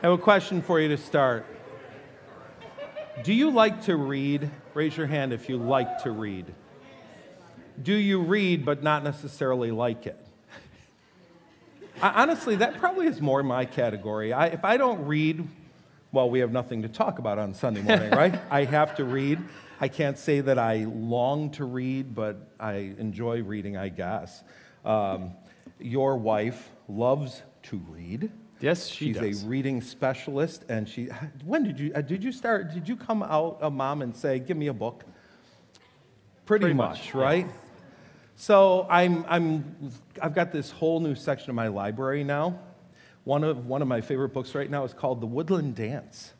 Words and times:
I 0.00 0.06
have 0.06 0.12
a 0.12 0.22
question 0.22 0.62
for 0.62 0.78
you 0.78 0.86
to 0.90 0.96
start. 0.96 1.44
Do 3.24 3.34
you 3.34 3.50
like 3.50 3.82
to 3.86 3.96
read? 3.96 4.48
Raise 4.72 4.96
your 4.96 5.08
hand 5.08 5.32
if 5.32 5.48
you 5.48 5.56
like 5.56 6.04
to 6.04 6.12
read. 6.12 6.54
Do 7.82 7.94
you 7.94 8.22
read 8.22 8.64
but 8.64 8.80
not 8.80 9.02
necessarily 9.02 9.72
like 9.72 10.06
it? 10.06 10.24
I, 12.02 12.22
honestly, 12.22 12.54
that 12.56 12.78
probably 12.78 13.08
is 13.08 13.20
more 13.20 13.42
my 13.42 13.64
category. 13.64 14.32
I, 14.32 14.46
if 14.46 14.64
I 14.64 14.76
don't 14.76 15.04
read, 15.04 15.48
well, 16.12 16.30
we 16.30 16.38
have 16.38 16.52
nothing 16.52 16.82
to 16.82 16.88
talk 16.88 17.18
about 17.18 17.40
on 17.40 17.52
Sunday 17.52 17.82
morning, 17.82 18.10
right? 18.10 18.38
I 18.52 18.66
have 18.66 18.94
to 18.98 19.04
read. 19.04 19.40
I 19.80 19.88
can't 19.88 20.16
say 20.16 20.40
that 20.42 20.60
I 20.60 20.84
long 20.84 21.50
to 21.52 21.64
read, 21.64 22.14
but 22.14 22.52
I 22.60 22.94
enjoy 22.98 23.42
reading, 23.42 23.76
I 23.76 23.88
guess. 23.88 24.44
Um, 24.84 25.32
your 25.80 26.16
wife 26.16 26.70
loves 26.88 27.42
to 27.64 27.78
read. 27.88 28.30
Yes, 28.60 28.88
she 28.88 29.06
She's 29.06 29.16
does. 29.16 29.44
a 29.44 29.46
reading 29.46 29.80
specialist, 29.80 30.64
and 30.68 30.88
she. 30.88 31.06
When 31.44 31.62
did 31.64 31.78
you 31.78 31.92
uh, 31.94 32.00
did 32.00 32.24
you 32.24 32.32
start? 32.32 32.74
Did 32.74 32.88
you 32.88 32.96
come 32.96 33.22
out 33.22 33.58
a 33.60 33.70
mom 33.70 34.02
and 34.02 34.16
say, 34.16 34.38
"Give 34.38 34.56
me 34.56 34.66
a 34.66 34.72
book"? 34.72 35.04
Pretty, 36.44 36.62
Pretty 36.62 36.74
much, 36.74 36.98
much, 36.98 37.14
right? 37.14 37.46
So 38.34 38.86
I'm 38.88 39.24
I'm 39.28 39.92
I've 40.20 40.34
got 40.34 40.52
this 40.52 40.70
whole 40.70 41.00
new 41.00 41.14
section 41.14 41.50
of 41.50 41.56
my 41.56 41.68
library 41.68 42.24
now. 42.24 42.58
One 43.24 43.44
of 43.44 43.66
one 43.66 43.82
of 43.82 43.88
my 43.88 44.00
favorite 44.00 44.30
books 44.30 44.54
right 44.54 44.70
now 44.70 44.84
is 44.84 44.94
called 44.94 45.20
The 45.20 45.26
Woodland 45.26 45.74
Dance. 45.74 46.32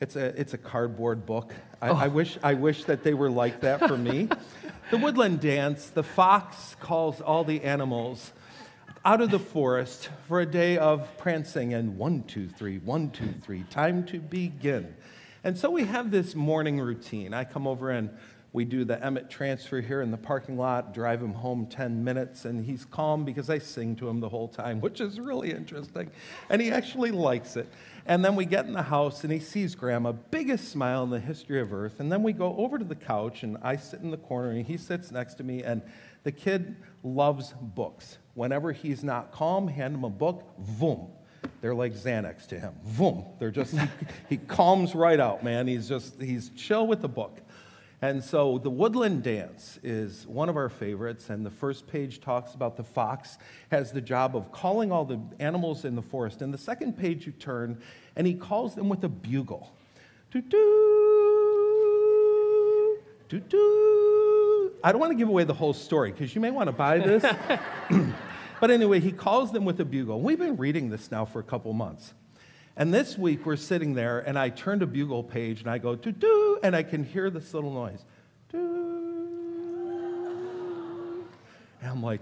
It's 0.00 0.16
a 0.16 0.26
it's 0.40 0.54
a 0.54 0.58
cardboard 0.58 1.26
book. 1.26 1.52
I, 1.82 1.88
I 1.88 2.08
wish 2.08 2.38
I 2.42 2.54
wish 2.54 2.84
that 2.84 3.02
they 3.02 3.14
were 3.14 3.30
like 3.30 3.60
that 3.60 3.86
for 3.86 3.98
me. 3.98 4.28
the 4.90 4.96
Woodland 4.96 5.40
Dance. 5.40 5.90
The 5.90 6.04
fox 6.04 6.76
calls 6.80 7.20
all 7.20 7.44
the 7.44 7.62
animals 7.62 8.32
out 9.04 9.20
of 9.20 9.30
the 9.30 9.38
forest 9.38 10.08
for 10.26 10.40
a 10.40 10.46
day 10.46 10.76
of 10.76 11.16
prancing 11.18 11.72
and 11.72 11.96
one, 11.96 12.24
two, 12.24 12.48
three, 12.48 12.78
one, 12.78 13.10
two, 13.10 13.32
three, 13.42 13.62
time 13.64 14.04
to 14.06 14.18
begin. 14.18 14.94
And 15.44 15.56
so 15.56 15.70
we 15.70 15.84
have 15.84 16.10
this 16.10 16.34
morning 16.34 16.80
routine. 16.80 17.32
I 17.32 17.44
come 17.44 17.66
over 17.66 17.90
and 17.90 18.10
we 18.52 18.64
do 18.64 18.84
the 18.84 19.02
Emmett 19.04 19.30
transfer 19.30 19.80
here 19.80 20.00
in 20.00 20.10
the 20.10 20.16
parking 20.16 20.56
lot, 20.56 20.94
drive 20.94 21.22
him 21.22 21.34
home 21.34 21.66
10 21.66 22.02
minutes, 22.02 22.44
and 22.44 22.64
he's 22.64 22.84
calm 22.86 23.24
because 23.24 23.50
I 23.50 23.58
sing 23.58 23.94
to 23.96 24.08
him 24.08 24.20
the 24.20 24.28
whole 24.28 24.48
time, 24.48 24.80
which 24.80 25.00
is 25.00 25.20
really 25.20 25.52
interesting. 25.52 26.10
And 26.48 26.60
he 26.60 26.70
actually 26.70 27.10
likes 27.10 27.56
it. 27.56 27.68
And 28.06 28.24
then 28.24 28.36
we 28.36 28.46
get 28.46 28.64
in 28.64 28.72
the 28.72 28.82
house 28.82 29.22
and 29.22 29.32
he 29.32 29.38
sees 29.38 29.74
grandma, 29.74 30.12
biggest 30.12 30.70
smile 30.70 31.04
in 31.04 31.10
the 31.10 31.20
history 31.20 31.60
of 31.60 31.74
earth. 31.74 32.00
And 32.00 32.10
then 32.10 32.22
we 32.22 32.32
go 32.32 32.56
over 32.56 32.78
to 32.78 32.84
the 32.84 32.94
couch 32.94 33.42
and 33.42 33.58
I 33.62 33.76
sit 33.76 34.00
in 34.00 34.10
the 34.10 34.16
corner 34.16 34.50
and 34.50 34.64
he 34.64 34.78
sits 34.78 35.12
next 35.12 35.34
to 35.34 35.44
me. 35.44 35.62
And 35.62 35.82
the 36.24 36.32
kid 36.32 36.74
loves 37.02 37.54
books. 37.60 38.18
Whenever 38.34 38.72
he's 38.72 39.02
not 39.02 39.32
calm, 39.32 39.68
hand 39.68 39.94
him 39.94 40.04
a 40.04 40.10
book, 40.10 40.44
boom. 40.58 41.08
They're 41.60 41.74
like 41.74 41.94
Xanax 41.94 42.46
to 42.48 42.58
him. 42.58 42.74
Boom. 42.96 43.24
They're 43.38 43.50
just, 43.50 43.74
he, 44.28 44.36
calms 44.36 44.94
right 44.94 45.18
out, 45.18 45.42
man. 45.42 45.66
He's 45.66 45.88
just, 45.88 46.20
he's 46.20 46.50
chill 46.50 46.86
with 46.86 47.00
the 47.00 47.08
book. 47.08 47.40
And 48.00 48.22
so 48.22 48.58
the 48.58 48.70
woodland 48.70 49.24
dance 49.24 49.80
is 49.82 50.24
one 50.26 50.48
of 50.48 50.56
our 50.56 50.68
favorites, 50.68 51.30
and 51.30 51.44
the 51.44 51.50
first 51.50 51.88
page 51.88 52.20
talks 52.20 52.54
about 52.54 52.76
the 52.76 52.84
fox 52.84 53.38
has 53.72 53.90
the 53.90 54.00
job 54.00 54.36
of 54.36 54.52
calling 54.52 54.92
all 54.92 55.04
the 55.04 55.18
animals 55.40 55.84
in 55.84 55.96
the 55.96 56.02
forest. 56.02 56.40
And 56.40 56.54
the 56.54 56.58
second 56.58 56.96
page 56.96 57.26
you 57.26 57.32
turn, 57.32 57.82
and 58.14 58.24
he 58.24 58.34
calls 58.34 58.76
them 58.76 58.88
with 58.88 59.02
a 59.02 59.08
bugle. 59.08 59.72
Doo 60.30 60.42
doo, 60.42 60.58
doo 63.28 63.40
doo. 63.40 64.17
I 64.82 64.92
don't 64.92 65.00
want 65.00 65.12
to 65.12 65.18
give 65.18 65.28
away 65.28 65.44
the 65.44 65.54
whole 65.54 65.72
story 65.72 66.12
because 66.12 66.34
you 66.34 66.40
may 66.40 66.50
want 66.50 66.68
to 66.68 66.72
buy 66.72 66.98
this. 66.98 67.22
but 68.60 68.70
anyway, 68.70 69.00
he 69.00 69.12
calls 69.12 69.52
them 69.52 69.64
with 69.64 69.80
a 69.80 69.84
bugle. 69.84 70.20
We've 70.20 70.38
been 70.38 70.56
reading 70.56 70.90
this 70.90 71.10
now 71.10 71.24
for 71.24 71.40
a 71.40 71.44
couple 71.44 71.72
months. 71.72 72.14
And 72.76 72.94
this 72.94 73.18
week 73.18 73.44
we're 73.44 73.56
sitting 73.56 73.94
there, 73.94 74.20
and 74.20 74.38
I 74.38 74.50
turned 74.50 74.82
a 74.82 74.86
bugle 74.86 75.24
page 75.24 75.62
and 75.62 75.70
I 75.70 75.78
go, 75.78 75.96
doo 75.96 76.12
doo, 76.12 76.60
and 76.62 76.76
I 76.76 76.84
can 76.84 77.02
hear 77.02 77.28
this 77.28 77.52
little 77.52 77.72
noise. 77.72 78.04
Doo. 78.52 78.58
And 81.80 81.90
I'm 81.90 82.02
like, 82.02 82.20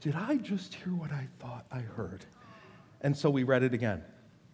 did 0.00 0.14
I 0.14 0.36
just 0.36 0.74
hear 0.74 0.92
what 0.92 1.10
I 1.10 1.26
thought 1.38 1.64
I 1.72 1.78
heard? 1.78 2.26
And 3.00 3.16
so 3.16 3.30
we 3.30 3.44
read 3.44 3.62
it 3.62 3.72
again. 3.72 4.02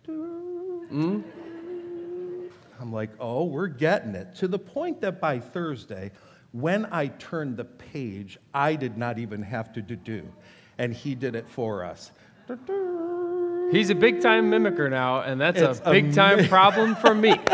Doo. 0.04 1.24
I'm 2.80 2.92
like, 2.92 3.10
oh, 3.18 3.44
we're 3.44 3.66
getting 3.66 4.14
it. 4.14 4.36
To 4.36 4.48
the 4.48 4.58
point 4.58 5.00
that 5.00 5.20
by 5.20 5.40
Thursday, 5.40 6.12
when 6.52 6.86
I 6.92 7.08
turned 7.08 7.56
the 7.56 7.64
page, 7.64 8.38
I 8.52 8.74
did 8.74 8.98
not 8.98 9.18
even 9.18 9.42
have 9.42 9.72
to 9.74 9.82
do, 9.82 10.28
and 10.78 10.92
he 10.92 11.14
did 11.14 11.34
it 11.34 11.48
for 11.48 11.84
us. 11.84 12.10
He's 13.70 13.90
a 13.90 13.94
big 13.94 14.20
time 14.20 14.50
mimicker 14.50 14.90
now, 14.90 15.20
and 15.20 15.40
that's 15.40 15.60
It's 15.60 15.80
a 15.84 15.90
big 15.90 16.12
time 16.12 16.46
problem 16.48 16.96
for 16.96 17.14
me. 17.14 17.38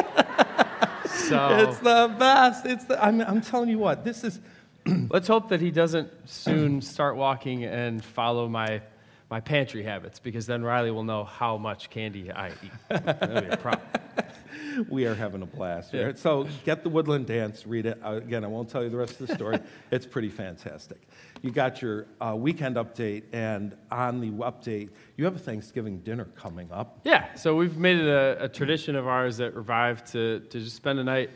So 1.28 1.48
It's 1.58 1.78
the 1.78 2.14
best. 2.18 2.66
It's 2.66 2.84
the, 2.84 3.02
I'm, 3.04 3.20
I'm 3.20 3.40
telling 3.40 3.68
you 3.68 3.78
what, 3.78 4.04
this 4.04 4.22
is, 4.22 4.38
let's 5.10 5.26
hope 5.26 5.48
that 5.48 5.60
he 5.60 5.72
doesn't 5.72 6.08
soon 6.28 6.80
start 6.80 7.16
walking 7.16 7.64
and 7.64 8.04
follow 8.04 8.48
my 8.48 8.82
my 9.28 9.40
pantry 9.40 9.82
habits, 9.82 10.20
because 10.20 10.46
then 10.46 10.62
Riley 10.62 10.92
will 10.92 11.02
know 11.02 11.24
how 11.24 11.56
much 11.56 11.90
candy 11.90 12.30
I 12.30 12.50
eat. 12.50 12.70
That'll 12.88 13.40
be 13.40 13.48
a 13.48 13.56
problem. 13.56 13.88
we 14.88 15.06
are 15.06 15.14
having 15.14 15.42
a 15.42 15.46
blast. 15.46 15.92
Yeah. 15.92 16.04
right? 16.04 16.18
So 16.18 16.48
get 16.64 16.82
the 16.82 16.88
Woodland 16.88 17.26
Dance, 17.26 17.66
read 17.66 17.86
it. 17.86 17.98
Again, 18.02 18.44
I 18.44 18.48
won't 18.48 18.68
tell 18.68 18.82
you 18.82 18.90
the 18.90 18.96
rest 18.96 19.20
of 19.20 19.26
the 19.26 19.34
story. 19.34 19.58
it's 19.90 20.06
pretty 20.06 20.28
fantastic. 20.28 21.00
You 21.42 21.50
got 21.50 21.82
your 21.82 22.06
uh, 22.20 22.34
weekend 22.36 22.76
update, 22.76 23.24
and 23.32 23.76
on 23.90 24.20
the 24.20 24.30
update, 24.30 24.90
you 25.16 25.24
have 25.24 25.36
a 25.36 25.38
Thanksgiving 25.38 25.98
dinner 26.00 26.24
coming 26.36 26.70
up. 26.72 27.00
Yeah, 27.04 27.34
so 27.34 27.54
we've 27.54 27.76
made 27.76 27.98
it 27.98 28.08
a, 28.08 28.44
a 28.44 28.48
tradition 28.48 28.96
of 28.96 29.06
ours 29.06 29.40
at 29.40 29.54
Revive 29.54 30.04
to, 30.12 30.40
to 30.40 30.60
just 30.60 30.76
spend 30.76 30.98
a 30.98 31.04
night 31.04 31.30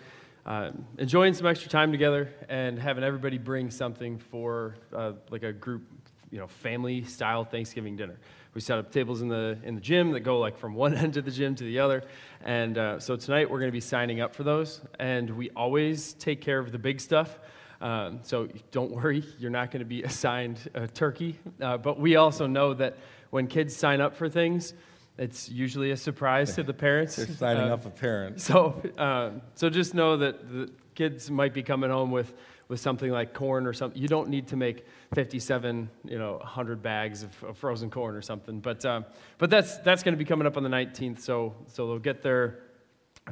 uh, 0.46 0.70
enjoying 0.98 1.34
some 1.34 1.46
extra 1.46 1.70
time 1.70 1.92
together 1.92 2.32
and 2.48 2.78
having 2.78 3.04
everybody 3.04 3.38
bring 3.38 3.70
something 3.70 4.18
for 4.18 4.74
uh, 4.94 5.12
like 5.30 5.42
a 5.42 5.52
group, 5.52 5.82
you 6.30 6.38
know, 6.38 6.46
family 6.46 7.04
style 7.04 7.44
Thanksgiving 7.44 7.96
dinner. 7.96 8.18
We 8.54 8.60
set 8.60 8.78
up 8.78 8.90
tables 8.90 9.22
in 9.22 9.28
the 9.28 9.58
in 9.62 9.74
the 9.76 9.80
gym 9.80 10.10
that 10.12 10.20
go 10.20 10.38
like 10.40 10.58
from 10.58 10.74
one 10.74 10.94
end 11.04 11.16
of 11.16 11.24
the 11.24 11.30
gym 11.30 11.54
to 11.54 11.64
the 11.64 11.78
other, 11.78 12.02
and 12.44 12.76
uh, 12.76 12.98
so 12.98 13.14
tonight 13.16 13.48
we're 13.48 13.60
going 13.60 13.68
to 13.70 13.72
be 13.72 13.80
signing 13.80 14.20
up 14.20 14.34
for 14.34 14.42
those. 14.42 14.80
And 14.98 15.30
we 15.30 15.50
always 15.50 16.14
take 16.14 16.40
care 16.40 16.58
of 16.58 16.72
the 16.72 16.78
big 16.78 17.00
stuff. 17.00 17.38
Um, 17.80 18.18
so 18.22 18.48
don't 18.72 18.90
worry, 18.90 19.24
you're 19.38 19.50
not 19.50 19.70
going 19.70 19.80
to 19.80 19.86
be 19.88 20.02
assigned 20.10 20.58
a 20.74 20.86
turkey. 20.88 21.38
Uh, 21.60 21.76
but 21.78 21.98
we 22.00 22.16
also 22.16 22.46
know 22.46 22.74
that 22.74 22.98
when 23.30 23.46
kids 23.46 23.74
sign 23.76 24.00
up 24.00 24.16
for 24.16 24.28
things, 24.28 24.74
it's 25.16 25.48
usually 25.48 25.92
a 25.92 25.96
surprise 25.96 26.54
to 26.56 26.62
the 26.64 26.74
parents. 26.74 27.16
They're 27.24 27.26
signing 27.28 27.70
Uh, 27.70 27.74
up 27.74 27.86
a 27.86 27.90
parent. 27.90 28.40
So, 28.40 28.82
um, 28.98 29.42
so 29.54 29.70
just 29.70 29.94
know 29.94 30.16
that 30.16 30.50
the 30.50 30.70
kids 30.94 31.30
might 31.30 31.54
be 31.54 31.62
coming 31.62 31.88
home 31.90 32.10
with, 32.10 32.34
with 32.70 32.78
something 32.78 33.10
like 33.10 33.34
corn 33.34 33.66
or 33.66 33.72
something. 33.72 34.00
You 34.00 34.06
don't 34.06 34.28
need 34.28 34.46
to 34.46 34.56
make 34.56 34.86
57, 35.12 35.90
you 36.04 36.18
know, 36.18 36.36
100 36.36 36.80
bags 36.80 37.24
of, 37.24 37.44
of 37.44 37.58
frozen 37.58 37.90
corn 37.90 38.14
or 38.14 38.22
something. 38.22 38.60
But, 38.60 38.84
um, 38.84 39.04
but 39.38 39.50
that's, 39.50 39.78
that's 39.78 40.04
going 40.04 40.14
to 40.14 40.16
be 40.18 40.24
coming 40.24 40.46
up 40.46 40.56
on 40.56 40.62
the 40.62 40.68
19th. 40.68 41.18
So, 41.20 41.52
so 41.66 41.88
they'll 41.88 41.98
get 41.98 42.22
their, 42.22 42.60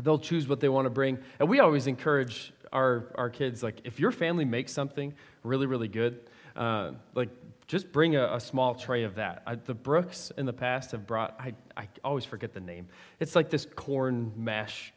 they'll 0.01 0.19
choose 0.19 0.49
what 0.49 0.59
they 0.59 0.69
want 0.69 0.87
to 0.87 0.91
bring. 0.91 1.19
And 1.39 1.49
we 1.49 1.61
always 1.61 1.87
encourage 1.87 2.53
our, 2.73 3.13
our 3.15 3.31
kids, 3.31 3.63
like, 3.63 3.81
if 3.85 4.01
your 4.01 4.11
family 4.11 4.45
makes 4.45 4.73
something 4.73 5.15
really, 5.45 5.67
really 5.67 5.89
good, 5.89 6.19
uh, 6.57 6.91
like, 7.15 7.31
just 7.69 7.93
bring 7.93 8.17
a, 8.17 8.35
a 8.35 8.41
small 8.41 8.75
tray 8.75 9.05
of 9.05 9.15
that. 9.15 9.45
I, 9.47 9.55
the 9.55 9.75
Brooks 9.75 10.33
in 10.37 10.47
the 10.47 10.53
past 10.53 10.91
have 10.91 11.07
brought, 11.07 11.37
I, 11.39 11.55
I 11.77 11.87
always 12.03 12.25
forget 12.25 12.53
the 12.53 12.61
name. 12.61 12.89
It's 13.21 13.37
like 13.37 13.51
this 13.51 13.69
corn 13.77 14.33
mash 14.37 14.93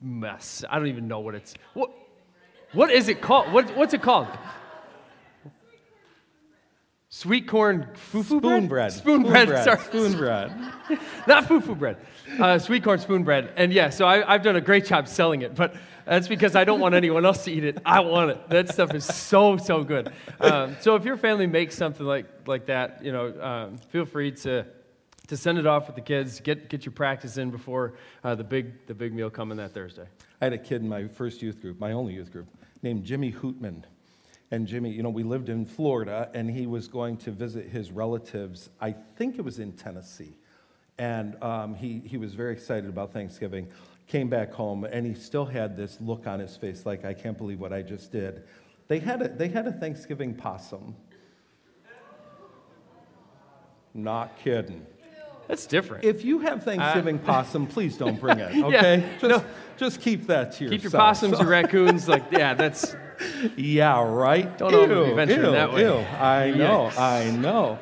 mess. 0.00 0.64
I 0.70 0.78
don't 0.78 0.86
even 0.86 1.08
know 1.08 1.18
what 1.18 1.34
it's, 1.34 1.54
what, 1.74 1.90
what 2.72 2.90
is 2.90 3.08
it 3.08 3.20
called? 3.20 3.52
What, 3.52 3.76
what's 3.76 3.94
it 3.94 4.02
called? 4.02 4.28
Sweet 7.08 7.46
corn 7.48 7.88
fufu 8.12 8.42
bread 8.42 8.42
Spoon 8.42 8.66
bread. 8.66 8.92
Spoon, 8.92 9.22
bread. 9.22 9.64
Sorry. 9.64 9.78
Spoon 9.78 10.16
bread. 10.18 10.50
Not 11.26 11.44
fufu 11.44 11.78
bread, 11.78 11.96
uh, 12.38 12.58
sweet 12.58 12.84
corn 12.84 12.98
spoon 12.98 13.24
bread. 13.24 13.52
And 13.56 13.72
yeah, 13.72 13.90
so 13.90 14.06
I, 14.06 14.34
I've 14.34 14.42
done 14.42 14.56
a 14.56 14.60
great 14.60 14.84
job 14.84 15.08
selling 15.08 15.40
it, 15.42 15.54
but 15.54 15.74
that's 16.04 16.28
because 16.28 16.54
I 16.54 16.64
don't 16.64 16.78
want 16.78 16.94
anyone 16.94 17.24
else 17.24 17.44
to 17.44 17.52
eat 17.52 17.64
it. 17.64 17.78
I 17.84 18.00
want 18.00 18.30
it. 18.32 18.48
That 18.50 18.68
stuff 18.68 18.94
is 18.94 19.04
so, 19.04 19.56
so 19.56 19.82
good. 19.82 20.12
Um, 20.40 20.76
so 20.80 20.94
if 20.94 21.04
your 21.04 21.16
family 21.16 21.46
makes 21.46 21.74
something 21.74 22.06
like, 22.06 22.26
like 22.46 22.66
that, 22.66 23.04
you 23.04 23.12
know, 23.12 23.40
um, 23.40 23.78
feel 23.78 24.04
free 24.04 24.30
to, 24.32 24.66
to 25.26 25.36
send 25.36 25.58
it 25.58 25.66
off 25.66 25.86
with 25.86 25.96
the 25.96 26.02
kids. 26.02 26.40
Get, 26.40 26.68
get 26.68 26.84
your 26.84 26.92
practice 26.92 27.38
in 27.38 27.50
before 27.50 27.94
uh, 28.22 28.34
the, 28.34 28.44
big, 28.44 28.86
the 28.86 28.94
big 28.94 29.12
meal 29.12 29.30
coming 29.30 29.56
that 29.56 29.74
Thursday. 29.74 30.06
I 30.40 30.44
had 30.44 30.52
a 30.52 30.58
kid 30.58 30.82
in 30.82 30.88
my 30.88 31.08
first 31.08 31.42
youth 31.42 31.60
group, 31.60 31.80
my 31.80 31.92
only 31.92 32.14
youth 32.14 32.30
group, 32.30 32.46
named 32.82 33.04
Jimmy 33.04 33.32
Hootman. 33.32 33.84
And 34.50 34.66
Jimmy, 34.66 34.90
you 34.90 35.02
know, 35.02 35.10
we 35.10 35.24
lived 35.24 35.48
in 35.48 35.66
Florida, 35.66 36.30
and 36.32 36.50
he 36.50 36.66
was 36.66 36.86
going 36.86 37.16
to 37.18 37.32
visit 37.32 37.68
his 37.68 37.90
relatives, 37.90 38.70
I 38.80 38.92
think 38.92 39.38
it 39.38 39.42
was 39.42 39.58
in 39.58 39.72
Tennessee. 39.72 40.36
And 40.98 41.42
um, 41.42 41.74
he, 41.74 42.00
he 42.04 42.16
was 42.16 42.34
very 42.34 42.52
excited 42.52 42.88
about 42.88 43.12
Thanksgiving. 43.12 43.68
Came 44.06 44.28
back 44.28 44.52
home, 44.52 44.84
and 44.84 45.04
he 45.04 45.14
still 45.14 45.44
had 45.44 45.76
this 45.76 46.00
look 46.00 46.26
on 46.26 46.38
his 46.38 46.56
face 46.56 46.86
like, 46.86 47.04
I 47.04 47.12
can't 47.12 47.36
believe 47.36 47.58
what 47.58 47.72
I 47.72 47.82
just 47.82 48.12
did. 48.12 48.44
They 48.88 49.00
had 49.00 49.20
a, 49.20 49.28
they 49.28 49.48
had 49.48 49.66
a 49.66 49.72
Thanksgiving 49.72 50.34
possum. 50.34 50.94
Not 53.92 54.38
kidding. 54.38 54.86
That's 55.48 55.66
different. 55.66 56.04
If 56.04 56.24
you 56.24 56.40
have 56.40 56.64
Thanksgiving 56.64 57.18
possum, 57.30 57.66
please 57.66 57.96
don't 57.96 58.18
bring 58.20 58.38
it, 58.40 58.54
okay? 58.64 59.08
just, 59.20 59.22
no. 59.30 59.44
just 59.76 60.00
keep 60.00 60.26
that 60.26 60.52
to 60.54 60.68
Keep 60.68 60.82
your 60.82 60.92
possums, 60.92 61.34
So- 61.36 61.42
your 61.42 61.50
raccoons, 61.50 62.08
like 62.08 62.24
yeah, 62.32 62.54
that's 62.54 62.94
Yeah, 63.56 64.02
right. 64.06 64.56
Don't 64.58 64.74
overly 64.74 65.14
venture 65.14 65.36
ew, 65.44 65.50
that 65.52 65.72
way. 65.72 65.82
ew. 65.82 65.94
I 65.94 66.50
know, 66.50 66.90
Yikes. 66.92 66.98
I 66.98 67.30
know. 67.36 67.78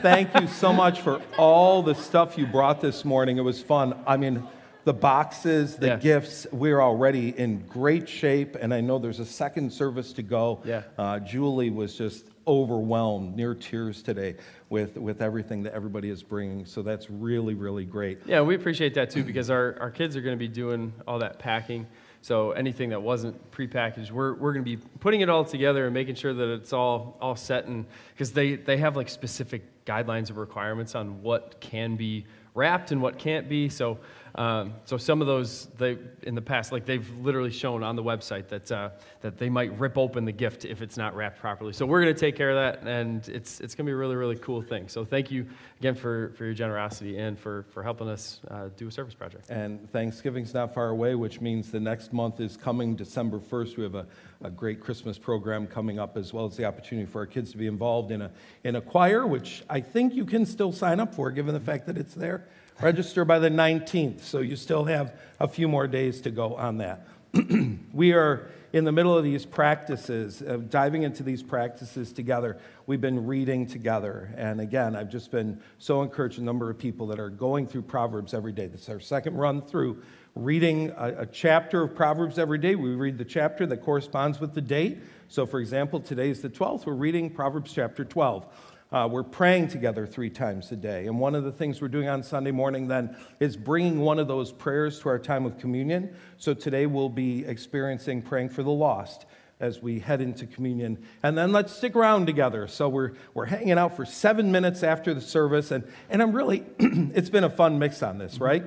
Thank 0.00 0.38
you 0.40 0.46
so 0.48 0.72
much 0.72 1.00
for 1.00 1.20
all 1.38 1.82
the 1.82 1.94
stuff 1.94 2.36
you 2.38 2.46
brought 2.46 2.80
this 2.80 3.04
morning. 3.04 3.36
It 3.38 3.42
was 3.42 3.60
fun. 3.62 3.94
I 4.06 4.16
mean, 4.16 4.42
the 4.84 4.92
boxes, 4.94 5.76
the 5.76 5.86
Yeah. 5.88 5.96
gifts, 5.96 6.46
we're 6.52 6.80
already 6.82 7.30
in 7.38 7.66
great 7.68 8.08
shape, 8.08 8.56
and 8.60 8.74
I 8.74 8.80
know 8.80 8.98
there's 8.98 9.20
a 9.20 9.24
second 9.26 9.72
service 9.72 10.12
to 10.14 10.22
go. 10.22 10.60
Yeah. 10.64 10.82
Uh, 10.98 11.20
Julie 11.20 11.70
was 11.70 11.94
just 11.96 12.24
overwhelmed, 12.46 13.36
near 13.36 13.54
tears 13.54 14.02
today, 14.02 14.36
with, 14.68 14.96
with 14.96 15.22
everything 15.22 15.62
that 15.62 15.74
everybody 15.74 16.10
is 16.10 16.22
bringing. 16.22 16.64
So 16.64 16.82
that's 16.82 17.10
really, 17.10 17.54
really 17.54 17.84
great. 17.84 18.20
Yeah, 18.26 18.42
we 18.42 18.54
appreciate 18.54 18.94
that 18.94 19.10
too 19.10 19.24
because 19.24 19.50
our, 19.50 19.76
our 19.80 19.90
kids 19.90 20.16
are 20.16 20.20
going 20.20 20.36
to 20.36 20.38
be 20.38 20.48
doing 20.48 20.92
all 21.06 21.18
that 21.20 21.38
packing. 21.38 21.86
So 22.22 22.52
anything 22.52 22.88
that 22.90 23.02
wasn't 23.02 23.50
prepackaged, 23.50 24.10
we're, 24.10 24.34
we're 24.34 24.54
going 24.54 24.64
to 24.64 24.76
be 24.76 24.82
putting 25.00 25.20
it 25.20 25.28
all 25.28 25.44
together 25.44 25.84
and 25.84 25.92
making 25.92 26.14
sure 26.14 26.32
that 26.32 26.54
it's 26.54 26.72
all, 26.72 27.18
all 27.20 27.36
set. 27.36 27.66
And 27.66 27.84
because 28.14 28.32
they, 28.32 28.56
they 28.56 28.78
have 28.78 28.96
like 28.96 29.10
specific 29.10 29.84
guidelines 29.84 30.28
and 30.28 30.38
requirements 30.38 30.94
on 30.94 31.22
what 31.22 31.60
can 31.60 31.96
be 31.96 32.24
wrapped 32.54 32.92
and 32.92 33.02
what 33.02 33.18
can't 33.18 33.48
be. 33.48 33.68
So, 33.68 33.98
um, 34.36 34.74
so 34.84 34.96
some 34.96 35.20
of 35.20 35.28
those 35.28 35.66
they 35.78 35.96
in 36.22 36.34
the 36.34 36.42
past, 36.42 36.72
like 36.72 36.84
they've 36.84 37.08
literally 37.18 37.52
shown 37.52 37.84
on 37.84 37.94
the 37.94 38.02
website 38.02 38.48
that 38.48 38.72
uh, 38.72 38.90
that 39.20 39.38
they 39.38 39.48
might 39.48 39.78
rip 39.78 39.96
open 39.96 40.24
the 40.24 40.32
gift 40.32 40.64
if 40.64 40.82
it's 40.82 40.96
not 40.96 41.14
wrapped 41.14 41.38
properly. 41.38 41.72
So 41.72 41.86
we're 41.86 42.02
going 42.02 42.14
to 42.14 42.20
take 42.20 42.36
care 42.36 42.50
of 42.50 42.56
that, 42.56 42.86
and 42.88 43.28
it's 43.28 43.60
it's 43.60 43.76
going 43.76 43.86
to 43.86 43.90
be 43.90 43.92
a 43.92 43.96
really 43.96 44.16
really 44.16 44.36
cool 44.36 44.60
thing. 44.60 44.88
So 44.88 45.04
thank 45.04 45.30
you 45.30 45.46
again 45.78 45.94
for, 45.94 46.32
for 46.36 46.44
your 46.44 46.54
generosity 46.54 47.16
and 47.18 47.38
for 47.38 47.64
for 47.70 47.84
helping 47.84 48.08
us 48.08 48.40
uh, 48.50 48.70
do 48.76 48.88
a 48.88 48.90
service 48.90 49.14
project. 49.14 49.50
And 49.50 49.90
Thanksgiving's 49.92 50.52
not 50.52 50.74
far 50.74 50.88
away, 50.88 51.14
which 51.14 51.40
means 51.40 51.70
the 51.70 51.78
next 51.78 52.12
month 52.12 52.40
is 52.40 52.56
coming, 52.56 52.96
December 52.96 53.38
1st. 53.38 53.76
We 53.76 53.82
have 53.84 53.94
a, 53.94 54.06
a 54.42 54.50
great 54.50 54.80
Christmas 54.80 55.16
program 55.16 55.68
coming 55.68 56.00
up, 56.00 56.16
as 56.16 56.32
well 56.32 56.46
as 56.46 56.56
the 56.56 56.64
opportunity 56.64 57.06
for 57.06 57.20
our 57.20 57.26
kids 57.26 57.52
to 57.52 57.56
be 57.56 57.66
involved 57.66 58.10
in 58.10 58.22
a, 58.22 58.30
in 58.64 58.76
a 58.76 58.80
choir, 58.80 59.26
which 59.26 59.62
I 59.70 59.80
think 59.80 60.14
you 60.14 60.24
can 60.24 60.44
still 60.44 60.72
sign 60.72 60.98
up 60.98 61.14
for, 61.14 61.30
given 61.30 61.54
the 61.54 61.60
fact 61.60 61.86
that 61.86 61.96
it's 61.96 62.14
there. 62.14 62.48
Register 62.80 63.24
by 63.24 63.38
the 63.38 63.50
19th, 63.50 64.20
so 64.20 64.40
you 64.40 64.56
still 64.56 64.84
have 64.84 65.14
a 65.38 65.46
few 65.46 65.68
more 65.68 65.86
days 65.86 66.20
to 66.22 66.30
go 66.30 66.56
on 66.56 66.78
that. 66.78 67.06
we 67.92 68.12
are 68.12 68.50
in 68.72 68.84
the 68.84 68.90
middle 68.90 69.16
of 69.16 69.22
these 69.22 69.46
practices, 69.46 70.42
uh, 70.42 70.56
diving 70.68 71.04
into 71.04 71.22
these 71.22 71.40
practices 71.40 72.12
together. 72.12 72.58
We've 72.86 73.00
been 73.00 73.26
reading 73.26 73.66
together. 73.66 74.34
And 74.36 74.60
again, 74.60 74.96
I've 74.96 75.08
just 75.08 75.30
been 75.30 75.60
so 75.78 76.02
encouraged, 76.02 76.40
a 76.40 76.42
number 76.42 76.68
of 76.68 76.76
people 76.76 77.06
that 77.06 77.20
are 77.20 77.30
going 77.30 77.68
through 77.68 77.82
Proverbs 77.82 78.34
every 78.34 78.52
day. 78.52 78.66
This 78.66 78.82
is 78.82 78.88
our 78.88 79.00
second 79.00 79.36
run 79.36 79.62
through 79.62 80.02
reading 80.34 80.90
a, 80.96 81.20
a 81.20 81.26
chapter 81.26 81.82
of 81.84 81.94
Proverbs 81.94 82.40
every 82.40 82.58
day. 82.58 82.74
We 82.74 82.96
read 82.96 83.18
the 83.18 83.24
chapter 83.24 83.66
that 83.66 83.82
corresponds 83.82 84.40
with 84.40 84.52
the 84.52 84.60
date. 84.60 84.98
So, 85.28 85.46
for 85.46 85.60
example, 85.60 86.00
today 86.00 86.28
is 86.28 86.42
the 86.42 86.50
12th. 86.50 86.86
We're 86.86 86.94
reading 86.94 87.30
Proverbs 87.30 87.72
chapter 87.72 88.04
12. 88.04 88.46
Uh, 88.94 89.08
we're 89.08 89.24
praying 89.24 89.66
together 89.66 90.06
three 90.06 90.30
times 90.30 90.70
a 90.70 90.76
day. 90.76 91.08
And 91.08 91.18
one 91.18 91.34
of 91.34 91.42
the 91.42 91.50
things 91.50 91.80
we're 91.80 91.88
doing 91.88 92.08
on 92.08 92.22
Sunday 92.22 92.52
morning 92.52 92.86
then 92.86 93.16
is 93.40 93.56
bringing 93.56 93.98
one 93.98 94.20
of 94.20 94.28
those 94.28 94.52
prayers 94.52 95.00
to 95.00 95.08
our 95.08 95.18
time 95.18 95.44
of 95.46 95.58
communion. 95.58 96.14
So 96.36 96.54
today 96.54 96.86
we'll 96.86 97.08
be 97.08 97.44
experiencing 97.44 98.22
praying 98.22 98.50
for 98.50 98.62
the 98.62 98.70
lost 98.70 99.26
as 99.58 99.82
we 99.82 99.98
head 99.98 100.20
into 100.20 100.46
communion. 100.46 101.04
And 101.24 101.36
then 101.36 101.50
let's 101.50 101.72
stick 101.72 101.96
around 101.96 102.26
together. 102.26 102.68
So 102.68 102.88
we're, 102.88 103.14
we're 103.34 103.46
hanging 103.46 103.78
out 103.78 103.96
for 103.96 104.06
seven 104.06 104.52
minutes 104.52 104.84
after 104.84 105.12
the 105.12 105.20
service. 105.20 105.72
And, 105.72 105.82
and 106.08 106.22
I'm 106.22 106.30
really, 106.30 106.64
it's 106.78 107.30
been 107.30 107.44
a 107.44 107.50
fun 107.50 107.80
mix 107.80 108.00
on 108.00 108.18
this, 108.18 108.38
right? 108.38 108.64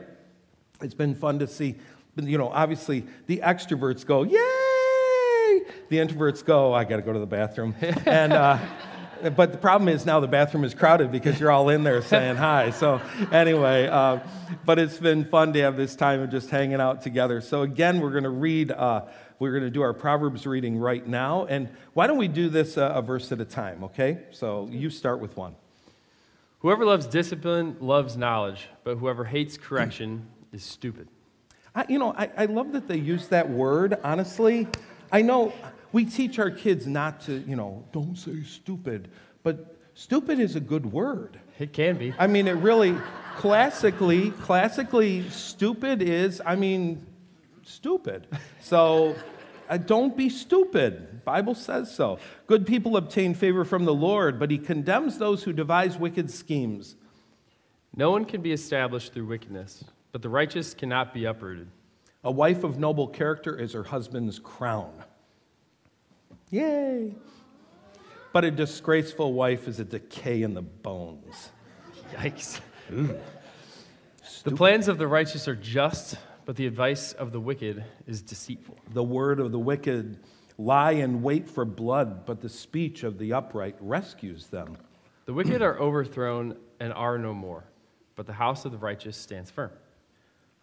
It's 0.81 0.93
been 0.93 1.15
fun 1.15 1.39
to 1.39 1.47
see, 1.47 1.77
you 2.17 2.37
know, 2.37 2.49
obviously 2.49 3.05
the 3.27 3.37
extroverts 3.37 4.05
go, 4.05 4.23
yay! 4.23 5.61
The 5.87 5.99
introverts 5.99 6.43
go, 6.43 6.73
I 6.73 6.83
got 6.83 6.97
to 6.97 7.01
go 7.01 7.13
to 7.13 7.19
the 7.19 7.25
bathroom. 7.25 7.75
and, 8.05 8.33
uh, 8.33 8.59
but 9.35 9.51
the 9.51 9.57
problem 9.57 9.89
is 9.89 10.05
now 10.05 10.19
the 10.19 10.27
bathroom 10.27 10.63
is 10.63 10.73
crowded 10.73 11.11
because 11.11 11.39
you're 11.39 11.51
all 11.51 11.69
in 11.69 11.83
there 11.83 12.01
saying 12.01 12.35
hi. 12.35 12.71
So, 12.71 13.01
anyway, 13.31 13.87
uh, 13.87 14.19
but 14.65 14.79
it's 14.79 14.97
been 14.97 15.25
fun 15.25 15.53
to 15.53 15.61
have 15.61 15.77
this 15.77 15.95
time 15.95 16.21
of 16.21 16.29
just 16.29 16.49
hanging 16.49 16.81
out 16.81 17.01
together. 17.01 17.41
So, 17.41 17.61
again, 17.61 17.99
we're 17.99 18.11
going 18.11 18.23
to 18.23 18.29
read, 18.29 18.71
uh, 18.71 19.05
we're 19.39 19.51
going 19.51 19.63
to 19.63 19.69
do 19.69 19.81
our 19.81 19.93
Proverbs 19.93 20.45
reading 20.45 20.77
right 20.77 21.05
now. 21.05 21.45
And 21.45 21.69
why 21.93 22.07
don't 22.07 22.17
we 22.17 22.27
do 22.27 22.49
this 22.49 22.77
uh, 22.77 22.91
a 22.93 23.01
verse 23.01 23.31
at 23.31 23.41
a 23.41 23.45
time, 23.45 23.83
okay? 23.85 24.19
So, 24.31 24.67
you 24.71 24.89
start 24.89 25.19
with 25.19 25.35
one. 25.37 25.55
Whoever 26.59 26.85
loves 26.85 27.05
discipline 27.05 27.77
loves 27.79 28.17
knowledge, 28.17 28.67
but 28.83 28.97
whoever 28.97 29.25
hates 29.25 29.57
correction 29.57 30.27
is 30.51 30.63
stupid. 30.63 31.07
I, 31.75 31.85
you 31.87 31.99
know, 31.99 32.13
I, 32.17 32.29
I 32.35 32.45
love 32.45 32.71
that 32.71 32.87
they 32.87 32.97
use 32.97 33.27
that 33.27 33.49
word, 33.49 33.97
honestly. 34.03 34.67
I 35.11 35.21
know 35.21 35.53
we 35.91 36.05
teach 36.05 36.39
our 36.39 36.51
kids 36.51 36.87
not 36.87 37.21
to, 37.21 37.39
you 37.47 37.55
know, 37.55 37.85
don't 37.91 38.15
say 38.15 38.43
stupid, 38.43 39.09
but 39.43 39.77
stupid 39.93 40.39
is 40.39 40.55
a 40.55 40.59
good 40.59 40.85
word. 40.91 41.39
It 41.59 41.73
can 41.73 41.97
be. 41.97 42.13
I 42.19 42.27
mean, 42.27 42.47
it 42.47 42.53
really, 42.53 42.95
classically, 43.37 44.31
classically, 44.31 45.29
stupid 45.29 46.01
is, 46.01 46.41
I 46.45 46.55
mean, 46.55 47.05
stupid. 47.63 48.27
So 48.61 49.15
uh, 49.69 49.77
don't 49.77 50.15
be 50.15 50.29
stupid. 50.29 51.23
Bible 51.25 51.55
says 51.55 51.93
so. 51.93 52.19
Good 52.45 52.65
people 52.65 52.95
obtain 52.95 53.33
favor 53.33 53.65
from 53.65 53.85
the 53.85 53.93
Lord, 53.93 54.39
but 54.39 54.51
he 54.51 54.57
condemns 54.57 55.17
those 55.17 55.43
who 55.43 55.51
devise 55.51 55.97
wicked 55.97 56.31
schemes. 56.31 56.95
No 57.95 58.11
one 58.11 58.25
can 58.25 58.41
be 58.41 58.51
established 58.51 59.13
through 59.13 59.25
wickedness, 59.25 59.83
but 60.11 60.21
the 60.21 60.29
righteous 60.29 60.73
cannot 60.73 61.13
be 61.13 61.25
uprooted. 61.25 61.67
A 62.23 62.31
wife 62.31 62.63
of 62.63 62.77
noble 62.77 63.07
character 63.07 63.57
is 63.57 63.73
her 63.73 63.83
husband's 63.83 64.39
crown. 64.39 64.91
Yay! 66.49 67.13
But 68.33 68.45
a 68.45 68.51
disgraceful 68.51 69.33
wife 69.33 69.67
is 69.67 69.79
a 69.79 69.83
decay 69.83 70.43
in 70.43 70.53
the 70.53 70.61
bones. 70.61 71.51
Yikes. 72.13 72.61
The 74.43 74.51
plans 74.55 74.87
of 74.87 74.97
the 74.97 75.07
righteous 75.07 75.47
are 75.47 75.55
just, 75.55 76.15
but 76.45 76.55
the 76.55 76.67
advice 76.67 77.13
of 77.13 77.31
the 77.31 77.39
wicked 77.39 77.83
is 78.05 78.21
deceitful. 78.21 78.77
The 78.93 79.03
word 79.03 79.39
of 79.39 79.51
the 79.51 79.59
wicked 79.59 80.19
lie 80.57 80.91
in 80.91 81.21
wait 81.21 81.49
for 81.49 81.65
blood, 81.65 82.25
but 82.25 82.41
the 82.41 82.49
speech 82.49 83.03
of 83.03 83.17
the 83.17 83.33
upright 83.33 83.75
rescues 83.79 84.47
them. 84.47 84.77
The 85.25 85.33
wicked 85.33 85.61
are 85.61 85.77
overthrown 85.77 86.57
and 86.79 86.93
are 86.93 87.17
no 87.17 87.33
more, 87.33 87.65
but 88.15 88.25
the 88.25 88.33
house 88.33 88.63
of 88.63 88.71
the 88.71 88.77
righteous 88.77 89.17
stands 89.17 89.51
firm. 89.51 89.71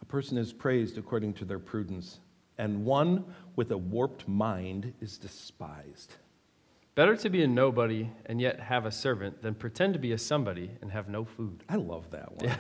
A 0.01 0.05
person 0.07 0.39
is 0.39 0.53
praised 0.53 0.97
according 0.97 1.35
to 1.35 1.45
their 1.45 1.59
prudence, 1.59 2.21
and 2.59 2.85
one 2.85 3.25
with 3.57 3.71
a 3.71 3.79
warped 3.79 4.29
mind 4.29 4.95
is 5.01 5.19
despised. 5.19 6.15
Better 6.95 7.17
to 7.17 7.29
be 7.29 7.43
a 7.43 7.49
nobody 7.49 8.09
and 8.27 8.41
yet 8.41 8.61
have 8.61 8.87
a 8.87 8.93
servant 8.93 9.43
than 9.43 9.55
pretend 9.55 9.95
to 9.95 9.99
be 9.99 10.13
a 10.13 10.19
somebody 10.19 10.71
and 10.81 10.93
have 10.93 11.09
no 11.09 11.25
food. 11.25 11.65
I 11.69 11.77
love 11.77 12.11
that 12.11 12.33
one. 12.41 12.57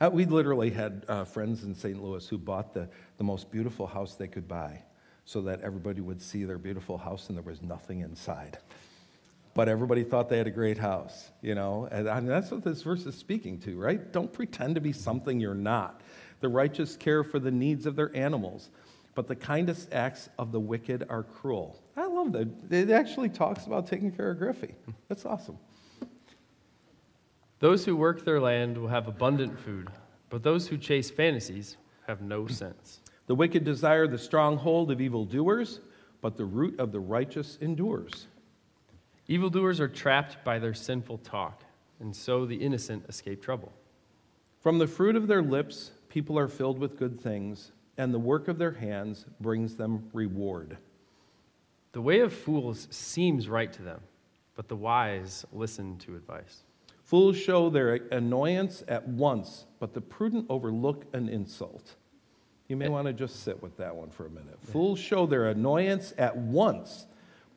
Uh, 0.00 0.10
we 0.12 0.26
literally 0.26 0.70
had 0.70 1.04
uh, 1.06 1.22
friends 1.22 1.62
in 1.62 1.72
St. 1.72 2.02
Louis 2.02 2.26
who 2.26 2.36
bought 2.36 2.74
the, 2.74 2.88
the 3.18 3.24
most 3.24 3.52
beautiful 3.52 3.86
house 3.86 4.16
they 4.16 4.26
could 4.26 4.48
buy 4.48 4.82
so 5.24 5.40
that 5.42 5.60
everybody 5.60 6.00
would 6.00 6.20
see 6.20 6.42
their 6.42 6.58
beautiful 6.58 6.98
house 6.98 7.28
and 7.28 7.38
there 7.38 7.44
was 7.44 7.62
nothing 7.62 8.00
inside. 8.00 8.58
But 9.54 9.68
everybody 9.68 10.02
thought 10.02 10.28
they 10.28 10.38
had 10.38 10.48
a 10.48 10.52
great 10.52 10.78
house, 10.78 11.30
you 11.40 11.54
know? 11.54 11.86
And 11.92 12.08
I 12.08 12.16
mean, 12.16 12.30
that's 12.30 12.50
what 12.50 12.64
this 12.64 12.82
verse 12.82 13.06
is 13.06 13.14
speaking 13.14 13.60
to, 13.60 13.78
right? 13.78 14.12
Don't 14.12 14.32
pretend 14.32 14.74
to 14.74 14.80
be 14.80 14.92
something 14.92 15.38
you're 15.38 15.54
not. 15.54 16.00
The 16.40 16.48
righteous 16.48 16.96
care 16.96 17.22
for 17.22 17.38
the 17.38 17.52
needs 17.52 17.86
of 17.86 17.94
their 17.94 18.10
animals, 18.16 18.70
but 19.14 19.26
the 19.26 19.36
kindest 19.36 19.92
acts 19.92 20.28
of 20.38 20.52
the 20.52 20.60
wicked 20.60 21.04
are 21.08 21.22
cruel. 21.22 21.82
I 21.96 22.06
love 22.06 22.32
that. 22.32 22.48
It 22.70 22.90
actually 22.90 23.28
talks 23.28 23.66
about 23.66 23.86
taking 23.86 24.10
care 24.10 24.30
of 24.30 24.38
Griffey. 24.38 24.74
That's 25.08 25.26
awesome. 25.26 25.58
Those 27.58 27.84
who 27.84 27.94
work 27.94 28.24
their 28.24 28.40
land 28.40 28.76
will 28.76 28.88
have 28.88 29.06
abundant 29.06 29.58
food, 29.58 29.88
but 30.30 30.42
those 30.42 30.66
who 30.66 30.76
chase 30.76 31.10
fantasies 31.10 31.76
have 32.06 32.22
no 32.22 32.46
sense. 32.48 33.00
The 33.26 33.34
wicked 33.34 33.64
desire 33.64 34.06
the 34.08 34.18
stronghold 34.18 34.90
of 34.90 35.00
evildoers, 35.00 35.80
but 36.20 36.36
the 36.36 36.44
root 36.44 36.78
of 36.80 36.90
the 36.92 37.00
righteous 37.00 37.58
endures. 37.60 38.26
Evildoers 39.28 39.80
are 39.80 39.88
trapped 39.88 40.44
by 40.44 40.58
their 40.58 40.74
sinful 40.74 41.18
talk, 41.18 41.62
and 42.00 42.14
so 42.14 42.46
the 42.46 42.56
innocent 42.56 43.04
escape 43.08 43.42
trouble. 43.42 43.72
From 44.60 44.78
the 44.78 44.86
fruit 44.86 45.16
of 45.16 45.26
their 45.26 45.42
lips, 45.42 45.92
people 46.08 46.38
are 46.38 46.48
filled 46.48 46.78
with 46.78 46.98
good 46.98 47.18
things, 47.18 47.72
and 47.98 48.12
the 48.12 48.18
work 48.18 48.48
of 48.48 48.58
their 48.58 48.72
hands 48.72 49.26
brings 49.40 49.76
them 49.76 50.08
reward. 50.12 50.78
The 51.92 52.00
way 52.00 52.20
of 52.20 52.32
fools 52.32 52.88
seems 52.90 53.48
right 53.48 53.72
to 53.72 53.82
them, 53.82 54.00
but 54.56 54.68
the 54.68 54.76
wise 54.76 55.44
listen 55.52 55.98
to 55.98 56.16
advice. 56.16 56.64
Fools 57.04 57.36
show 57.36 57.68
their 57.68 57.94
annoyance 57.94 58.82
at 58.88 59.06
once, 59.06 59.66
but 59.78 59.92
the 59.92 60.00
prudent 60.00 60.46
overlook 60.48 61.04
an 61.12 61.28
insult. 61.28 61.96
You 62.68 62.76
may 62.76 62.86
eh. 62.86 62.88
want 62.88 63.06
to 63.06 63.12
just 63.12 63.42
sit 63.42 63.62
with 63.62 63.76
that 63.76 63.94
one 63.94 64.08
for 64.08 64.24
a 64.24 64.30
minute. 64.30 64.58
Fools 64.62 64.98
show 64.98 65.26
their 65.26 65.48
annoyance 65.48 66.14
at 66.16 66.34
once, 66.34 67.06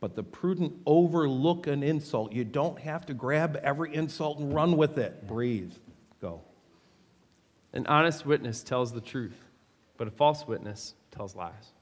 but 0.01 0.15
the 0.15 0.23
prudent 0.23 0.73
overlook 0.85 1.67
an 1.67 1.83
insult. 1.83 2.33
You 2.33 2.43
don't 2.43 2.77
have 2.79 3.05
to 3.05 3.13
grab 3.13 3.57
every 3.63 3.95
insult 3.95 4.39
and 4.39 4.53
run 4.53 4.75
with 4.75 4.97
it. 4.97 5.25
Breathe. 5.25 5.71
Go. 6.19 6.41
An 7.71 7.87
honest 7.87 8.25
witness 8.25 8.61
tells 8.61 8.91
the 8.91 8.99
truth, 8.99 9.44
but 9.97 10.07
a 10.07 10.11
false 10.11 10.47
witness 10.47 10.95
tells 11.11 11.35
lies. 11.35 11.73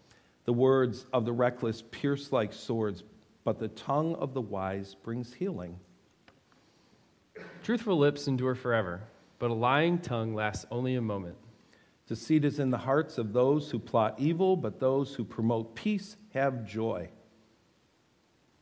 The 0.45 0.53
words 0.53 1.05
of 1.13 1.25
the 1.25 1.31
reckless 1.31 1.83
pierce 1.91 2.31
like 2.31 2.53
swords, 2.53 3.03
but 3.43 3.59
the 3.59 3.69
tongue 3.69 4.15
of 4.15 4.33
the 4.33 4.41
wise 4.41 4.95
brings 4.95 5.33
healing. 5.33 5.79
Truthful 7.63 7.97
lips 7.97 8.27
endure 8.27 8.55
forever, 8.55 9.01
but 9.39 9.51
a 9.51 9.53
lying 9.53 9.99
tongue 9.99 10.35
lasts 10.35 10.65
only 10.69 10.95
a 10.95 11.01
moment. 11.01 11.35
Deceit 12.07 12.43
is 12.43 12.59
in 12.59 12.69
the 12.69 12.77
hearts 12.77 13.17
of 13.17 13.31
those 13.31 13.71
who 13.71 13.79
plot 13.79 14.15
evil, 14.17 14.57
but 14.57 14.79
those 14.79 15.15
who 15.15 15.23
promote 15.23 15.73
peace 15.75 16.17
have 16.33 16.65
joy. 16.65 17.09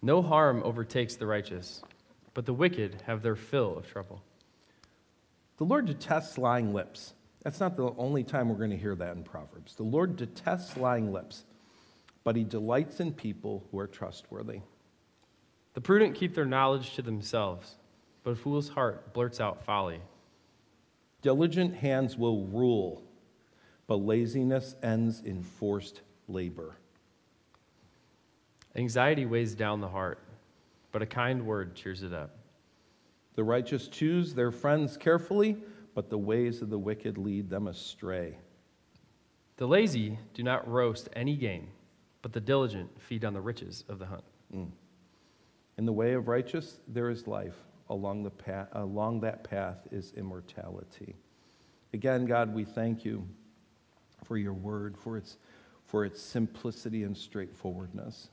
No 0.02 0.22
harm 0.22 0.62
overtakes 0.64 1.16
the 1.16 1.26
righteous, 1.26 1.82
but 2.34 2.46
the 2.46 2.54
wicked 2.54 3.02
have 3.08 3.22
their 3.22 3.36
fill 3.36 3.78
of 3.78 3.88
trouble. 3.88 4.24
The 5.58 5.66
Lord 5.66 5.86
detests 5.86 6.38
lying 6.38 6.74
lips. 6.74 7.14
That's 7.44 7.60
not 7.60 7.76
the 7.76 7.94
only 7.98 8.24
time 8.24 8.50
we're 8.50 8.56
going 8.56 8.70
to 8.70 8.78
hear 8.78 8.96
that 8.96 9.16
in 9.16 9.24
Proverbs. 9.24 9.76
The 9.76 9.84
Lord 9.84 10.16
detests 10.16 10.78
lying 10.78 11.12
lips, 11.12 11.46
but 12.24 12.36
he 12.36 12.44
delights 12.44 13.00
in 13.00 13.14
people 13.14 13.64
who 13.72 13.80
are 13.80 13.88
trustworthy. 13.88 14.60
The 15.74 15.82
prudent 15.82 16.16
keep 16.16 16.36
their 16.36 16.46
knowledge 16.46 16.94
to 16.96 17.02
themselves, 17.02 17.76
but 18.24 18.32
a 18.32 18.36
fool's 18.36 18.70
heart 18.70 19.14
blurts 19.14 19.40
out 19.40 19.64
folly. 19.64 20.02
Diligent 21.22 21.76
hands 21.76 22.18
will 22.18 22.46
rule, 22.46 23.04
but 23.88 23.96
laziness 23.96 24.76
ends 24.84 25.22
in 25.22 25.44
forced 25.44 26.02
labor. 26.28 26.76
Anxiety 28.76 29.26
weighs 29.26 29.56
down 29.56 29.82
the 29.82 29.88
heart, 29.88 30.20
but 30.92 31.02
a 31.02 31.06
kind 31.06 31.46
word 31.46 31.76
cheers 31.76 32.04
it 32.04 32.14
up. 32.14 32.38
The 33.36 33.44
righteous 33.44 33.88
choose 33.88 34.34
their 34.34 34.52
friends 34.52 34.98
carefully, 34.98 35.58
but 35.94 36.10
the 36.10 36.18
ways 36.18 36.62
of 36.62 36.70
the 36.70 36.80
wicked 36.80 37.18
lead 37.18 37.50
them 37.50 37.68
astray. 37.68 38.38
The 39.58 39.68
lazy 39.68 40.18
do 40.34 40.44
not 40.44 40.68
roast 40.68 41.10
any 41.14 41.36
game, 41.36 41.68
but 42.22 42.34
the 42.34 42.40
diligent 42.40 42.90
feed 43.02 43.26
on 43.26 43.34
the 43.34 43.42
riches 43.42 43.84
of 43.90 44.00
the 44.00 44.06
hunt. 44.06 44.24
Mm. 44.56 44.72
In 45.78 45.86
the 45.86 45.94
way 45.94 46.14
of 46.14 46.28
righteous, 46.28 46.80
there 46.88 47.10
is 47.10 47.28
life. 47.28 47.56
Along, 47.90 48.24
the 48.24 48.30
path, 48.30 48.70
along 48.72 49.20
that 49.22 49.44
path 49.44 49.80
is 49.92 50.14
immortality. 50.16 51.16
Again, 51.94 52.26
God, 52.26 52.54
we 52.54 52.64
thank 52.64 53.04
you 53.04 53.28
for 54.24 54.38
your 54.38 54.54
word, 54.54 54.98
for 54.98 55.18
its, 55.18 55.38
for 55.86 56.06
its 56.06 56.22
simplicity 56.22 57.04
and 57.04 57.18
straightforwardness. 57.18 58.30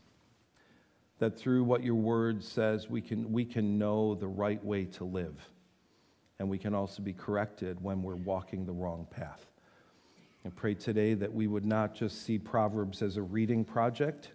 That 1.19 1.37
through 1.37 1.65
what 1.65 1.83
your 1.83 1.97
word 1.97 2.45
says, 2.45 2.89
we 2.89 3.01
can, 3.01 3.33
we 3.33 3.45
can 3.45 3.79
know 3.79 4.15
the 4.15 4.29
right 4.29 4.65
way 4.65 4.85
to 4.85 5.05
live. 5.05 5.35
And 6.39 6.49
we 6.49 6.59
can 6.59 6.75
also 6.75 7.03
be 7.03 7.13
corrected 7.13 7.83
when 7.83 8.03
we're 8.03 8.15
walking 8.15 8.65
the 8.65 8.73
wrong 8.73 9.07
path. 9.11 9.47
I 10.47 10.51
pray 10.51 10.75
today 10.75 11.15
that 11.15 11.33
we 11.33 11.47
would 11.47 11.67
not 11.67 11.95
just 11.95 12.25
see 12.25 12.39
Proverbs 12.39 13.03
as 13.03 13.17
a 13.17 13.23
reading 13.23 13.65
project, 13.65 14.31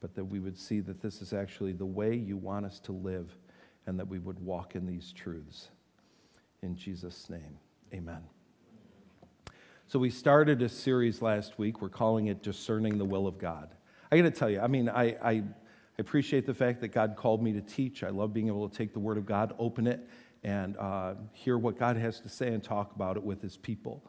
but 0.00 0.14
that 0.14 0.24
we 0.24 0.38
would 0.38 0.56
see 0.56 0.80
that 0.80 1.02
this 1.02 1.20
is 1.20 1.32
actually 1.32 1.72
the 1.72 1.84
way 1.84 2.14
you 2.14 2.36
want 2.36 2.66
us 2.66 2.78
to 2.80 2.92
live 2.92 3.36
and 3.86 3.98
that 3.98 4.08
we 4.08 4.18
would 4.18 4.38
walk 4.38 4.74
in 4.74 4.86
these 4.86 5.12
truths. 5.12 5.68
In 6.62 6.76
Jesus' 6.76 7.28
name, 7.28 7.58
amen. 7.92 8.22
So, 9.86 9.98
we 9.98 10.08
started 10.08 10.62
a 10.62 10.68
series 10.68 11.20
last 11.20 11.58
week. 11.58 11.82
We're 11.82 11.90
calling 11.90 12.28
it 12.28 12.42
Discerning 12.42 12.96
the 12.96 13.04
Will 13.04 13.26
of 13.26 13.38
God. 13.38 13.68
I 14.10 14.16
got 14.16 14.22
to 14.22 14.30
tell 14.30 14.48
you, 14.48 14.60
I 14.60 14.66
mean, 14.66 14.88
I, 14.88 15.16
I 15.22 15.42
appreciate 15.98 16.46
the 16.46 16.54
fact 16.54 16.80
that 16.80 16.88
God 16.88 17.16
called 17.16 17.42
me 17.42 17.52
to 17.52 17.60
teach. 17.60 18.02
I 18.02 18.08
love 18.08 18.32
being 18.32 18.46
able 18.48 18.68
to 18.68 18.74
take 18.74 18.94
the 18.94 18.98
Word 18.98 19.18
of 19.18 19.26
God, 19.26 19.54
open 19.58 19.86
it, 19.86 20.08
and 20.44 20.76
uh, 20.76 21.14
hear 21.32 21.58
what 21.58 21.78
God 21.78 21.96
has 21.96 22.20
to 22.20 22.28
say 22.28 22.48
and 22.48 22.62
talk 22.62 22.94
about 22.94 23.16
it 23.16 23.22
with 23.22 23.42
His 23.42 23.56
people. 23.56 24.04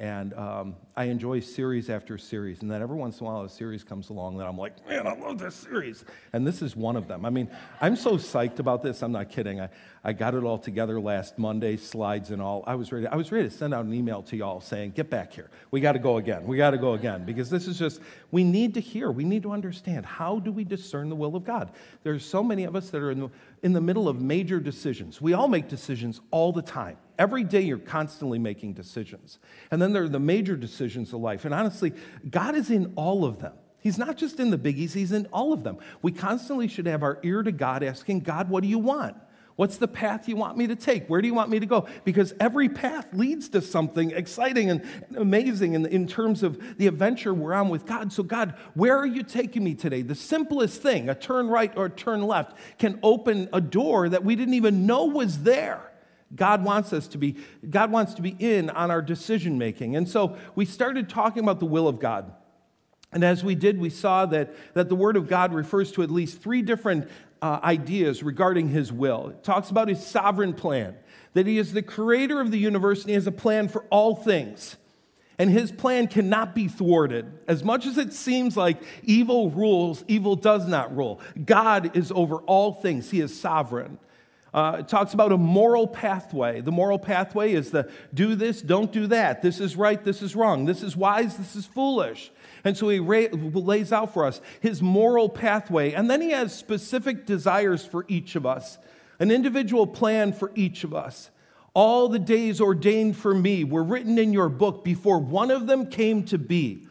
And 0.00 0.32
um, 0.34 0.76
I 0.96 1.04
enjoy 1.06 1.40
series 1.40 1.90
after 1.90 2.18
series. 2.18 2.62
And 2.62 2.70
then 2.70 2.80
every 2.80 2.96
once 2.96 3.18
in 3.18 3.26
a 3.26 3.28
while, 3.28 3.42
a 3.42 3.48
series 3.48 3.82
comes 3.82 4.10
along 4.10 4.36
that 4.38 4.46
I'm 4.46 4.56
like, 4.56 4.86
man, 4.88 5.08
I 5.08 5.16
love 5.16 5.40
this 5.40 5.56
series. 5.56 6.04
And 6.32 6.46
this 6.46 6.62
is 6.62 6.76
one 6.76 6.94
of 6.94 7.08
them. 7.08 7.26
I 7.26 7.30
mean, 7.30 7.50
I'm 7.80 7.96
so 7.96 8.12
psyched 8.12 8.60
about 8.60 8.84
this. 8.84 9.02
I'm 9.02 9.10
not 9.10 9.28
kidding. 9.28 9.60
I, 9.60 9.70
I 10.04 10.12
got 10.12 10.36
it 10.36 10.44
all 10.44 10.56
together 10.56 11.00
last 11.00 11.36
Monday, 11.36 11.76
slides 11.76 12.30
and 12.30 12.40
all. 12.40 12.62
I 12.64 12.76
was 12.76 12.92
ready. 12.92 13.08
I 13.08 13.16
was 13.16 13.32
ready 13.32 13.48
to 13.48 13.54
send 13.54 13.74
out 13.74 13.86
an 13.86 13.92
email 13.92 14.22
to 14.22 14.36
y'all 14.36 14.60
saying, 14.60 14.92
get 14.92 15.10
back 15.10 15.32
here. 15.32 15.50
We 15.72 15.80
got 15.80 15.92
to 15.92 15.98
go 15.98 16.18
again. 16.18 16.46
We 16.46 16.56
got 16.56 16.70
to 16.70 16.78
go 16.78 16.92
again. 16.92 17.24
Because 17.24 17.50
this 17.50 17.66
is 17.66 17.76
just, 17.76 18.00
we 18.30 18.44
need 18.44 18.74
to 18.74 18.80
hear. 18.80 19.10
We 19.10 19.24
need 19.24 19.42
to 19.42 19.50
understand. 19.50 20.06
How 20.06 20.38
do 20.38 20.52
we 20.52 20.62
discern 20.62 21.08
the 21.08 21.16
will 21.16 21.34
of 21.34 21.44
God? 21.44 21.72
There's 22.04 22.24
so 22.24 22.44
many 22.44 22.62
of 22.62 22.76
us 22.76 22.90
that 22.90 23.02
are 23.02 23.10
in 23.10 23.18
the, 23.18 23.30
in 23.64 23.72
the 23.72 23.80
middle 23.80 24.08
of 24.08 24.20
major 24.20 24.60
decisions. 24.60 25.20
We 25.20 25.32
all 25.32 25.48
make 25.48 25.66
decisions 25.66 26.20
all 26.30 26.52
the 26.52 26.62
time. 26.62 26.98
Every 27.18 27.42
day 27.42 27.62
you're 27.62 27.78
constantly 27.78 28.38
making 28.38 28.74
decisions. 28.74 29.38
And 29.70 29.82
then 29.82 29.92
there 29.92 30.04
are 30.04 30.08
the 30.08 30.20
major 30.20 30.56
decisions 30.56 31.12
of 31.12 31.20
life. 31.20 31.44
And 31.44 31.52
honestly, 31.52 31.92
God 32.30 32.54
is 32.54 32.70
in 32.70 32.92
all 32.94 33.24
of 33.24 33.40
them. 33.40 33.54
He's 33.80 33.98
not 33.98 34.16
just 34.16 34.40
in 34.40 34.50
the 34.50 34.58
biggies, 34.58 34.92
He's 34.92 35.12
in 35.12 35.26
all 35.26 35.52
of 35.52 35.64
them. 35.64 35.78
We 36.02 36.12
constantly 36.12 36.68
should 36.68 36.86
have 36.86 37.02
our 37.02 37.18
ear 37.22 37.42
to 37.42 37.52
God 37.52 37.82
asking, 37.82 38.20
God, 38.20 38.48
what 38.48 38.62
do 38.62 38.68
you 38.68 38.78
want? 38.78 39.16
What's 39.58 39.78
the 39.78 39.88
path 39.88 40.28
you 40.28 40.36
want 40.36 40.56
me 40.56 40.68
to 40.68 40.76
take? 40.76 41.08
Where 41.08 41.20
do 41.20 41.26
you 41.26 41.34
want 41.34 41.50
me 41.50 41.58
to 41.58 41.66
go? 41.66 41.88
Because 42.04 42.32
every 42.38 42.68
path 42.68 43.08
leads 43.12 43.48
to 43.48 43.60
something 43.60 44.12
exciting 44.12 44.70
and 44.70 44.84
amazing 45.16 45.74
in, 45.74 45.84
in 45.86 46.06
terms 46.06 46.44
of 46.44 46.78
the 46.78 46.86
adventure 46.86 47.34
we're 47.34 47.54
on 47.54 47.68
with 47.68 47.84
God. 47.84 48.12
So, 48.12 48.22
God, 48.22 48.54
where 48.74 48.96
are 48.96 49.06
you 49.06 49.24
taking 49.24 49.64
me 49.64 49.74
today? 49.74 50.02
The 50.02 50.14
simplest 50.14 50.80
thing, 50.80 51.08
a 51.08 51.14
turn 51.16 51.48
right 51.48 51.76
or 51.76 51.86
a 51.86 51.90
turn 51.90 52.22
left, 52.22 52.56
can 52.78 53.00
open 53.02 53.48
a 53.52 53.60
door 53.60 54.08
that 54.08 54.24
we 54.24 54.36
didn't 54.36 54.54
even 54.54 54.86
know 54.86 55.06
was 55.06 55.42
there. 55.42 55.87
God 56.34 56.62
wants 56.64 56.92
us 56.92 57.08
to 57.08 57.18
be, 57.18 57.36
God 57.68 57.90
wants 57.90 58.14
to 58.14 58.22
be 58.22 58.36
in 58.38 58.70
on 58.70 58.90
our 58.90 59.02
decision 59.02 59.58
making. 59.58 59.96
And 59.96 60.08
so 60.08 60.36
we 60.54 60.64
started 60.64 61.08
talking 61.08 61.42
about 61.42 61.60
the 61.60 61.66
will 61.66 61.88
of 61.88 61.98
God. 61.98 62.32
And 63.12 63.24
as 63.24 63.42
we 63.42 63.54
did, 63.54 63.78
we 63.78 63.90
saw 63.90 64.26
that, 64.26 64.54
that 64.74 64.88
the 64.88 64.94
Word 64.94 65.16
of 65.16 65.28
God 65.28 65.54
refers 65.54 65.92
to 65.92 66.02
at 66.02 66.10
least 66.10 66.42
three 66.42 66.60
different 66.60 67.08
uh, 67.40 67.60
ideas 67.62 68.22
regarding 68.22 68.68
His 68.68 68.92
will. 68.92 69.28
It 69.30 69.42
talks 69.42 69.70
about 69.70 69.88
His 69.88 70.04
sovereign 70.04 70.52
plan, 70.52 70.96
that 71.32 71.46
He 71.46 71.58
is 71.58 71.72
the 71.72 71.82
creator 71.82 72.40
of 72.40 72.50
the 72.50 72.58
universe 72.58 73.00
and 73.02 73.08
He 73.08 73.14
has 73.14 73.26
a 73.26 73.32
plan 73.32 73.68
for 73.68 73.84
all 73.90 74.14
things. 74.14 74.76
And 75.38 75.48
His 75.48 75.72
plan 75.72 76.08
cannot 76.08 76.54
be 76.54 76.68
thwarted. 76.68 77.32
As 77.46 77.64
much 77.64 77.86
as 77.86 77.96
it 77.96 78.12
seems 78.12 78.56
like 78.56 78.82
evil 79.04 79.50
rules, 79.50 80.04
evil 80.08 80.36
does 80.36 80.66
not 80.66 80.94
rule. 80.94 81.20
God 81.42 81.96
is 81.96 82.12
over 82.12 82.36
all 82.38 82.74
things, 82.74 83.10
He 83.10 83.20
is 83.20 83.38
sovereign. 83.38 83.98
Uh, 84.52 84.78
it 84.80 84.88
talks 84.88 85.12
about 85.12 85.30
a 85.30 85.36
moral 85.36 85.86
pathway. 85.86 86.60
The 86.60 86.72
moral 86.72 86.98
pathway 86.98 87.52
is 87.52 87.70
the 87.70 87.90
do 88.14 88.34
this, 88.34 88.62
don't 88.62 88.90
do 88.90 89.06
that. 89.08 89.42
This 89.42 89.60
is 89.60 89.76
right, 89.76 90.02
this 90.02 90.22
is 90.22 90.34
wrong. 90.34 90.64
This 90.64 90.82
is 90.82 90.96
wise, 90.96 91.36
this 91.36 91.54
is 91.54 91.66
foolish. 91.66 92.30
And 92.64 92.76
so 92.76 92.88
he 92.88 92.98
ra- 92.98 93.28
lays 93.32 93.92
out 93.92 94.14
for 94.14 94.24
us 94.24 94.40
his 94.60 94.80
moral 94.80 95.28
pathway. 95.28 95.92
And 95.92 96.10
then 96.10 96.20
he 96.20 96.30
has 96.30 96.54
specific 96.54 97.26
desires 97.26 97.84
for 97.84 98.06
each 98.08 98.36
of 98.36 98.46
us, 98.46 98.78
an 99.18 99.30
individual 99.30 99.86
plan 99.86 100.32
for 100.32 100.50
each 100.54 100.82
of 100.82 100.94
us. 100.94 101.30
All 101.74 102.08
the 102.08 102.18
days 102.18 102.60
ordained 102.60 103.16
for 103.16 103.34
me 103.34 103.62
were 103.64 103.84
written 103.84 104.18
in 104.18 104.32
your 104.32 104.48
book 104.48 104.82
before 104.82 105.18
one 105.18 105.50
of 105.50 105.66
them 105.66 105.86
came 105.86 106.24
to 106.24 106.38
be. 106.38 106.87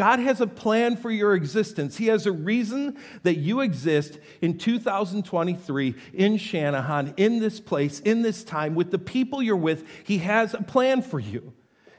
God 0.00 0.18
has 0.20 0.40
a 0.40 0.46
plan 0.46 0.96
for 0.96 1.10
your 1.10 1.34
existence. 1.34 1.98
He 1.98 2.06
has 2.06 2.24
a 2.24 2.32
reason 2.32 2.96
that 3.22 3.36
you 3.36 3.60
exist 3.60 4.18
in 4.40 4.56
2023 4.56 5.94
in 6.14 6.38
Shanahan, 6.38 7.12
in 7.18 7.38
this 7.38 7.60
place, 7.60 8.00
in 8.00 8.22
this 8.22 8.42
time, 8.42 8.74
with 8.74 8.92
the 8.92 8.98
people 8.98 9.42
you're 9.42 9.56
with. 9.58 9.86
He 10.02 10.16
has 10.16 10.54
a 10.54 10.62
plan 10.62 11.02
for 11.02 11.20
you. 11.20 11.52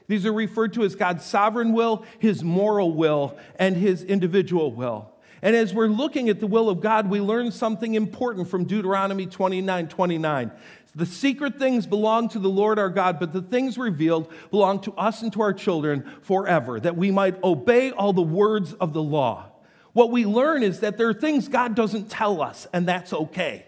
These 0.08 0.26
are 0.26 0.32
referred 0.32 0.72
to 0.72 0.82
as 0.82 0.96
God's 0.96 1.24
sovereign 1.24 1.74
will, 1.74 2.04
His 2.18 2.42
moral 2.42 2.90
will, 2.90 3.38
and 3.54 3.76
His 3.76 4.02
individual 4.02 4.72
will. 4.72 5.12
And 5.40 5.54
as 5.54 5.72
we're 5.72 5.86
looking 5.86 6.28
at 6.28 6.40
the 6.40 6.48
will 6.48 6.68
of 6.68 6.80
God, 6.80 7.08
we 7.08 7.20
learn 7.20 7.52
something 7.52 7.94
important 7.94 8.48
from 8.48 8.64
Deuteronomy 8.64 9.26
29 9.26 9.86
29. 9.86 10.50
The 10.94 11.06
secret 11.06 11.58
things 11.58 11.86
belong 11.86 12.28
to 12.30 12.38
the 12.38 12.50
Lord 12.50 12.78
our 12.78 12.90
God, 12.90 13.18
but 13.18 13.32
the 13.32 13.40
things 13.40 13.78
revealed 13.78 14.30
belong 14.50 14.80
to 14.82 14.92
us 14.92 15.22
and 15.22 15.32
to 15.32 15.42
our 15.42 15.54
children 15.54 16.10
forever, 16.22 16.78
that 16.78 16.96
we 16.96 17.10
might 17.10 17.42
obey 17.42 17.92
all 17.92 18.12
the 18.12 18.20
words 18.20 18.74
of 18.74 18.92
the 18.92 19.02
law. 19.02 19.46
What 19.94 20.10
we 20.10 20.26
learn 20.26 20.62
is 20.62 20.80
that 20.80 20.98
there 20.98 21.08
are 21.08 21.14
things 21.14 21.48
God 21.48 21.74
doesn't 21.74 22.10
tell 22.10 22.42
us, 22.42 22.66
and 22.72 22.86
that's 22.86 23.12
okay. 23.12 23.64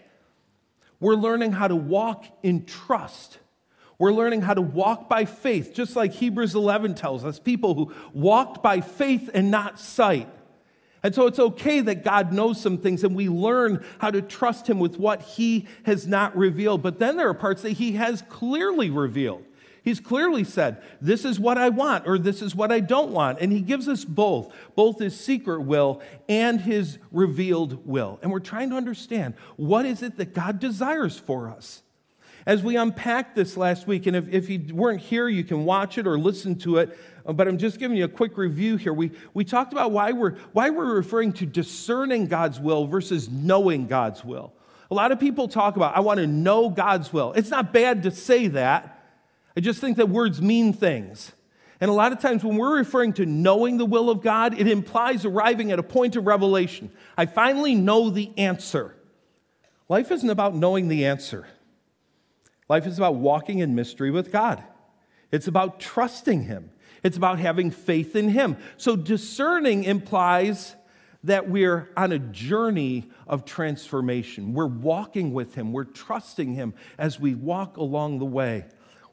We're 0.99 1.15
learning 1.15 1.51
how 1.51 1.67
to 1.67 1.75
walk 1.75 2.25
in 2.43 2.65
trust. 2.65 3.39
We're 3.97 4.13
learning 4.13 4.41
how 4.41 4.53
to 4.53 4.61
walk 4.61 5.09
by 5.09 5.25
faith, 5.25 5.73
just 5.73 5.95
like 5.95 6.13
Hebrews 6.13 6.53
11 6.53 6.95
tells 6.95 7.25
us 7.25 7.39
people 7.39 7.73
who 7.73 7.93
walked 8.13 8.61
by 8.61 8.81
faith 8.81 9.29
and 9.33 9.49
not 9.49 9.79
sight. 9.79 10.29
And 11.05 11.13
so 11.13 11.27
it's 11.27 11.37
okay 11.37 11.81
that 11.81 12.03
God 12.03 12.33
knows 12.33 12.59
some 12.59 12.79
things 12.79 13.03
and 13.03 13.15
we 13.15 13.29
learn 13.29 13.85
how 13.99 14.09
to 14.09 14.23
trust 14.23 14.67
Him 14.67 14.79
with 14.79 14.97
what 14.97 15.21
He 15.21 15.67
has 15.83 16.07
not 16.07 16.35
revealed. 16.35 16.81
But 16.81 16.97
then 16.97 17.15
there 17.15 17.29
are 17.29 17.35
parts 17.35 17.61
that 17.61 17.73
He 17.73 17.91
has 17.91 18.23
clearly 18.27 18.89
revealed. 18.89 19.43
He's 19.83 19.99
clearly 19.99 20.43
said, 20.43 20.81
This 21.01 21.23
is 21.23 21.39
what 21.39 21.59
I 21.59 21.69
want, 21.69 22.07
or 22.07 22.17
this 22.17 22.41
is 22.41 22.55
what 22.55 22.71
I 22.71 22.79
don't 22.79 23.11
want. 23.11 23.37
And 23.39 23.51
He 23.51 23.61
gives 23.61 23.87
us 23.87 24.03
both, 24.03 24.51
both 24.73 24.97
His 24.97 25.15
secret 25.15 25.61
will 25.61 26.01
and 26.27 26.59
His 26.59 26.97
revealed 27.11 27.85
will. 27.85 28.17
And 28.23 28.31
we're 28.31 28.39
trying 28.39 28.71
to 28.71 28.75
understand 28.75 29.35
what 29.57 29.85
is 29.85 30.01
it 30.01 30.17
that 30.17 30.33
God 30.33 30.59
desires 30.59 31.19
for 31.19 31.49
us. 31.49 31.83
As 32.45 32.61
we 32.61 32.77
unpacked 32.77 33.35
this 33.35 33.57
last 33.57 33.87
week, 33.87 34.05
and 34.05 34.15
if, 34.15 34.31
if 34.31 34.49
you 34.49 34.75
weren't 34.75 35.01
here, 35.01 35.27
you 35.27 35.43
can 35.43 35.65
watch 35.65 35.97
it 35.97 36.05
or 36.05 36.17
listen 36.19 36.55
to 36.59 36.77
it, 36.77 36.97
uh, 37.25 37.33
but 37.33 37.47
I'm 37.47 37.57
just 37.57 37.79
giving 37.79 37.97
you 37.97 38.05
a 38.05 38.09
quick 38.09 38.37
review 38.37 38.77
here. 38.77 38.93
We, 38.93 39.11
we 39.33 39.43
talked 39.43 39.73
about 39.73 39.91
why 39.91 40.11
we're, 40.11 40.35
why 40.53 40.69
we're 40.69 40.93
referring 40.93 41.33
to 41.33 41.47
discerning 41.47 42.27
God's 42.27 42.59
will 42.59 42.85
versus 42.85 43.29
knowing 43.29 43.87
God's 43.87 44.23
will. 44.23 44.53
A 44.91 44.93
lot 44.93 45.11
of 45.11 45.19
people 45.19 45.47
talk 45.47 45.75
about, 45.75 45.97
I 45.97 46.01
want 46.01 46.19
to 46.19 46.27
know 46.27 46.69
God's 46.69 47.11
will. 47.11 47.33
It's 47.33 47.49
not 47.49 47.73
bad 47.73 48.03
to 48.03 48.11
say 48.11 48.47
that. 48.49 48.91
I 49.57 49.61
just 49.61 49.81
think 49.81 49.97
that 49.97 50.09
words 50.09 50.39
mean 50.39 50.73
things. 50.73 51.31
And 51.81 51.89
a 51.89 51.93
lot 51.93 52.11
of 52.11 52.19
times 52.19 52.43
when 52.43 52.57
we're 52.57 52.77
referring 52.77 53.13
to 53.13 53.25
knowing 53.25 53.77
the 53.77 53.85
will 53.85 54.11
of 54.11 54.21
God, 54.21 54.59
it 54.59 54.67
implies 54.67 55.25
arriving 55.25 55.71
at 55.71 55.79
a 55.79 55.83
point 55.83 56.15
of 56.15 56.27
revelation. 56.27 56.91
I 57.17 57.25
finally 57.25 57.73
know 57.73 58.11
the 58.11 58.31
answer. 58.37 58.95
Life 59.89 60.11
isn't 60.11 60.29
about 60.29 60.55
knowing 60.55 60.87
the 60.87 61.05
answer, 61.05 61.47
life 62.67 62.85
is 62.85 62.97
about 62.97 63.15
walking 63.15 63.59
in 63.59 63.75
mystery 63.75 64.11
with 64.11 64.31
God. 64.31 64.63
It's 65.31 65.47
about 65.47 65.79
trusting 65.79 66.43
Him, 66.43 66.71
it's 67.03 67.17
about 67.17 67.39
having 67.39 67.71
faith 67.71 68.15
in 68.15 68.29
Him. 68.29 68.57
So 68.77 68.95
discerning 68.95 69.83
implies 69.83 70.75
that 71.23 71.49
we're 71.49 71.89
on 71.97 72.11
a 72.11 72.19
journey 72.19 73.09
of 73.27 73.45
transformation. 73.45 74.53
We're 74.53 74.67
walking 74.67 75.33
with 75.33 75.55
Him, 75.55 75.73
we're 75.73 75.83
trusting 75.83 76.53
Him 76.53 76.73
as 76.97 77.19
we 77.19 77.35
walk 77.35 77.77
along 77.77 78.19
the 78.19 78.25
way. 78.25 78.65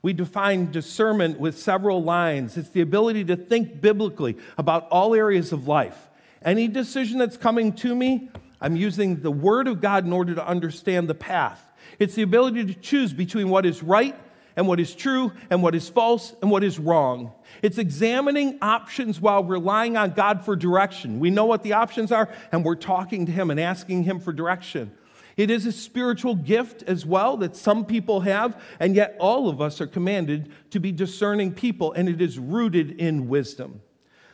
We 0.03 0.13
define 0.13 0.73
discernment 0.73 1.39
with 1.39 1.57
several 1.57 2.03
lines. 2.03 2.57
It's 2.57 2.71
the 2.71 2.81
ability 2.81 3.25
to 3.27 3.37
think 3.37 3.81
biblically 3.81 4.37
about 4.59 4.89
all 4.89 5.15
areas 5.15 5.53
of 5.53 5.69
life. 5.69 6.11
Any 6.45 6.67
decision 6.67 7.19
that's 7.19 7.37
coming 7.37 7.73
to 7.75 7.95
me, 7.95 8.29
I'm 8.61 8.75
using 8.75 9.21
the 9.21 9.31
Word 9.31 9.69
of 9.69 9.81
God 9.81 10.05
in 10.05 10.13
order 10.13 10.35
to 10.35 10.47
understand 10.47 11.09
the 11.09 11.15
path. 11.15 11.72
It's 12.03 12.17
the 12.17 12.23
ability 12.23 12.65
to 12.65 12.75
choose 12.75 13.13
between 13.13 13.49
what 13.49 13.65
is 13.65 13.81
right 13.81 14.17
and 14.57 14.67
what 14.67 14.81
is 14.81 14.93
true 14.93 15.31
and 15.51 15.63
what 15.63 15.77
is 15.77 15.89
false 15.89 16.35
and 16.43 16.51
what 16.51 16.65
is 16.65 16.77
wrong. 16.77 17.31
It's 17.63 17.79
examining 17.79 18.59
options 18.61 19.21
while 19.21 19.45
relying 19.45 19.97
on 19.97 20.11
God 20.11 20.45
for 20.45 20.57
direction. 20.57 21.21
We 21.21 21.31
know 21.31 21.47
what 21.47 21.63
the 21.63 21.75
options 21.75 22.11
are 22.11 22.29
and 22.51 22.65
we're 22.65 22.75
talking 22.75 23.27
to 23.27 23.33
Him 23.33 23.53
and 23.53 23.61
asking 23.61 24.03
Him 24.03 24.19
for 24.19 24.33
direction. 24.33 24.91
It 25.37 25.49
is 25.49 25.65
a 25.65 25.71
spiritual 25.71 26.35
gift 26.35 26.83
as 26.89 27.07
well 27.07 27.37
that 27.37 27.55
some 27.55 27.85
people 27.85 28.23
have, 28.23 28.61
and 28.81 28.97
yet 28.97 29.15
all 29.21 29.49
of 29.49 29.61
us 29.61 29.81
are 29.81 29.87
commanded 29.87 30.51
to 30.73 30.81
be 30.81 30.91
discerning 30.91 31.53
people, 31.55 31.93
and 31.93 32.09
it 32.09 32.21
is 32.21 32.37
rooted 32.37 33.01
in 33.01 33.29
wisdom. 33.29 33.81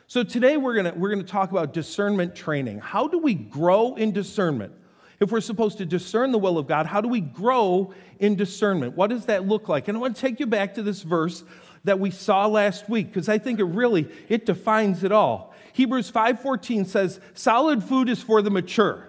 So 0.06 0.24
today 0.24 0.56
we're 0.56 0.74
going 0.74 0.98
we're 0.98 1.14
to 1.16 1.22
talk 1.22 1.50
about 1.50 1.74
discernment 1.74 2.34
training. 2.34 2.80
How 2.80 3.08
do 3.08 3.18
we 3.18 3.34
grow 3.34 3.94
in 3.94 4.12
discernment? 4.12 4.72
If 5.20 5.32
we're 5.32 5.40
supposed 5.40 5.78
to 5.78 5.86
discern 5.86 6.30
the 6.30 6.38
will 6.38 6.58
of 6.58 6.68
God, 6.68 6.86
how 6.86 7.00
do 7.00 7.08
we 7.08 7.20
grow 7.20 7.92
in 8.20 8.36
discernment? 8.36 8.96
What 8.96 9.10
does 9.10 9.26
that 9.26 9.46
look 9.48 9.68
like? 9.68 9.88
And 9.88 9.98
I 9.98 10.00
want 10.00 10.14
to 10.14 10.22
take 10.22 10.38
you 10.38 10.46
back 10.46 10.74
to 10.74 10.82
this 10.82 11.02
verse 11.02 11.42
that 11.84 11.98
we 11.98 12.10
saw 12.10 12.46
last 12.46 12.88
week 12.88 13.08
because 13.08 13.28
I 13.28 13.38
think 13.38 13.58
it 13.58 13.64
really 13.64 14.08
it 14.28 14.46
defines 14.46 15.02
it 15.04 15.12
all. 15.12 15.54
Hebrews 15.72 16.10
5:14 16.10 16.84
says, 16.84 17.20
"Solid 17.34 17.82
food 17.82 18.08
is 18.08 18.22
for 18.22 18.42
the 18.42 18.50
mature." 18.50 19.08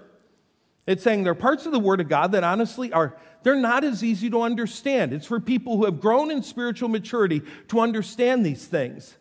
It's 0.88 1.04
saying 1.04 1.24
there 1.24 1.32
are 1.32 1.36
parts 1.36 1.68
of 1.68 1.72
the 1.72 1.80
word 1.80 2.01
of 2.01 2.10
God 2.10 2.32
that 2.32 2.44
honestly 2.44 2.92
are 2.92 3.16
they're 3.44 3.56
not 3.56 3.84
as 3.84 4.04
easy 4.04 4.30
to 4.32 4.42
understand. 4.42 5.13
It's 5.13 5.25
for 5.25 5.39
people 5.39 5.78
who 5.78 5.86
have 5.86 6.01
grown 6.01 6.32
in 6.32 6.44
spiritual 6.44 6.89
maturity 6.89 7.42
to 7.70 7.80
understand 7.80 8.46
these 8.46 8.66
things. 8.66 9.16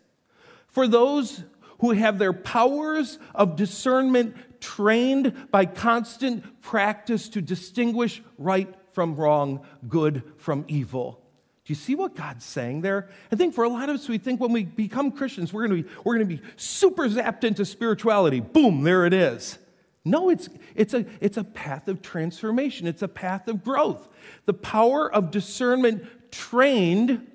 For 0.67 0.87
those 0.87 1.43
who 1.79 1.91
have 1.91 2.19
their 2.19 2.33
powers 2.33 3.19
of 3.33 3.55
discernment 3.55 4.35
trained 4.59 5.51
by 5.51 5.65
constant 5.65 6.61
practice 6.61 7.29
to 7.29 7.41
distinguish 7.41 8.21
right 8.37 8.73
from 8.91 9.15
wrong, 9.15 9.65
good 9.87 10.23
from 10.37 10.65
evil. 10.67 11.21
Do 11.65 11.71
you 11.71 11.75
see 11.75 11.95
what 11.95 12.15
God's 12.15 12.45
saying 12.45 12.81
there? 12.81 13.09
I 13.31 13.35
think 13.35 13.53
for 13.53 13.63
a 13.63 13.69
lot 13.69 13.89
of 13.89 13.95
us, 13.95 14.09
we 14.09 14.17
think 14.17 14.39
when 14.39 14.51
we 14.51 14.63
become 14.63 15.11
Christians, 15.11 15.53
we're 15.53 15.67
going 15.67 15.83
to 15.83 15.87
be, 15.87 15.95
we're 16.03 16.15
going 16.17 16.27
to 16.27 16.35
be 16.37 16.41
super 16.55 17.07
zapped 17.07 17.43
into 17.43 17.63
spirituality. 17.63 18.39
Boom, 18.39 18.83
there 18.83 19.05
it 19.05 19.13
is. 19.13 19.59
No, 20.03 20.29
it's, 20.29 20.49
it's, 20.73 20.93
a, 20.93 21.05
it's 21.21 21.37
a 21.37 21.43
path 21.43 21.87
of 21.87 22.01
transformation, 22.01 22.87
it's 22.87 23.03
a 23.03 23.07
path 23.07 23.47
of 23.47 23.63
growth. 23.63 24.07
The 24.45 24.53
power 24.53 25.13
of 25.13 25.29
discernment 25.29 26.03
trained 26.31 27.27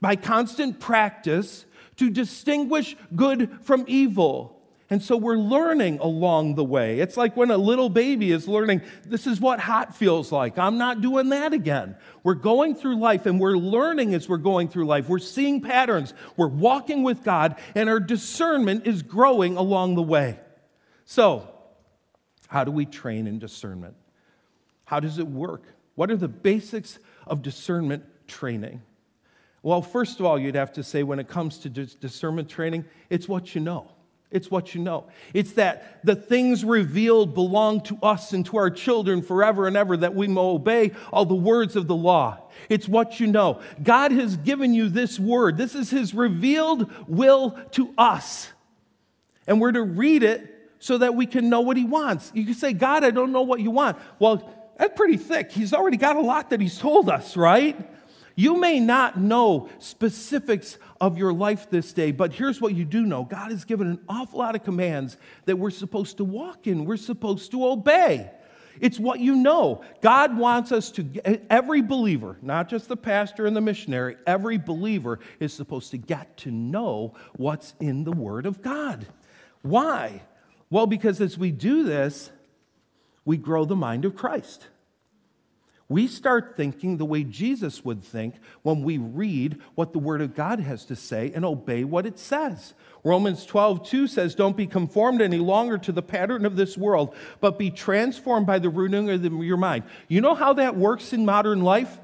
by 0.00 0.16
constant 0.16 0.80
practice 0.80 1.64
to 1.96 2.10
distinguish 2.10 2.96
good 3.14 3.58
from 3.62 3.84
evil. 3.86 4.55
And 4.88 5.02
so 5.02 5.16
we're 5.16 5.36
learning 5.36 5.98
along 5.98 6.54
the 6.54 6.64
way. 6.64 7.00
It's 7.00 7.16
like 7.16 7.36
when 7.36 7.50
a 7.50 7.58
little 7.58 7.88
baby 7.88 8.30
is 8.30 8.46
learning, 8.46 8.82
this 9.04 9.26
is 9.26 9.40
what 9.40 9.58
hot 9.58 9.96
feels 9.96 10.30
like. 10.30 10.58
I'm 10.58 10.78
not 10.78 11.00
doing 11.00 11.30
that 11.30 11.52
again. 11.52 11.96
We're 12.22 12.34
going 12.34 12.76
through 12.76 13.00
life 13.00 13.26
and 13.26 13.40
we're 13.40 13.56
learning 13.56 14.14
as 14.14 14.28
we're 14.28 14.36
going 14.36 14.68
through 14.68 14.86
life. 14.86 15.08
We're 15.08 15.18
seeing 15.18 15.60
patterns. 15.60 16.14
We're 16.36 16.46
walking 16.46 17.02
with 17.02 17.24
God, 17.24 17.56
and 17.74 17.88
our 17.88 17.98
discernment 17.98 18.86
is 18.86 19.02
growing 19.02 19.56
along 19.56 19.96
the 19.96 20.02
way. 20.02 20.38
So, 21.04 21.48
how 22.46 22.62
do 22.62 22.70
we 22.70 22.86
train 22.86 23.26
in 23.26 23.40
discernment? 23.40 23.96
How 24.84 25.00
does 25.00 25.18
it 25.18 25.26
work? 25.26 25.64
What 25.96 26.12
are 26.12 26.16
the 26.16 26.28
basics 26.28 27.00
of 27.26 27.42
discernment 27.42 28.04
training? 28.28 28.82
Well, 29.62 29.82
first 29.82 30.20
of 30.20 30.26
all, 30.26 30.38
you'd 30.38 30.54
have 30.54 30.74
to 30.74 30.84
say 30.84 31.02
when 31.02 31.18
it 31.18 31.26
comes 31.26 31.58
to 31.58 31.68
discernment 31.68 32.48
training, 32.48 32.84
it's 33.10 33.28
what 33.28 33.52
you 33.56 33.60
know. 33.60 33.90
It's 34.30 34.50
what 34.50 34.74
you 34.74 34.82
know. 34.82 35.06
It's 35.34 35.52
that 35.52 36.00
the 36.04 36.16
things 36.16 36.64
revealed 36.64 37.32
belong 37.34 37.80
to 37.82 37.98
us 38.02 38.32
and 38.32 38.44
to 38.46 38.56
our 38.56 38.70
children 38.70 39.22
forever 39.22 39.68
and 39.68 39.76
ever, 39.76 39.96
that 39.96 40.14
we 40.14 40.26
may 40.26 40.40
obey 40.40 40.92
all 41.12 41.24
the 41.24 41.34
words 41.34 41.76
of 41.76 41.86
the 41.86 41.94
law. 41.94 42.38
It's 42.68 42.88
what 42.88 43.20
you 43.20 43.28
know. 43.28 43.60
God 43.82 44.10
has 44.10 44.36
given 44.36 44.74
you 44.74 44.88
this 44.88 45.18
word. 45.18 45.56
This 45.56 45.74
is 45.74 45.90
His 45.90 46.12
revealed 46.12 46.90
will 47.08 47.52
to 47.72 47.94
us. 47.96 48.50
And 49.46 49.60
we're 49.60 49.72
to 49.72 49.82
read 49.82 50.24
it 50.24 50.52
so 50.80 50.98
that 50.98 51.14
we 51.14 51.26
can 51.26 51.48
know 51.48 51.60
what 51.60 51.76
He 51.76 51.84
wants. 51.84 52.32
You 52.34 52.44
can 52.44 52.54
say, 52.54 52.72
God, 52.72 53.04
I 53.04 53.12
don't 53.12 53.30
know 53.30 53.42
what 53.42 53.60
you 53.60 53.70
want. 53.70 53.96
Well, 54.18 54.52
that's 54.76 54.96
pretty 54.96 55.18
thick. 55.18 55.52
He's 55.52 55.72
already 55.72 55.96
got 55.96 56.16
a 56.16 56.20
lot 56.20 56.50
that 56.50 56.60
He's 56.60 56.78
told 56.78 57.08
us, 57.08 57.36
right? 57.36 57.76
You 58.38 58.60
may 58.60 58.80
not 58.80 59.18
know 59.18 59.70
specifics 59.78 60.76
of 61.00 61.16
your 61.16 61.32
life 61.32 61.70
this 61.70 61.94
day, 61.94 62.12
but 62.12 62.34
here's 62.34 62.60
what 62.60 62.74
you 62.74 62.84
do 62.84 63.04
know 63.06 63.24
God 63.24 63.50
has 63.50 63.64
given 63.64 63.88
an 63.88 63.98
awful 64.10 64.38
lot 64.40 64.54
of 64.54 64.62
commands 64.62 65.16
that 65.46 65.58
we're 65.58 65.70
supposed 65.70 66.18
to 66.18 66.24
walk 66.24 66.66
in, 66.66 66.84
we're 66.84 66.98
supposed 66.98 67.50
to 67.52 67.66
obey. 67.66 68.30
It's 68.78 69.00
what 69.00 69.20
you 69.20 69.36
know. 69.36 69.82
God 70.02 70.36
wants 70.36 70.70
us 70.70 70.90
to, 70.92 71.42
every 71.50 71.80
believer, 71.80 72.36
not 72.42 72.68
just 72.68 72.88
the 72.88 72.96
pastor 72.96 73.46
and 73.46 73.56
the 73.56 73.62
missionary, 73.62 74.16
every 74.26 74.58
believer 74.58 75.18
is 75.40 75.54
supposed 75.54 75.92
to 75.92 75.96
get 75.96 76.36
to 76.38 76.50
know 76.50 77.14
what's 77.36 77.72
in 77.80 78.04
the 78.04 78.12
Word 78.12 78.44
of 78.44 78.60
God. 78.60 79.06
Why? 79.62 80.20
Well, 80.68 80.86
because 80.86 81.22
as 81.22 81.38
we 81.38 81.52
do 81.52 81.84
this, 81.84 82.30
we 83.24 83.38
grow 83.38 83.64
the 83.64 83.76
mind 83.76 84.04
of 84.04 84.14
Christ 84.14 84.66
we 85.88 86.08
start 86.08 86.56
thinking 86.56 86.96
the 86.96 87.04
way 87.04 87.22
Jesus 87.22 87.84
would 87.84 88.02
think 88.02 88.34
when 88.62 88.82
we 88.82 88.98
read 88.98 89.60
what 89.76 89.92
the 89.92 90.00
Word 90.00 90.20
of 90.20 90.34
God 90.34 90.58
has 90.58 90.84
to 90.86 90.96
say 90.96 91.30
and 91.32 91.44
obey 91.44 91.84
what 91.84 92.06
it 92.06 92.18
says. 92.18 92.74
Romans 93.04 93.46
12, 93.46 93.86
2 93.88 94.08
says, 94.08 94.34
Don't 94.34 94.56
be 94.56 94.66
conformed 94.66 95.22
any 95.22 95.38
longer 95.38 95.78
to 95.78 95.92
the 95.92 96.02
pattern 96.02 96.44
of 96.44 96.56
this 96.56 96.76
world, 96.76 97.14
but 97.40 97.56
be 97.56 97.70
transformed 97.70 98.48
by 98.48 98.58
the 98.58 98.68
renewing 98.68 99.10
of 99.10 99.44
your 99.44 99.56
mind. 99.56 99.84
You 100.08 100.20
know 100.20 100.34
how 100.34 100.54
that 100.54 100.76
works 100.76 101.12
in 101.12 101.24
modern 101.24 101.62
life? 101.62 102.00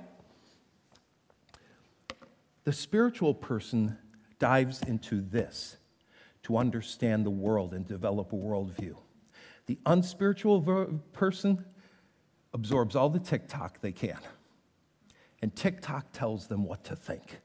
The 2.63 2.73
spiritual 2.73 3.35
person 3.35 3.99
dives 4.39 4.81
into 4.83 5.21
this 5.21 5.77
to 6.45 6.57
understand 6.57 7.27
the 7.27 7.31
world 7.31 7.75
and 7.75 7.87
develop 7.87 8.33
a 8.33 8.37
worldview. 8.37 8.95
The 9.67 9.79
unspiritual 9.87 11.01
person 11.13 11.65
absorbs 12.55 12.97
all 12.97 13.09
the 13.09 13.19
TikTok 13.19 13.81
they 13.81 13.93
can. 13.93 14.19
And 15.41 15.55
TikTok 15.55 16.13
tells 16.13 16.47
them 16.47 16.65
what 16.65 16.85
to 16.85 16.97
think. 16.97 17.39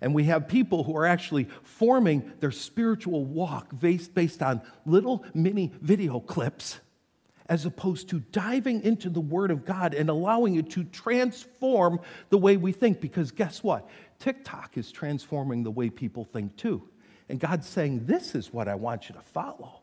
And 0.00 0.14
we 0.14 0.24
have 0.24 0.48
people 0.48 0.84
who 0.84 0.96
are 0.96 1.06
actually 1.06 1.48
forming 1.62 2.32
their 2.40 2.50
spiritual 2.50 3.24
walk 3.24 3.72
based, 3.80 4.14
based 4.14 4.42
on 4.42 4.60
little 4.84 5.24
mini 5.32 5.72
video 5.80 6.18
clips 6.20 6.80
as 7.46 7.66
opposed 7.66 8.08
to 8.08 8.20
diving 8.32 8.82
into 8.82 9.10
the 9.10 9.20
Word 9.20 9.50
of 9.50 9.64
God 9.64 9.94
and 9.94 10.08
allowing 10.08 10.56
it 10.56 10.70
to 10.70 10.84
transform 10.84 12.00
the 12.30 12.38
way 12.38 12.56
we 12.56 12.72
think. 12.72 13.00
Because 13.00 13.30
guess 13.30 13.62
what? 13.62 13.88
TikTok 14.18 14.78
is 14.78 14.90
transforming 14.90 15.62
the 15.62 15.70
way 15.70 15.90
people 15.90 16.24
think 16.24 16.56
too. 16.56 16.88
And 17.28 17.38
God's 17.38 17.68
saying, 17.68 18.06
This 18.06 18.34
is 18.34 18.52
what 18.52 18.68
I 18.68 18.74
want 18.74 19.08
you 19.08 19.14
to 19.14 19.20
follow. 19.20 19.81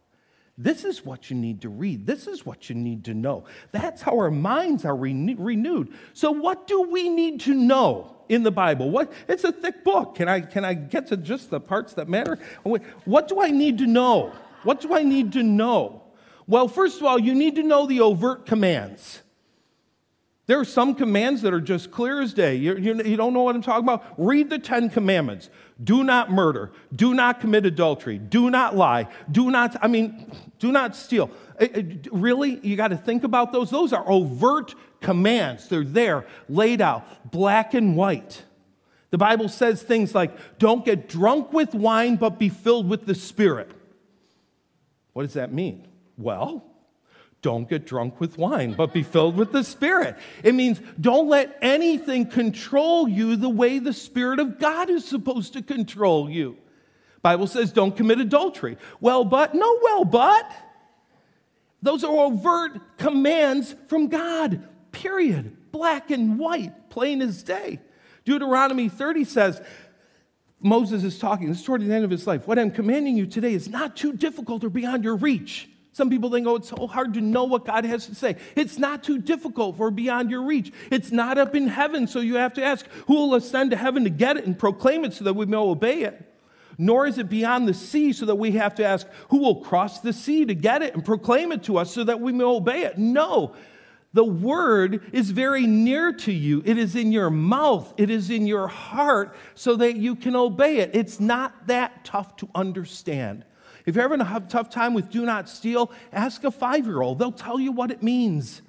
This 0.62 0.84
is 0.84 1.06
what 1.06 1.30
you 1.30 1.38
need 1.38 1.62
to 1.62 1.69
read. 1.69 2.06
This 2.06 2.28
is 2.28 2.45
what 2.45 2.69
you 2.69 2.76
need 2.76 3.06
to 3.06 3.13
know. 3.13 3.45
That's 3.72 4.02
how 4.02 4.12
our 4.19 4.30
minds 4.30 4.84
are 4.84 4.95
renewed. 4.95 5.93
So, 6.12 6.32
what 6.32 6.67
do 6.67 6.82
we 6.82 7.08
need 7.08 7.39
to 7.41 7.54
know 7.54 8.17
in 8.28 8.43
the 8.43 8.52
Bible? 8.52 8.91
What, 8.91 9.10
it's 9.30 9.45
a 9.45 9.54
thick 9.54 9.86
book. 9.86 10.15
Can 10.15 10.28
I, 10.28 10.41
can 10.41 10.65
I 10.65 10.74
get 10.74 11.08
to 11.08 11.17
just 11.17 11.50
the 11.50 11.62
parts 11.62 11.93
that 11.93 12.10
matter? 12.10 12.38
What 12.63 13.30
do 13.30 13.41
I 13.41 13.52
need 13.52 13.78
to 13.78 13.88
know? 13.88 14.34
What 14.63 14.82
do 14.82 14.93
I 14.93 15.02
need 15.02 15.32
to 15.34 15.43
know? 15.43 16.04
Well, 16.45 16.67
first 16.67 16.98
of 16.98 17.04
all, 17.06 17.17
you 17.17 17.34
need 17.34 17.56
to 17.56 17.63
know 17.63 17.88
the 17.88 18.02
overt 18.02 18.45
commands. 18.45 19.22
There 20.50 20.60
are 20.60 20.65
some 20.65 20.95
commands 20.95 21.43
that 21.43 21.54
are 21.54 21.62
just 21.62 21.91
clear 21.91 22.22
as 22.22 22.34
day. 22.34 22.56
You, 22.56 22.76
you, 22.76 23.02
you, 23.04 23.15
don't 23.15 23.34
know 23.34 23.43
what 23.43 23.56
I'm 23.56 23.62
talking 23.62 23.84
about? 23.84 24.04
Read 24.17 24.50
the 24.50 24.58
Ten 24.58 24.89
Commandments. 24.89 25.52
Do 25.82 26.04
not 26.04 26.30
murder. 26.30 26.72
Do 26.94 27.13
not 27.13 27.39
commit 27.39 27.65
adultery. 27.65 28.18
Do 28.18 28.50
not 28.50 28.76
lie. 28.76 29.08
Do 29.32 29.50
not, 29.50 29.78
I 29.82 29.88
mean, 29.88 30.30
do 30.60 30.72
not 30.72 30.96
steal. 30.96 31.32
Eh, 31.58 31.65
eh, 31.65 31.80
it, 31.80 32.08
it, 32.08 32.08
really? 32.12 32.60
You 32.62 32.76
got 32.76 32.89
to 32.89 32.98
think 32.98 33.24
about 33.24 33.52
those. 33.52 33.70
Those 33.70 33.94
are 33.94 34.04
overt 34.10 34.76
commands. 35.00 35.70
They're 35.70 35.84
there, 35.84 36.26
laid 36.50 36.82
out, 36.82 37.32
black 37.32 37.74
and 37.74 37.96
white. 37.96 38.44
The 39.12 39.18
Bible 39.18 39.48
says 39.48 39.82
things 39.82 40.13
like, 40.13 40.60
don't 40.60 40.84
get 40.84 41.08
drunk 41.08 41.54
with 41.54 41.74
wine, 41.74 42.18
but 42.18 42.38
be 42.38 42.50
filled 42.50 42.89
with 42.89 43.06
the 43.06 43.15
Spirit. 43.15 43.72
What 45.13 45.24
does 45.24 45.34
that 45.34 45.52
mean? 45.52 45.88
Well, 46.18 46.68
don't 47.41 47.69
get 47.69 47.86
drunk 47.86 48.19
with 48.19 48.38
wine, 48.38 48.73
but 48.73 48.93
be 48.93 49.04
filled 49.04 49.36
with 49.38 49.52
the 49.52 49.63
Spirit. 49.63 50.17
It 50.43 50.54
means 50.56 50.82
don't 50.99 51.30
let 51.30 51.58
anything 51.62 52.25
control 52.25 53.08
you 53.08 53.36
the 53.36 53.49
way 53.49 53.80
the 53.80 53.93
Spirit 53.93 54.39
of 54.39 54.60
God 54.60 54.89
is 54.89 55.06
supposed 55.06 55.54
to 55.54 55.62
control 55.62 56.30
you. 56.30 56.58
Bible 57.21 57.47
says 57.47 57.71
don't 57.71 57.95
commit 57.95 58.19
adultery. 58.19 58.78
Well, 58.99 59.23
but, 59.23 59.56
no, 59.56 59.80
well, 59.82 60.06
but. 60.06 60.52
Those 61.82 62.04
are 62.04 62.12
overt 62.13 62.97
commands 62.97 63.73
from 63.88 64.08
God, 64.08 64.67
period. 64.91 65.71
Black 65.71 66.12
and 66.12 66.38
white, 66.38 66.89
plain 66.89 67.21
as 67.21 67.41
day. 67.41 67.80
Deuteronomy 68.25 68.89
30 68.89 69.23
says, 69.23 69.62
Moses 70.60 71.06
is 71.06 71.17
talking, 71.17 71.47
this 71.47 71.60
is 71.60 71.63
toward 71.63 71.82
the 71.82 71.93
end 71.93 72.04
of 72.04 72.12
his 72.12 72.28
life. 72.28 72.47
What 72.47 72.60
I'm 72.60 72.71
commanding 72.71 73.15
you 73.15 73.25
today 73.25 73.54
is 73.54 73.69
not 73.69 73.95
too 73.95 74.12
difficult 74.12 74.65
or 74.65 74.69
beyond 74.69 75.06
your 75.06 75.15
reach. 75.15 75.69
Some 76.00 76.10
people 76.10 76.32
think, 76.32 76.48
oh, 76.48 76.56
it's 76.56 76.70
so 76.70 76.88
hard 76.88 77.16
to 77.16 77.20
know 77.22 77.44
what 77.44 77.66
God 77.66 77.84
has 77.84 78.06
to 78.06 78.16
say. 78.16 78.38
It's 78.56 78.78
not 78.78 79.04
too 79.04 79.18
difficult 79.18 79.76
for 79.76 79.92
beyond 79.92 80.32
your 80.32 80.44
reach. 80.44 80.72
It's 80.90 81.12
not 81.12 81.38
up 81.38 81.56
in 81.56 81.68
heaven, 81.68 82.08
so 82.08 82.22
you 82.22 82.36
have 82.36 82.54
to 82.54 82.64
ask, 82.64 82.88
who 83.08 83.16
will 83.16 83.36
ascend 83.36 83.72
to 83.72 83.76
heaven 83.76 84.06
to 84.06 84.10
get 84.10 84.38
it 84.38 84.46
and 84.46 84.58
proclaim 84.58 85.04
it 85.04 85.12
so 85.12 85.26
that 85.26 85.34
we 85.34 85.46
may 85.46 85.58
obey 85.58 86.04
it? 86.04 86.26
Nor 86.78 87.06
is 87.06 87.18
it 87.18 87.28
beyond 87.28 87.68
the 87.68 87.74
sea, 87.74 88.14
so 88.14 88.28
that 88.28 88.36
we 88.36 88.52
have 88.52 88.76
to 88.76 88.86
ask, 88.86 89.06
who 89.28 89.40
will 89.40 89.58
cross 89.58 90.00
the 90.00 90.14
sea 90.14 90.46
to 90.46 90.56
get 90.56 90.82
it 90.82 90.94
and 90.94 91.04
proclaim 91.04 91.52
it 91.52 91.64
to 91.64 91.78
us 91.78 91.94
so 91.94 92.06
that 92.06 92.22
we 92.22 92.32
may 92.32 92.46
obey 92.46 92.84
it? 92.84 92.98
No. 92.98 93.54
The 94.14 94.24
word 94.24 95.02
is 95.12 95.32
very 95.32 95.68
near 95.68 96.14
to 96.14 96.32
you. 96.32 96.64
It 96.66 96.78
is 96.78 96.96
in 96.96 97.12
your 97.12 97.30
mouth, 97.30 97.94
it 97.98 98.10
is 98.10 98.30
in 98.30 98.48
your 98.48 98.70
heart, 98.70 99.36
so 99.54 99.76
that 99.76 99.98
you 99.98 100.16
can 100.16 100.38
obey 100.38 100.78
it. 100.78 100.92
It's 100.94 101.20
not 101.20 101.68
that 101.68 102.06
tough 102.06 102.38
to 102.38 102.48
understand. 102.56 103.44
If 103.89 103.95
you're 103.95 104.08
having 104.08 104.21
a 104.21 104.39
tough 104.47 104.69
time 104.69 104.93
with 104.93 105.10
do 105.10 105.25
not 105.25 105.49
steal, 105.49 105.91
ask 106.13 106.43
a 106.43 106.52
five 106.52 106.86
year 106.86 107.02
old. 107.02 107.17
They'll 107.17 107.32
tell 107.32 107.60
you 107.60 107.71
what 107.71 107.89
it 107.89 108.04
means. 108.04 108.62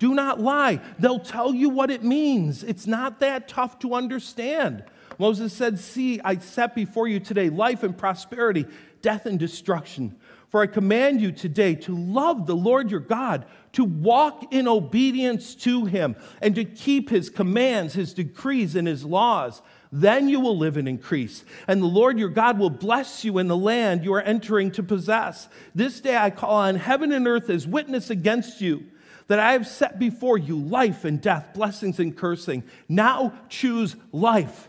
Do 0.00 0.12
not 0.12 0.40
lie. 0.40 0.80
They'll 0.98 1.20
tell 1.20 1.54
you 1.54 1.70
what 1.70 1.88
it 1.88 2.02
means. 2.02 2.64
It's 2.64 2.86
not 2.86 3.20
that 3.20 3.46
tough 3.46 3.78
to 3.78 3.94
understand. 3.94 4.82
Moses 5.18 5.52
said, 5.52 5.78
See, 5.78 6.20
I 6.24 6.38
set 6.38 6.74
before 6.74 7.06
you 7.06 7.20
today 7.20 7.48
life 7.48 7.84
and 7.84 7.96
prosperity, 7.96 8.66
death 9.02 9.24
and 9.24 9.38
destruction. 9.38 10.16
For 10.48 10.62
I 10.62 10.66
command 10.66 11.20
you 11.20 11.30
today 11.30 11.76
to 11.76 11.96
love 11.96 12.46
the 12.46 12.56
Lord 12.56 12.90
your 12.90 12.98
God, 12.98 13.46
to 13.72 13.84
walk 13.84 14.52
in 14.52 14.66
obedience 14.66 15.54
to 15.56 15.84
him, 15.84 16.16
and 16.42 16.56
to 16.56 16.64
keep 16.64 17.08
his 17.08 17.30
commands, 17.30 17.94
his 17.94 18.12
decrees, 18.12 18.74
and 18.74 18.88
his 18.88 19.04
laws 19.04 19.62
then 19.92 20.28
you 20.28 20.40
will 20.40 20.58
live 20.58 20.76
and 20.76 20.88
increase. 20.88 21.44
And 21.68 21.82
the 21.82 21.86
Lord 21.86 22.18
your 22.18 22.28
God 22.28 22.58
will 22.58 22.70
bless 22.70 23.24
you 23.24 23.38
in 23.38 23.48
the 23.48 23.56
land 23.56 24.04
you 24.04 24.12
are 24.14 24.22
entering 24.22 24.70
to 24.72 24.82
possess. 24.82 25.48
This 25.74 26.00
day 26.00 26.16
I 26.16 26.30
call 26.30 26.56
on 26.56 26.76
heaven 26.76 27.12
and 27.12 27.26
earth 27.26 27.50
as 27.50 27.66
witness 27.66 28.10
against 28.10 28.60
you 28.60 28.84
that 29.28 29.38
I 29.38 29.52
have 29.52 29.66
set 29.66 29.98
before 29.98 30.38
you 30.38 30.56
life 30.56 31.04
and 31.04 31.20
death, 31.20 31.48
blessings 31.54 31.98
and 31.98 32.16
cursing. 32.16 32.62
Now 32.88 33.32
choose 33.48 33.96
life 34.12 34.68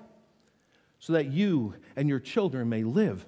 so 0.99 1.13
that 1.13 1.27
you 1.27 1.75
and 1.95 2.09
your 2.09 2.19
children 2.19 2.69
may 2.69 2.83
live 2.83 3.25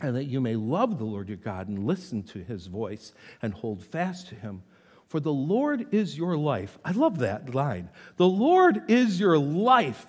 and 0.00 0.16
that 0.16 0.24
you 0.24 0.40
may 0.40 0.56
love 0.56 0.98
the 0.98 1.04
Lord 1.04 1.28
your 1.28 1.38
God 1.38 1.68
and 1.68 1.86
listen 1.86 2.22
to 2.24 2.40
his 2.40 2.66
voice 2.66 3.14
and 3.40 3.54
hold 3.54 3.82
fast 3.82 4.28
to 4.28 4.34
him. 4.34 4.62
For 5.08 5.20
the 5.20 5.32
Lord 5.32 5.94
is 5.94 6.16
your 6.16 6.36
life. 6.36 6.78
I 6.84 6.90
love 6.90 7.18
that 7.18 7.54
line. 7.54 7.88
The 8.16 8.28
Lord 8.28 8.90
is 8.90 9.20
your 9.20 9.38
life 9.38 10.04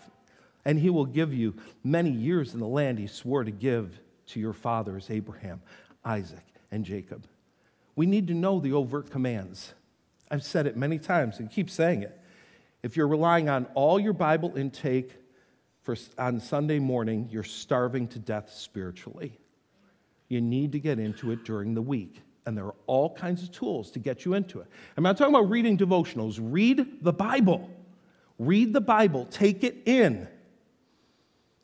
and 0.66 0.80
he 0.80 0.90
will 0.90 1.06
give 1.06 1.34
you 1.34 1.54
many 1.84 2.10
years 2.10 2.54
in 2.54 2.60
the 2.60 2.68
land 2.68 2.98
he 2.98 3.08
swore 3.08 3.44
to 3.44 3.52
give 3.52 4.00
to 4.28 4.40
your 4.40 4.54
fathers, 4.54 5.08
Abraham, 5.10 5.62
Isaac, 6.04 6.46
and 6.72 6.84
Jacob. 6.84 7.26
We 7.96 8.08
need 8.08 8.28
to 8.28 8.34
know 8.34 8.60
the 8.60 8.74
overt 8.74 9.12
commands. 9.12 9.74
I've 10.30 10.44
said 10.44 10.66
it 10.66 10.76
many 10.76 10.98
times 10.98 11.40
and 11.40 11.50
keep 11.50 11.70
saying 11.70 12.02
it. 12.02 12.20
If 12.82 12.98
you're 12.98 13.08
relying 13.08 13.48
on 13.48 13.68
all 13.76 14.00
your 14.00 14.14
Bible 14.14 14.58
intake 14.58 15.12
for, 15.84 15.96
on 16.18 16.40
Sunday 16.40 16.80
morning, 16.80 17.30
you're 17.32 17.44
starving 17.44 18.08
to 18.10 18.20
death 18.20 18.52
spiritually. 18.52 19.38
You 20.28 20.42
need 20.42 20.72
to 20.72 20.80
get 20.80 20.98
into 20.98 21.32
it 21.32 21.46
during 21.46 21.76
the 21.76 21.82
week. 21.82 22.22
And 22.48 22.58
there 22.58 22.66
are 22.66 22.76
all 22.88 23.14
kinds 23.14 23.44
of 23.44 23.52
tools 23.52 23.92
to 23.92 24.00
get 24.00 24.26
you 24.26 24.34
into 24.34 24.60
it. 24.60 24.68
I'm 24.98 25.04
not 25.04 25.18
talking 25.18 25.34
about 25.34 25.50
reading 25.50 25.78
devotionals. 25.78 26.40
Read 26.42 27.04
the 27.04 27.14
Bible. 27.14 27.70
Read 28.38 28.74
the 28.74 28.82
Bible. 28.82 29.26
Take 29.28 29.64
it 29.64 29.84
in 29.86 30.28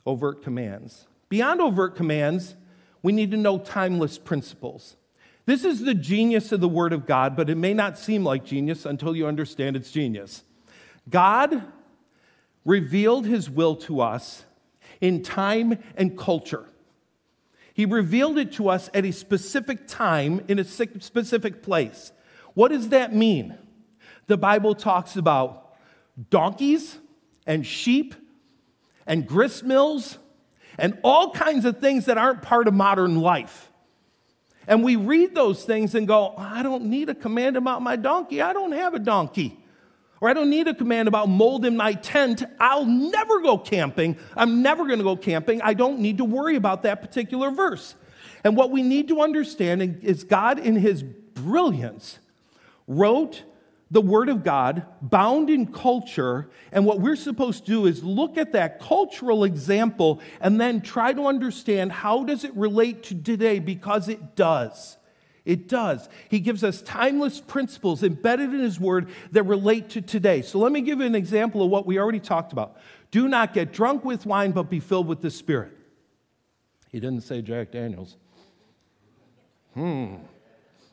overt 0.06 0.44
commands. 0.44 1.08
Beyond 1.30 1.62
overt 1.62 1.96
commands, 1.96 2.56
we 3.02 3.12
need 3.12 3.32
to 3.32 3.38
know 3.38 3.58
timeless 3.58 4.18
principles. 4.18 4.98
This 5.46 5.66
is 5.66 5.82
the 5.82 5.94
genius 5.94 6.52
of 6.52 6.62
the 6.62 6.70
Word 6.70 6.94
of 6.94 7.06
God, 7.06 7.36
but 7.36 7.50
it 7.50 7.58
may 7.58 7.74
not 7.74 7.98
seem 7.98 8.24
like 8.24 8.46
genius 8.46 8.86
until 8.86 9.16
you 9.16 9.28
understand 9.28 9.76
its 9.76 9.92
genius. 9.92 10.44
God 11.10 11.64
revealed 12.64 13.26
His 13.26 13.50
will 13.50 13.76
to 13.78 14.02
us 14.02 14.46
in 15.00 15.24
time 15.24 15.80
and 15.96 16.18
culture. 16.18 16.66
He 17.74 17.86
revealed 17.86 18.38
it 18.38 18.52
to 18.54 18.70
us 18.70 18.90
at 18.94 19.06
a 19.06 19.12
specific 19.12 19.88
time 19.88 20.44
in 20.48 20.60
a 20.60 20.64
specific 20.64 21.64
place. 21.64 22.12
What 22.54 22.68
does 22.68 22.90
that 22.90 23.16
mean? 23.16 23.58
The 24.28 24.38
Bible 24.38 24.76
talks 24.76 25.16
about 25.16 25.74
donkeys 26.30 27.00
and 27.48 27.66
sheep 27.66 28.14
and 29.06 29.28
grist 29.28 29.64
mills 29.64 30.18
and 30.78 30.98
all 31.04 31.32
kinds 31.32 31.66
of 31.66 31.80
things 31.80 32.06
that 32.06 32.18
aren't 32.18 32.42
part 32.42 32.68
of 32.68 32.74
modern 32.74 33.20
life. 33.20 33.72
And 34.68 34.84
we 34.84 34.96
read 34.96 35.36
those 35.36 35.64
things 35.66 35.96
and 35.96 36.08
go, 36.08 36.34
I 36.38 36.64
don't 36.64 36.86
need 36.86 37.10
a 37.10 37.16
command 37.16 37.58
about 37.58 37.82
my 37.82 37.96
donkey. 37.96 38.42
I 38.42 38.54
don't 38.54 38.72
have 38.72 38.94
a 38.94 39.00
donkey. 39.00 39.58
Or 40.22 40.30
I 40.30 40.34
don't 40.34 40.52
need 40.52 40.68
a 40.68 40.76
command 40.76 41.08
about 41.08 41.30
mold 41.30 41.66
in 41.66 41.76
my 41.76 41.94
tent. 41.94 42.44
I'll 42.60 42.86
never 42.86 43.42
go 43.42 43.58
camping. 43.58 44.18
I'm 44.38 44.62
never 44.62 44.86
going 44.86 45.00
to 45.00 45.04
go 45.04 45.16
camping. 45.16 45.64
I 45.64 45.74
don't 45.74 46.00
need 46.00 46.20
to 46.20 46.26
worry 46.26 46.56
about 46.56 46.84
that 46.84 47.02
particular 47.02 47.50
verse. 47.50 47.96
And 48.44 48.56
what 48.56 48.70
we 48.70 48.84
need 48.84 49.08
to 49.08 49.22
understand 49.22 50.00
is 50.04 50.24
God, 50.24 50.60
in 50.60 50.76
His 50.76 51.02
brilliance, 51.02 52.20
wrote 52.88 53.44
the 53.92 54.02
Word 54.02 54.30
of 54.30 54.44
God 54.44 54.86
bound 55.02 55.50
in 55.50 55.72
culture. 55.72 56.50
And 56.72 56.86
what 56.86 57.02
we're 57.02 57.18
supposed 57.18 57.66
to 57.66 57.72
do 57.72 57.86
is 57.86 58.04
look 58.04 58.38
at 58.38 58.54
that 58.54 58.80
cultural 58.80 59.44
example 59.44 60.22
and 60.40 60.60
then 60.60 60.82
try 60.82 61.12
to 61.12 61.28
understand 61.28 61.92
how 61.92 62.24
does 62.24 62.46
it 62.46 62.56
relate 62.56 63.04
to 63.04 63.16
today 63.16 63.60
because 63.60 64.08
it 64.08 64.36
does. 64.36 64.98
It 65.44 65.68
does. 65.68 66.08
He 66.30 66.40
gives 66.40 66.64
us 66.64 66.82
timeless 66.82 67.42
principles 67.42 68.02
embedded 68.02 68.54
in 68.54 68.62
His 68.62 68.80
Word 68.80 69.10
that 69.32 69.44
relate 69.44 69.90
to 69.90 70.02
today. 70.02 70.42
So 70.42 70.60
let 70.60 70.72
me 70.72 70.82
give 70.82 71.00
you 71.00 71.06
an 71.06 71.16
example 71.16 71.62
of 71.62 71.70
what 71.70 71.86
we 71.86 72.00
already 72.00 72.20
talked 72.20 72.54
about. 72.54 72.78
Do 73.10 73.28
not 73.28 73.54
get 73.54 73.74
drunk 73.74 74.06
with 74.06 74.26
wine, 74.26 74.52
but 74.52 74.70
be 74.70 74.80
filled 74.80 75.08
with 75.08 75.22
the 75.22 75.32
Spirit. 75.32 75.74
He 76.90 77.00
didn't 77.00 77.22
say 77.22 77.42
Jack 77.42 77.72
Daniels. 77.72 78.16
Hmm, 79.74 80.16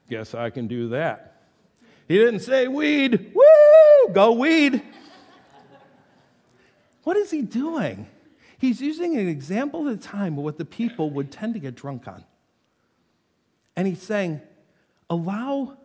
guess 0.08 0.34
I 0.34 0.50
can 0.50 0.66
do 0.66 0.88
that. 0.88 1.37
He 2.08 2.16
didn't 2.16 2.40
say 2.40 2.66
weed. 2.68 3.32
Woo! 3.34 4.12
Go 4.12 4.32
weed. 4.32 4.82
What 7.04 7.16
is 7.16 7.30
he 7.30 7.42
doing? 7.42 8.08
He's 8.58 8.80
using 8.80 9.16
an 9.16 9.28
example 9.28 9.88
at 9.88 9.94
a 9.94 9.98
time 9.98 10.36
of 10.38 10.44
what 10.44 10.58
the 10.58 10.64
people 10.64 11.10
would 11.10 11.30
tend 11.30 11.54
to 11.54 11.60
get 11.60 11.74
drunk 11.74 12.08
on. 12.08 12.24
And 13.76 13.86
he's 13.86 14.02
saying, 14.02 14.40
allow 15.08 15.76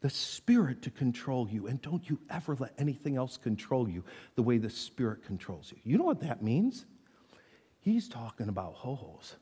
the 0.00 0.10
Spirit 0.10 0.82
to 0.82 0.90
control 0.90 1.48
you, 1.48 1.66
and 1.66 1.80
don't 1.82 2.08
you 2.08 2.18
ever 2.30 2.56
let 2.56 2.72
anything 2.78 3.16
else 3.16 3.36
control 3.36 3.88
you 3.88 4.04
the 4.34 4.42
way 4.42 4.58
the 4.58 4.70
Spirit 4.70 5.24
controls 5.24 5.72
you. 5.72 5.78
You 5.84 5.98
know 5.98 6.04
what 6.04 6.20
that 6.20 6.42
means? 6.42 6.86
He's 7.80 8.08
talking 8.08 8.48
about 8.48 8.74
ho 8.74 8.94
hos. 8.94 9.36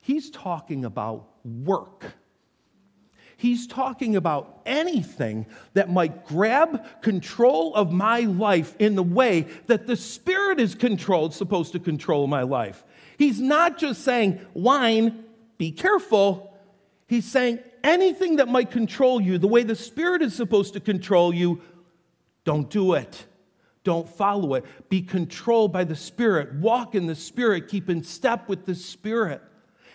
He's 0.00 0.30
talking 0.30 0.84
about 0.84 1.28
work. 1.44 2.12
He's 3.42 3.66
talking 3.66 4.14
about 4.14 4.62
anything 4.64 5.46
that 5.74 5.90
might 5.90 6.26
grab 6.26 6.86
control 7.02 7.74
of 7.74 7.90
my 7.90 8.20
life 8.20 8.76
in 8.78 8.94
the 8.94 9.02
way 9.02 9.48
that 9.66 9.88
the 9.88 9.96
Spirit 9.96 10.60
is 10.60 10.76
controlled, 10.76 11.34
supposed 11.34 11.72
to 11.72 11.80
control 11.80 12.28
my 12.28 12.42
life. 12.42 12.84
He's 13.18 13.40
not 13.40 13.78
just 13.78 14.04
saying, 14.04 14.40
wine, 14.54 15.24
be 15.58 15.72
careful. 15.72 16.56
He's 17.08 17.24
saying 17.24 17.58
anything 17.82 18.36
that 18.36 18.46
might 18.46 18.70
control 18.70 19.20
you, 19.20 19.38
the 19.38 19.48
way 19.48 19.64
the 19.64 19.74
Spirit 19.74 20.22
is 20.22 20.36
supposed 20.36 20.74
to 20.74 20.80
control 20.80 21.34
you, 21.34 21.60
don't 22.44 22.70
do 22.70 22.94
it. 22.94 23.26
Don't 23.82 24.08
follow 24.08 24.54
it. 24.54 24.64
Be 24.88 25.02
controlled 25.02 25.72
by 25.72 25.82
the 25.82 25.96
Spirit. 25.96 26.54
Walk 26.60 26.94
in 26.94 27.08
the 27.08 27.16
Spirit. 27.16 27.66
Keep 27.66 27.90
in 27.90 28.04
step 28.04 28.48
with 28.48 28.66
the 28.66 28.76
Spirit. 28.76 29.42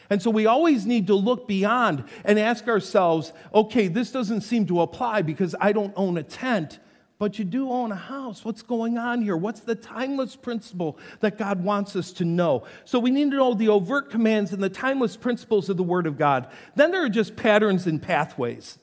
And 0.09 0.21
so 0.21 0.29
we 0.29 0.45
always 0.45 0.85
need 0.85 1.07
to 1.07 1.15
look 1.15 1.47
beyond 1.47 2.03
and 2.23 2.39
ask 2.39 2.67
ourselves 2.67 3.33
okay, 3.53 3.87
this 3.87 4.11
doesn't 4.11 4.41
seem 4.41 4.65
to 4.67 4.81
apply 4.81 5.21
because 5.21 5.55
I 5.59 5.71
don't 5.71 5.93
own 5.95 6.17
a 6.17 6.23
tent, 6.23 6.79
but 7.19 7.39
you 7.39 7.45
do 7.45 7.69
own 7.69 7.91
a 7.91 7.95
house. 7.95 8.45
What's 8.45 8.61
going 8.61 8.97
on 8.97 9.21
here? 9.21 9.35
What's 9.35 9.61
the 9.61 9.75
timeless 9.75 10.35
principle 10.35 10.97
that 11.19 11.37
God 11.37 11.63
wants 11.63 11.95
us 11.95 12.11
to 12.13 12.25
know? 12.25 12.63
So 12.85 12.99
we 12.99 13.11
need 13.11 13.31
to 13.31 13.37
know 13.37 13.53
the 13.53 13.69
overt 13.69 14.09
commands 14.09 14.53
and 14.53 14.61
the 14.61 14.69
timeless 14.69 15.17
principles 15.17 15.69
of 15.69 15.77
the 15.77 15.83
Word 15.83 16.05
of 16.05 16.17
God. 16.17 16.47
Then 16.75 16.91
there 16.91 17.03
are 17.03 17.09
just 17.09 17.35
patterns 17.35 17.87
and 17.87 18.01
pathways. 18.01 18.77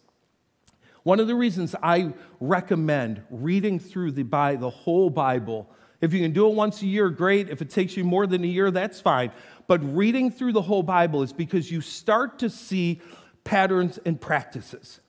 One 1.04 1.20
of 1.20 1.26
the 1.26 1.34
reasons 1.34 1.74
I 1.82 2.14
recommend 2.40 3.22
reading 3.30 3.78
through 3.78 4.12
the, 4.12 4.22
by 4.22 4.56
the 4.56 4.70
whole 4.70 5.10
Bible, 5.10 5.68
if 6.00 6.12
you 6.12 6.20
can 6.20 6.32
do 6.32 6.48
it 6.48 6.54
once 6.54 6.82
a 6.82 6.87
year, 6.87 7.10
great. 7.10 7.50
If 7.50 7.62
it 7.62 7.70
takes 7.70 7.96
you 7.96 8.04
more 8.04 8.26
than 8.26 8.42
a 8.42 8.46
year, 8.46 8.70
that's 8.70 9.00
fine. 9.00 9.30
But 9.66 9.81
reading 9.94 10.31
through 10.31 10.53
the 10.53 10.62
whole 10.62 10.83
Bible 10.83 11.22
is 11.22 11.33
because 11.33 11.70
you 11.70 11.81
start 11.81 12.38
to 12.40 12.50
see 12.50 13.00
patterns 13.44 13.98
and 14.05 14.20
practices. 14.20 15.00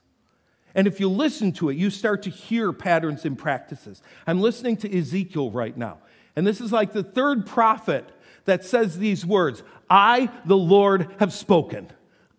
And 0.74 0.88
if 0.88 1.00
you 1.00 1.10
listen 1.10 1.54
to 1.54 1.70
it, 1.70 1.78
you 1.78 1.90
start 1.90 2.24
to 2.24 2.30
hear 2.30 2.74
patterns 2.74 3.26
and 3.26 3.38
practices. 3.38 4.02
I'm 4.28 4.42
listening 4.42 4.78
to 4.78 4.98
Ezekiel 4.98 5.52
right 5.52 5.76
now. 5.76 6.00
And 6.36 6.46
this 6.46 6.60
is 6.60 6.72
like 6.72 6.92
the 6.92 7.04
third 7.04 7.46
prophet 7.46 8.10
that 8.44 8.66
says 8.66 8.98
these 8.98 9.26
words 9.26 9.64
I, 9.90 10.30
the 10.46 10.58
Lord, 10.58 11.16
have 11.20 11.34
spoken. 11.34 11.92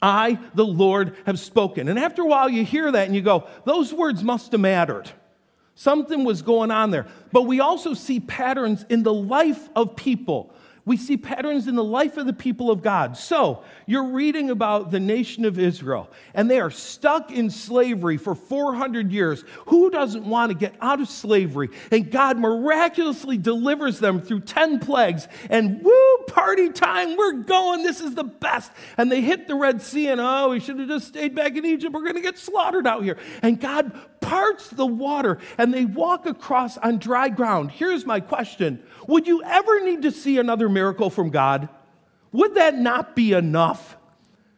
I, 0.02 0.38
the 0.54 0.66
Lord, 0.66 1.16
have 1.24 1.38
spoken. 1.38 1.88
And 1.88 1.98
after 1.98 2.22
a 2.22 2.26
while, 2.26 2.50
you 2.50 2.64
hear 2.64 2.92
that 2.92 3.06
and 3.06 3.16
you 3.16 3.22
go, 3.22 3.48
those 3.64 3.92
words 3.92 4.22
must 4.22 4.52
have 4.52 4.60
mattered. 4.60 5.10
Something 5.74 6.24
was 6.24 6.42
going 6.42 6.70
on 6.70 6.90
there. 6.90 7.06
But 7.32 7.42
we 7.42 7.60
also 7.60 7.94
see 7.94 8.20
patterns 8.20 8.84
in 8.88 9.02
the 9.02 9.12
life 9.12 9.68
of 9.74 9.96
people 9.96 10.54
we 10.86 10.96
see 10.96 11.16
patterns 11.16 11.66
in 11.66 11.74
the 11.74 11.84
life 11.84 12.16
of 12.16 12.26
the 12.26 12.32
people 12.32 12.70
of 12.70 12.80
God. 12.80 13.16
So, 13.16 13.64
you're 13.86 14.12
reading 14.12 14.50
about 14.50 14.92
the 14.92 15.00
nation 15.00 15.44
of 15.44 15.58
Israel, 15.58 16.08
and 16.32 16.48
they 16.48 16.60
are 16.60 16.70
stuck 16.70 17.32
in 17.32 17.50
slavery 17.50 18.16
for 18.16 18.36
400 18.36 19.10
years. 19.10 19.44
Who 19.66 19.90
doesn't 19.90 20.24
want 20.24 20.52
to 20.52 20.56
get 20.56 20.76
out 20.80 21.00
of 21.00 21.08
slavery? 21.08 21.70
And 21.90 22.08
God 22.08 22.38
miraculously 22.38 23.36
delivers 23.36 23.98
them 23.98 24.22
through 24.22 24.42
10 24.42 24.78
plagues, 24.78 25.26
and 25.50 25.82
woo, 25.82 26.16
party 26.28 26.70
time, 26.70 27.16
we're 27.16 27.42
going, 27.42 27.82
this 27.82 28.00
is 28.00 28.14
the 28.14 28.24
best. 28.24 28.70
And 28.96 29.10
they 29.10 29.20
hit 29.20 29.48
the 29.48 29.56
Red 29.56 29.82
Sea, 29.82 30.08
and 30.08 30.20
oh, 30.20 30.50
we 30.50 30.60
should 30.60 30.78
have 30.78 30.88
just 30.88 31.08
stayed 31.08 31.34
back 31.34 31.56
in 31.56 31.66
Egypt, 31.66 31.92
we're 31.92 32.02
going 32.02 32.14
to 32.14 32.20
get 32.20 32.38
slaughtered 32.38 32.86
out 32.86 33.02
here. 33.02 33.18
And 33.42 33.60
God 33.60 33.92
parts 34.20 34.68
the 34.70 34.86
water, 34.86 35.38
and 35.58 35.74
they 35.74 35.84
walk 35.84 36.26
across 36.26 36.78
on 36.78 36.98
dry 36.98 37.28
ground. 37.28 37.72
Here's 37.72 38.06
my 38.06 38.20
question 38.20 38.82
would 39.06 39.26
you 39.26 39.42
ever 39.44 39.84
need 39.84 40.02
to 40.02 40.10
see 40.10 40.38
another 40.38 40.68
miracle 40.76 41.08
from 41.08 41.30
God? 41.30 41.70
Would 42.32 42.56
that 42.56 42.76
not 42.76 43.16
be 43.16 43.32
enough? 43.32 43.96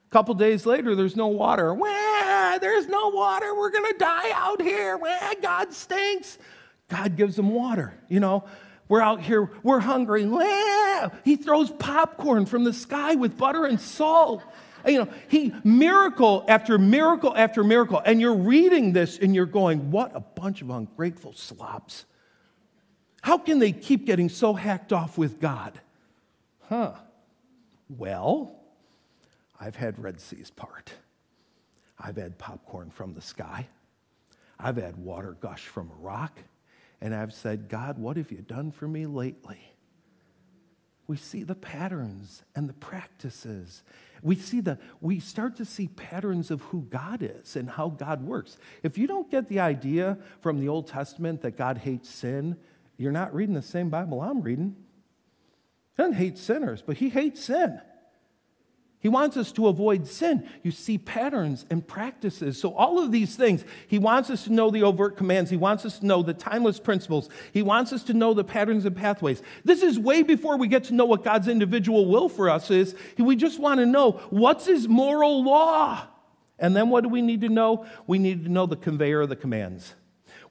A 0.09 0.11
couple 0.11 0.35
days 0.35 0.67
later, 0.67 0.97
there's 0.97 1.15
no 1.15 1.29
water. 1.29 1.73
Wah, 1.73 2.59
there's 2.59 2.89
no 2.89 3.11
water. 3.11 3.55
We're 3.55 3.71
going 3.71 3.93
to 3.93 3.99
die 3.99 4.33
out 4.33 4.61
here. 4.61 4.97
Wah, 4.97 5.35
God 5.41 5.73
stinks. 5.73 6.39
God 6.89 7.17
gives 7.17 7.37
them 7.37 7.51
water. 7.51 7.95
You 8.09 8.19
know, 8.19 8.45
we're 8.89 9.01
out 9.01 9.21
here, 9.21 9.49
we're 9.63 9.79
hungry. 9.79 10.27
Wah, 10.27 11.11
he 11.25 11.37
throws 11.37 11.71
popcorn 11.71 12.47
from 12.47 12.65
the 12.65 12.73
sky 12.73 13.15
with 13.15 13.37
butter 13.37 13.65
and 13.65 13.81
salt. 13.81 14.43
You 14.85 15.05
know, 15.05 15.09
he 15.29 15.55
miracle 15.63 16.45
after 16.49 16.79
miracle 16.79 17.33
after 17.37 17.63
miracle. 17.63 18.03
And 18.05 18.21
you're 18.21 18.35
reading 18.35 18.93
this 18.93 19.19
and 19.19 19.37
you're 19.37 19.47
going, 19.47 19.93
what 19.93 20.17
a 20.17 20.21
bunch 20.21 20.63
of 20.63 20.71
ungrateful 20.71 21.35
slobs. 21.35 22.07
How 23.23 23.39
can 23.39 23.61
they 23.61 23.71
keep 23.71 24.05
getting 24.05 24.29
so 24.29 24.55
hacked 24.55 24.93
off 24.93 25.17
with 25.17 25.39
God? 25.41 25.81
Huh. 26.69 26.93
Well, 27.89 28.55
I've 29.59 29.77
had 29.77 29.99
Red 29.99 30.21
Seas 30.21 30.51
part. 30.51 30.93
I've 31.99 32.17
had 32.17 32.37
popcorn 32.37 32.91
from 32.91 33.15
the 33.15 33.23
sky. 33.23 33.69
I've 34.59 34.77
had 34.77 34.97
water 34.97 35.37
gush 35.41 35.67
from 35.67 35.91
a 35.91 36.03
rock. 36.03 36.39
And 37.01 37.15
I've 37.15 37.33
said, 37.33 37.69
God, 37.69 37.99
what 37.99 38.17
have 38.17 38.31
you 38.31 38.39
done 38.39 38.71
for 38.71 38.87
me 38.87 39.07
lately? 39.07 39.61
We 41.07 41.17
see 41.17 41.43
the 41.43 41.55
patterns 41.55 42.43
and 42.55 42.69
the 42.69 42.75
practices. 42.75 43.83
We 44.23 44.35
see 44.35 44.61
the 44.61 44.79
we 45.01 45.21
start 45.21 45.57
to 45.57 45.65
see 45.65 45.89
patterns 45.89 46.51
of 46.51 46.61
who 46.63 46.83
God 46.83 47.23
is 47.23 47.57
and 47.57 47.71
how 47.71 47.89
God 47.89 48.27
works. 48.27 48.59
If 48.83 48.99
you 48.99 49.07
don't 49.07 49.31
get 49.31 49.49
the 49.49 49.61
idea 49.61 50.19
from 50.43 50.61
the 50.61 50.69
Old 50.69 50.87
Testament 50.87 51.41
that 51.43 51.57
God 51.57 51.79
hates 51.79 52.11
sin, 52.11 52.59
you're 52.99 53.13
not 53.13 53.35
reading 53.35 53.55
the 53.55 53.63
same 53.63 53.89
Bible 53.89 54.21
I'm 54.21 54.43
reading. 54.43 54.77
He 55.99 56.05
doesn't 56.05 56.17
hate 56.17 56.39
sinners, 56.39 56.81
but 56.81 56.97
he 56.99 57.09
hates 57.09 57.43
sin. 57.43 57.81
He 59.01 59.09
wants 59.09 59.37
us 59.37 59.51
to 59.53 59.67
avoid 59.67 60.07
sin. 60.07 60.49
You 60.63 60.71
see 60.71 60.97
patterns 60.97 61.67
and 61.71 61.85
practices. 61.87 62.61
So, 62.61 62.73
all 62.73 63.01
of 63.01 63.11
these 63.11 63.35
things, 63.35 63.65
he 63.89 63.99
wants 63.99 64.31
us 64.31 64.45
to 64.45 64.53
know 64.53 64.71
the 64.71 64.85
overt 64.85 65.17
commands. 65.17 65.51
He 65.51 65.57
wants 65.57 65.85
us 65.85 65.99
to 65.99 66.07
know 66.07 66.23
the 66.23 66.35
timeless 66.35 66.79
principles. 66.79 67.29
He 67.53 67.63
wants 67.63 67.93
us 67.93 68.05
to 68.05 68.15
know 68.15 68.33
the 68.33 68.45
patterns 68.45 68.85
and 68.85 68.95
pathways. 68.95 69.43
This 69.65 69.83
is 69.83 69.99
way 69.99 70.23
before 70.23 70.57
we 70.57 70.69
get 70.69 70.85
to 70.85 70.95
know 70.95 71.05
what 71.05 71.25
God's 71.25 71.49
individual 71.49 72.07
will 72.07 72.29
for 72.29 72.49
us 72.49 72.71
is. 72.71 72.95
We 73.19 73.35
just 73.35 73.59
want 73.59 73.81
to 73.81 73.87
know 73.87 74.13
what's 74.31 74.67
his 74.67 74.87
moral 74.87 75.43
law? 75.43 76.07
And 76.61 76.77
then 76.77 76.91
what 76.91 77.03
do 77.03 77.09
we 77.09 77.23
need 77.23 77.41
to 77.41 77.49
know? 77.49 77.87
We 78.07 78.21
need 78.21 78.45
to 78.45 78.49
know 78.49 78.67
the 78.67 78.77
conveyor 78.77 79.23
of 79.23 79.31
the 79.31 79.37
commands. 79.37 79.95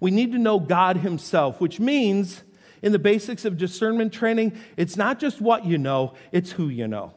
We 0.02 0.12
need 0.12 0.34
to 0.34 0.38
know 0.38 0.60
God 0.60 0.98
Himself, 0.98 1.60
which 1.60 1.80
means 1.80 2.44
in 2.82 2.92
the 2.92 3.00
basics 3.00 3.46
of 3.46 3.58
discernment 3.58 4.14
training, 4.14 4.58
it's 4.76 4.98
not 4.98 5.20
just 5.20 5.42
what 5.42 5.66
you 5.66 5.78
know, 5.78 6.14
it's 6.32 6.52
who 6.52 6.70
you 6.70 6.88
know. 6.88 7.14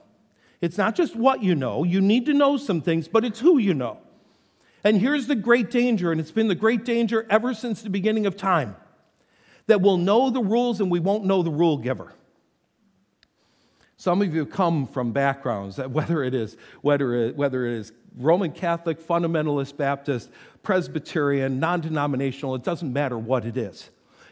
It's 0.60 0.76
not 0.76 0.94
just 0.94 1.16
what 1.16 1.42
you 1.42 1.54
know, 1.54 1.84
you 1.84 2.00
need 2.00 2.26
to 2.26 2.34
know 2.34 2.56
some 2.56 2.82
things, 2.82 3.08
but 3.08 3.24
it's 3.24 3.40
who 3.40 3.58
you 3.58 3.74
know. 3.74 3.98
And 4.84 4.98
here's 4.98 5.26
the 5.26 5.34
great 5.34 5.70
danger, 5.70 6.10
and 6.12 6.20
it's 6.20 6.30
been 6.30 6.48
the 6.48 6.54
great 6.54 6.84
danger 6.84 7.26
ever 7.28 7.54
since 7.54 7.82
the 7.82 7.90
beginning 7.90 8.26
of 8.26 8.36
time 8.36 8.76
that 9.66 9.80
we'll 9.80 9.98
know 9.98 10.30
the 10.30 10.42
rules 10.42 10.80
and 10.80 10.90
we 10.90 11.00
won't 11.00 11.24
know 11.24 11.42
the 11.42 11.50
rule 11.50 11.78
giver. 11.78 12.12
Some 13.96 14.22
of 14.22 14.34
you 14.34 14.46
come 14.46 14.86
from 14.86 15.12
backgrounds 15.12 15.76
that 15.76 15.90
whether 15.90 16.24
it 16.24 16.34
is 16.34 16.56
whether 16.80 17.14
it, 17.14 17.36
whether 17.36 17.66
it 17.66 17.74
is 17.74 17.92
Roman 18.16 18.50
Catholic, 18.50 18.98
fundamentalist 18.98 19.76
Baptist, 19.76 20.30
Presbyterian, 20.62 21.60
non-denominational, 21.60 22.54
it 22.54 22.64
doesn't 22.64 22.92
matter 22.92 23.18
what 23.18 23.44
it 23.44 23.56
is. 23.56 23.90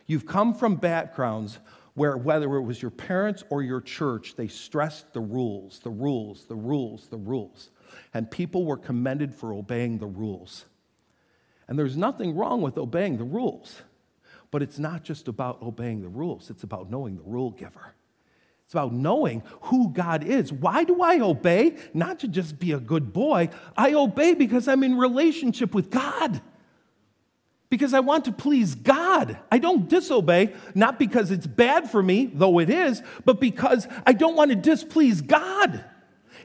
You've 0.09 0.27
come 0.27 0.55
from 0.55 0.77
backgrounds 0.77 1.59
where 1.95 2.17
whether 2.17 2.57
it 2.57 2.63
was 2.63 2.81
your 2.81 2.91
parents 2.91 3.45
or 3.51 3.63
your 3.63 3.81
church, 3.81 4.35
they 4.37 4.49
stressed 4.49 5.13
the 5.13 5.21
rules, 5.21 5.81
the 5.81 5.91
rules, 5.91 6.47
the 6.47 6.55
rules, 6.55 7.09
the 7.09 7.17
rules. 7.17 7.71
And 8.15 8.31
people 8.31 8.65
were 8.65 8.77
commended 8.77 9.35
for 9.35 9.53
obeying 9.53 9.99
the 9.99 10.07
rules. 10.07 10.65
And 11.69 11.79
there's 11.79 11.97
nothing 11.97 12.35
wrong 12.35 12.63
with 12.63 12.79
obeying 12.79 13.19
the 13.19 13.25
rules, 13.25 13.83
but 14.51 14.63
it's 14.63 14.79
not 14.79 15.05
just 15.05 15.29
about 15.29 15.61
obeying 15.61 16.01
the 16.01 16.09
rules, 16.09 16.51
it's 16.51 16.63
about 16.63 16.91
knowing 16.91 17.17
the 17.17 17.23
rule 17.23 17.51
giver. 17.51 17.95
It's 18.65 18.75
about 18.75 18.93
knowing 18.93 19.43
who 19.63 19.91
God 19.93 20.23
is. 20.25 20.53
Why 20.53 20.85
do 20.85 21.03
I 21.03 21.21
obey? 21.21 21.77
Not 21.95 22.19
to 22.21 22.29
just 22.29 22.59
be 22.59 22.73
a 22.73 22.79
good 22.79 23.15
boy. 23.15 23.49
I 23.77 23.95
obey 23.95 24.35
because 24.35 24.69
I'm 24.69 24.83
in 24.83 24.99
relationship 24.99 25.75
with 25.75 25.91
God. 25.91 26.43
Because 27.71 27.93
I 27.93 28.01
want 28.01 28.25
to 28.25 28.33
please 28.33 28.75
God. 28.75 29.39
I 29.53 29.59
don't 29.59 29.89
disobey, 29.89 30.55
not 30.75 30.99
because 30.99 31.31
it's 31.31 31.47
bad 31.47 31.91
for 31.91 32.03
me, 32.03 32.31
though 32.33 32.61
it 32.61 32.71
is, 32.71 33.03
but 33.25 33.41
because 33.41 33.87
I 34.07 34.15
don't 34.15 34.37
want 34.37 34.51
to 34.51 34.57
displease 34.57 35.21
God. 35.21 35.85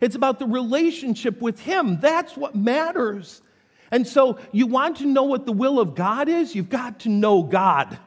It's 0.01 0.15
about 0.15 0.39
the 0.39 0.45
relationship 0.45 1.41
with 1.41 1.59
Him. 1.61 1.99
That's 2.01 2.35
what 2.35 2.55
matters. 2.55 3.41
And 3.89 4.07
so, 4.07 4.39
you 4.51 4.67
want 4.67 4.97
to 4.97 5.05
know 5.05 5.23
what 5.23 5.45
the 5.45 5.53
will 5.53 5.79
of 5.79 5.95
God 5.95 6.27
is? 6.27 6.55
You've 6.55 6.69
got 6.69 7.01
to 7.01 7.09
know 7.09 7.43
God. 7.43 7.97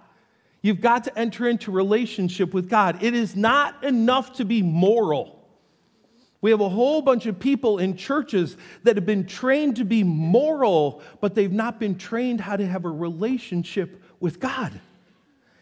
You've 0.61 0.81
got 0.81 1.05
to 1.05 1.17
enter 1.17 1.49
into 1.49 1.71
relationship 1.71 2.53
with 2.53 2.69
God. 2.69 3.03
It 3.03 3.15
is 3.15 3.37
not 3.37 3.85
enough 3.85 4.35
to 4.35 4.45
be 4.45 4.63
moral. 4.63 5.36
We 6.41 6.51
have 6.51 6.61
a 6.61 6.69
whole 6.69 7.03
bunch 7.03 7.27
of 7.27 7.39
people 7.39 7.79
in 7.79 7.97
churches 7.97 8.57
that 8.83 8.97
have 8.97 9.07
been 9.07 9.27
trained 9.27 9.77
to 9.77 9.85
be 9.85 10.05
moral, 10.05 11.03
but 11.21 11.35
they've 11.35 11.53
not 11.53 11.81
been 11.81 11.97
trained 11.97 12.41
how 12.41 12.57
to 12.57 12.67
have 12.67 12.85
a 12.85 12.91
relationship 12.91 14.03
with 14.21 14.39
God. 14.39 14.81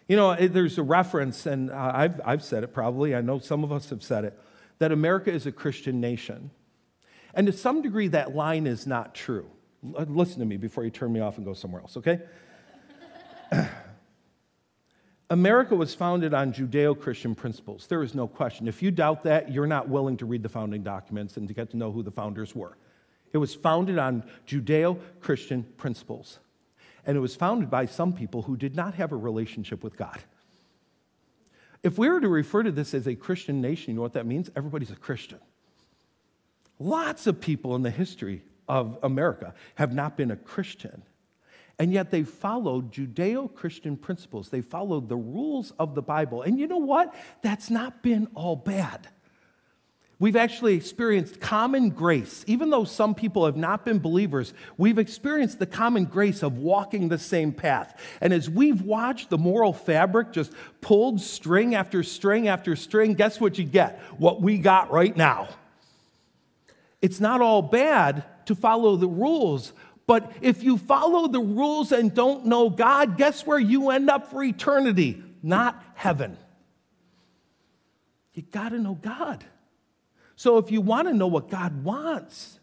You 0.08 0.16
know, 0.16 0.34
there's 0.34 0.76
a 0.76 0.82
reference, 0.82 1.46
and 1.46 1.70
uh, 1.70 1.92
I've, 1.94 2.20
I've 2.24 2.42
said 2.42 2.64
it 2.64 2.74
probably, 2.74 3.14
I 3.14 3.20
know 3.20 3.38
some 3.38 3.64
of 3.64 3.72
us 3.72 3.88
have 3.90 4.02
said 4.02 4.24
it, 4.24 4.38
that 4.78 4.92
America 4.92 5.32
is 5.32 5.46
a 5.46 5.52
Christian 5.52 6.00
nation. 6.00 6.50
And 7.32 7.46
to 7.46 7.52
some 7.52 7.80
degree, 7.80 8.08
that 8.08 8.34
line 8.34 8.66
is 8.66 8.86
not 8.86 9.14
true. 9.14 9.46
Listen 9.82 10.40
to 10.40 10.44
me 10.46 10.56
before 10.56 10.84
you 10.84 10.90
turn 10.90 11.12
me 11.12 11.20
off 11.20 11.36
and 11.36 11.46
go 11.46 11.54
somewhere 11.54 11.80
else, 11.82 11.96
okay? 11.96 12.20
America 15.30 15.74
was 15.74 15.94
founded 15.94 16.34
on 16.34 16.52
Judeo 16.52 16.98
Christian 16.98 17.34
principles. 17.34 17.86
There 17.86 18.02
is 18.02 18.14
no 18.14 18.28
question. 18.28 18.68
If 18.68 18.82
you 18.82 18.90
doubt 18.90 19.24
that, 19.24 19.50
you're 19.50 19.66
not 19.66 19.88
willing 19.88 20.18
to 20.18 20.26
read 20.26 20.42
the 20.42 20.48
founding 20.48 20.82
documents 20.82 21.36
and 21.36 21.48
to 21.48 21.54
get 21.54 21.70
to 21.70 21.76
know 21.76 21.90
who 21.90 22.02
the 22.02 22.10
founders 22.10 22.54
were. 22.54 22.76
It 23.32 23.38
was 23.38 23.54
founded 23.54 23.98
on 23.98 24.22
Judeo 24.46 25.00
Christian 25.20 25.64
principles. 25.76 26.38
And 27.06 27.16
it 27.16 27.20
was 27.20 27.36
founded 27.36 27.70
by 27.70 27.86
some 27.86 28.12
people 28.12 28.42
who 28.42 28.56
did 28.56 28.76
not 28.76 28.94
have 28.94 29.12
a 29.12 29.16
relationship 29.16 29.82
with 29.82 29.96
God. 29.96 30.18
If 31.82 31.98
we 31.98 32.08
were 32.08 32.20
to 32.20 32.28
refer 32.28 32.62
to 32.62 32.72
this 32.72 32.94
as 32.94 33.06
a 33.06 33.14
Christian 33.14 33.60
nation, 33.60 33.92
you 33.92 33.96
know 33.96 34.02
what 34.02 34.14
that 34.14 34.26
means? 34.26 34.50
Everybody's 34.56 34.90
a 34.90 34.96
Christian. 34.96 35.38
Lots 36.78 37.26
of 37.26 37.40
people 37.40 37.74
in 37.76 37.82
the 37.82 37.90
history 37.90 38.42
of 38.68 38.98
America 39.02 39.54
have 39.74 39.92
not 39.94 40.16
been 40.16 40.30
a 40.30 40.36
Christian. 40.36 41.02
And 41.78 41.92
yet 41.92 42.10
they 42.10 42.22
followed 42.22 42.92
Judeo 42.92 43.52
Christian 43.52 43.96
principles. 43.96 44.48
They 44.48 44.60
followed 44.60 45.08
the 45.08 45.16
rules 45.16 45.72
of 45.78 45.94
the 45.94 46.02
Bible. 46.02 46.42
And 46.42 46.58
you 46.58 46.66
know 46.66 46.78
what? 46.78 47.14
That's 47.42 47.68
not 47.68 48.02
been 48.02 48.28
all 48.34 48.56
bad. 48.56 49.08
We've 50.20 50.36
actually 50.36 50.74
experienced 50.74 51.40
common 51.40 51.90
grace. 51.90 52.44
Even 52.46 52.70
though 52.70 52.84
some 52.84 53.16
people 53.16 53.44
have 53.46 53.56
not 53.56 53.84
been 53.84 53.98
believers, 53.98 54.54
we've 54.76 54.98
experienced 54.98 55.58
the 55.58 55.66
common 55.66 56.04
grace 56.04 56.44
of 56.44 56.58
walking 56.58 57.08
the 57.08 57.18
same 57.18 57.52
path. 57.52 58.00
And 58.20 58.32
as 58.32 58.48
we've 58.48 58.80
watched 58.80 59.28
the 59.28 59.38
moral 59.38 59.72
fabric 59.72 60.32
just 60.32 60.52
pulled 60.80 61.20
string 61.20 61.74
after 61.74 62.04
string 62.04 62.46
after 62.46 62.76
string, 62.76 63.14
guess 63.14 63.40
what 63.40 63.58
you 63.58 63.64
get? 63.64 64.00
What 64.16 64.40
we 64.40 64.58
got 64.58 64.92
right 64.92 65.16
now. 65.16 65.48
It's 67.02 67.20
not 67.20 67.40
all 67.40 67.60
bad 67.60 68.24
to 68.46 68.54
follow 68.54 68.96
the 68.96 69.08
rules, 69.08 69.72
but 70.06 70.32
if 70.40 70.62
you 70.62 70.76
follow 70.76 71.28
the 71.28 71.40
rules 71.40 71.92
and 71.92 72.14
don't 72.14 72.46
know 72.46 72.68
God, 72.68 73.16
guess 73.16 73.46
where 73.46 73.58
you 73.58 73.90
end 73.90 74.10
up 74.10 74.30
for 74.30 74.42
eternity? 74.42 75.22
Not 75.42 75.82
heaven. 75.94 76.36
You 78.34 78.42
got 78.42 78.70
to 78.70 78.78
know 78.78 78.94
God. 78.94 79.44
So 80.36 80.58
if 80.58 80.70
you 80.70 80.80
want 80.80 81.08
to 81.08 81.14
know 81.14 81.28
what 81.28 81.48
God 81.48 81.84
wants, 81.84 82.58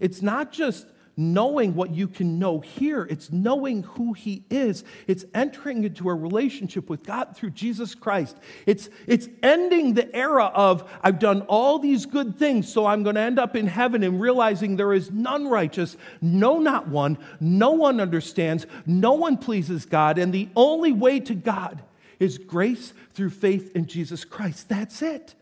it's 0.00 0.22
not 0.22 0.52
just 0.52 0.86
knowing 1.18 1.74
what 1.74 1.90
you 1.90 2.08
can 2.08 2.38
know 2.38 2.60
here, 2.60 3.06
it's 3.10 3.30
knowing 3.30 3.82
who 3.82 4.14
He 4.14 4.44
is. 4.48 4.84
It's 5.06 5.26
entering 5.34 5.84
into 5.84 6.08
a 6.08 6.14
relationship 6.14 6.88
with 6.88 7.04
God 7.04 7.36
through 7.36 7.50
Jesus 7.50 7.94
Christ. 7.94 8.38
It's, 8.64 8.88
it's 9.06 9.28
ending 9.42 9.94
the 9.94 10.14
era 10.16 10.46
of, 10.46 10.90
I've 11.02 11.18
done 11.18 11.42
all 11.42 11.78
these 11.78 12.06
good 12.06 12.38
things, 12.38 12.72
so 12.72 12.86
I'm 12.86 13.02
going 13.02 13.16
to 13.16 13.20
end 13.20 13.38
up 13.38 13.54
in 13.54 13.66
heaven 13.66 14.02
and 14.02 14.20
realizing 14.20 14.76
there 14.76 14.94
is 14.94 15.10
none 15.10 15.48
righteous, 15.48 15.96
no, 16.22 16.58
not 16.58 16.88
one. 16.88 17.18
No 17.40 17.72
one 17.72 18.00
understands, 18.00 18.66
no 18.86 19.12
one 19.12 19.36
pleases 19.36 19.84
God, 19.84 20.16
and 20.18 20.32
the 20.32 20.48
only 20.56 20.92
way 20.92 21.20
to 21.20 21.34
God 21.34 21.82
is 22.18 22.38
grace 22.38 22.94
through 23.12 23.30
faith 23.30 23.76
in 23.76 23.86
Jesus 23.86 24.24
Christ. 24.24 24.68
That's 24.68 25.02
it 25.02 25.34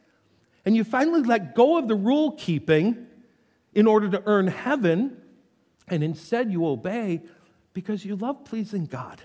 and 0.66 0.74
you 0.74 0.82
finally 0.82 1.22
let 1.22 1.54
go 1.54 1.78
of 1.78 1.86
the 1.86 1.94
rule 1.94 2.32
keeping 2.32 3.06
in 3.72 3.86
order 3.86 4.10
to 4.10 4.22
earn 4.26 4.48
heaven, 4.48 5.16
and 5.88 6.02
instead 6.02 6.50
you 6.50 6.66
obey 6.66 7.22
because 7.72 8.04
you 8.04 8.16
love 8.16 8.44
pleasing 8.44 8.86
God. 8.86 9.20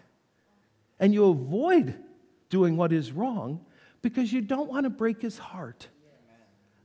And 0.99 1.13
you 1.13 1.25
avoid 1.25 1.95
doing 2.49 2.77
what 2.77 2.93
is 2.93 3.11
wrong 3.11 3.65
because 4.01 4.31
you 4.31 4.41
don't 4.41 4.69
want 4.69 4.83
to 4.83 4.89
break 4.89 5.21
his 5.21 5.37
heart. 5.37 5.87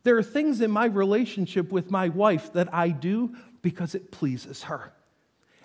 There 0.04 0.16
are 0.16 0.22
things 0.22 0.60
in 0.60 0.70
my 0.70 0.86
relationship 0.86 1.72
with 1.72 1.90
my 1.90 2.08
wife 2.08 2.52
that 2.52 2.72
I 2.72 2.90
do 2.90 3.34
because 3.60 3.94
it 3.94 4.12
pleases 4.12 4.62
her. 4.64 4.92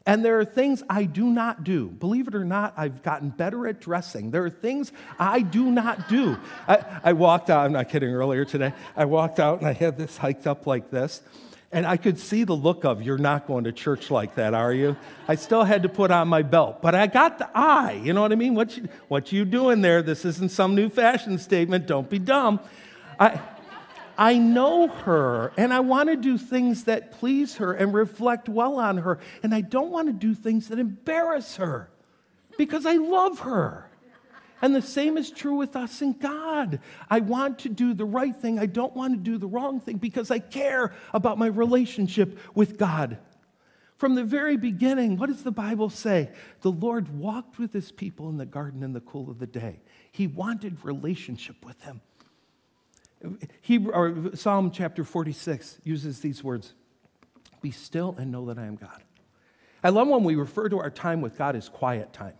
And 0.05 0.25
there 0.25 0.39
are 0.39 0.45
things 0.45 0.81
I 0.89 1.03
do 1.03 1.27
not 1.27 1.63
do. 1.63 1.87
Believe 1.87 2.27
it 2.27 2.33
or 2.33 2.43
not, 2.43 2.73
I've 2.75 3.03
gotten 3.03 3.29
better 3.29 3.67
at 3.67 3.79
dressing. 3.79 4.31
There 4.31 4.43
are 4.43 4.49
things 4.49 4.91
I 5.19 5.41
do 5.41 5.69
not 5.69 6.09
do. 6.09 6.37
I, 6.67 6.83
I, 7.03 7.13
walked 7.13 7.51
out, 7.51 7.65
I'm 7.65 7.73
not 7.73 7.89
kidding, 7.89 8.09
earlier 8.09 8.43
today, 8.43 8.73
I 8.95 9.05
walked 9.05 9.39
out 9.39 9.59
and 9.59 9.67
I 9.67 9.73
had 9.73 9.97
this 9.97 10.17
hiked 10.17 10.47
up 10.47 10.65
like 10.65 10.89
this. 10.89 11.21
And 11.73 11.85
I 11.85 11.95
could 11.95 12.19
see 12.19 12.43
the 12.43 12.55
look 12.55 12.83
of, 12.83 13.01
you're 13.01 13.17
not 13.17 13.47
going 13.47 13.63
to 13.63 13.71
church 13.71 14.11
like 14.11 14.35
that, 14.35 14.53
are 14.53 14.73
you? 14.73 14.97
I 15.27 15.35
still 15.35 15.63
had 15.63 15.83
to 15.83 15.89
put 15.89 16.11
on 16.11 16.27
my 16.27 16.41
belt, 16.41 16.81
but 16.81 16.95
I 16.95 17.07
got 17.07 17.37
the 17.37 17.49
eye. 17.55 18.01
You 18.03 18.11
know 18.11 18.21
what 18.21 18.33
I 18.33 18.35
mean? 18.35 18.55
What 18.55 18.75
you, 18.75 18.89
what 19.07 19.31
you 19.31 19.45
doing 19.45 19.81
there? 19.81 20.01
This 20.01 20.25
isn't 20.25 20.51
some 20.51 20.75
new 20.75 20.89
fashion 20.89 21.37
statement. 21.37 21.87
Don't 21.87 22.09
be 22.09 22.19
dumb. 22.19 22.59
I, 23.17 23.39
I 24.17 24.37
know 24.37 24.87
her 24.87 25.53
and 25.55 25.73
I 25.73 25.79
want 25.79 26.09
to 26.09 26.17
do 26.17 26.37
things 26.37 26.83
that 26.83 27.13
please 27.13 27.55
her 27.55 27.73
and 27.73 27.93
reflect 27.93 28.49
well 28.49 28.77
on 28.77 28.97
her. 28.97 29.19
And 29.41 29.55
I 29.55 29.61
don't 29.61 29.91
want 29.91 30.07
to 30.07 30.13
do 30.13 30.35
things 30.35 30.67
that 30.67 30.77
embarrass 30.77 31.55
her 31.55 31.89
because 32.57 32.85
I 32.85 32.95
love 32.95 33.39
her. 33.39 33.90
And 34.61 34.75
the 34.75 34.81
same 34.81 35.17
is 35.17 35.31
true 35.31 35.55
with 35.55 35.75
us 35.75 36.01
and 36.01 36.19
God. 36.19 36.79
I 37.09 37.19
want 37.19 37.59
to 37.59 37.69
do 37.69 37.93
the 37.93 38.05
right 38.05 38.35
thing. 38.35 38.59
I 38.59 38.67
don't 38.67 38.95
want 38.95 39.13
to 39.13 39.19
do 39.19 39.37
the 39.37 39.47
wrong 39.47 39.79
thing 39.79 39.97
because 39.97 40.29
I 40.29 40.39
care 40.39 40.93
about 41.13 41.39
my 41.39 41.47
relationship 41.47 42.37
with 42.53 42.77
God. 42.77 43.17
From 43.97 44.15
the 44.15 44.23
very 44.23 44.57
beginning, 44.57 45.17
what 45.17 45.29
does 45.29 45.43
the 45.43 45.51
Bible 45.51 45.89
say? 45.89 46.31
The 46.61 46.71
Lord 46.71 47.19
walked 47.19 47.59
with 47.59 47.73
his 47.73 47.91
people 47.91 48.29
in 48.29 48.37
the 48.37 48.45
garden 48.45 48.83
in 48.83 48.93
the 48.93 48.99
cool 48.99 49.29
of 49.29 49.39
the 49.39 49.47
day. 49.47 49.79
He 50.11 50.27
wanted 50.27 50.83
relationship 50.83 51.63
with 51.65 51.79
them. 51.81 52.01
Psalm 54.33 54.71
chapter 54.71 55.03
46 55.03 55.79
uses 55.83 56.19
these 56.19 56.43
words 56.43 56.73
Be 57.61 57.71
still 57.71 58.15
and 58.17 58.31
know 58.31 58.45
that 58.45 58.57
I 58.57 58.65
am 58.65 58.75
God. 58.75 59.03
I 59.83 59.89
love 59.89 60.07
when 60.07 60.23
we 60.23 60.35
refer 60.35 60.69
to 60.69 60.79
our 60.79 60.89
time 60.89 61.21
with 61.21 61.37
God 61.37 61.55
as 61.55 61.69
quiet 61.69 62.13
time. 62.13 62.33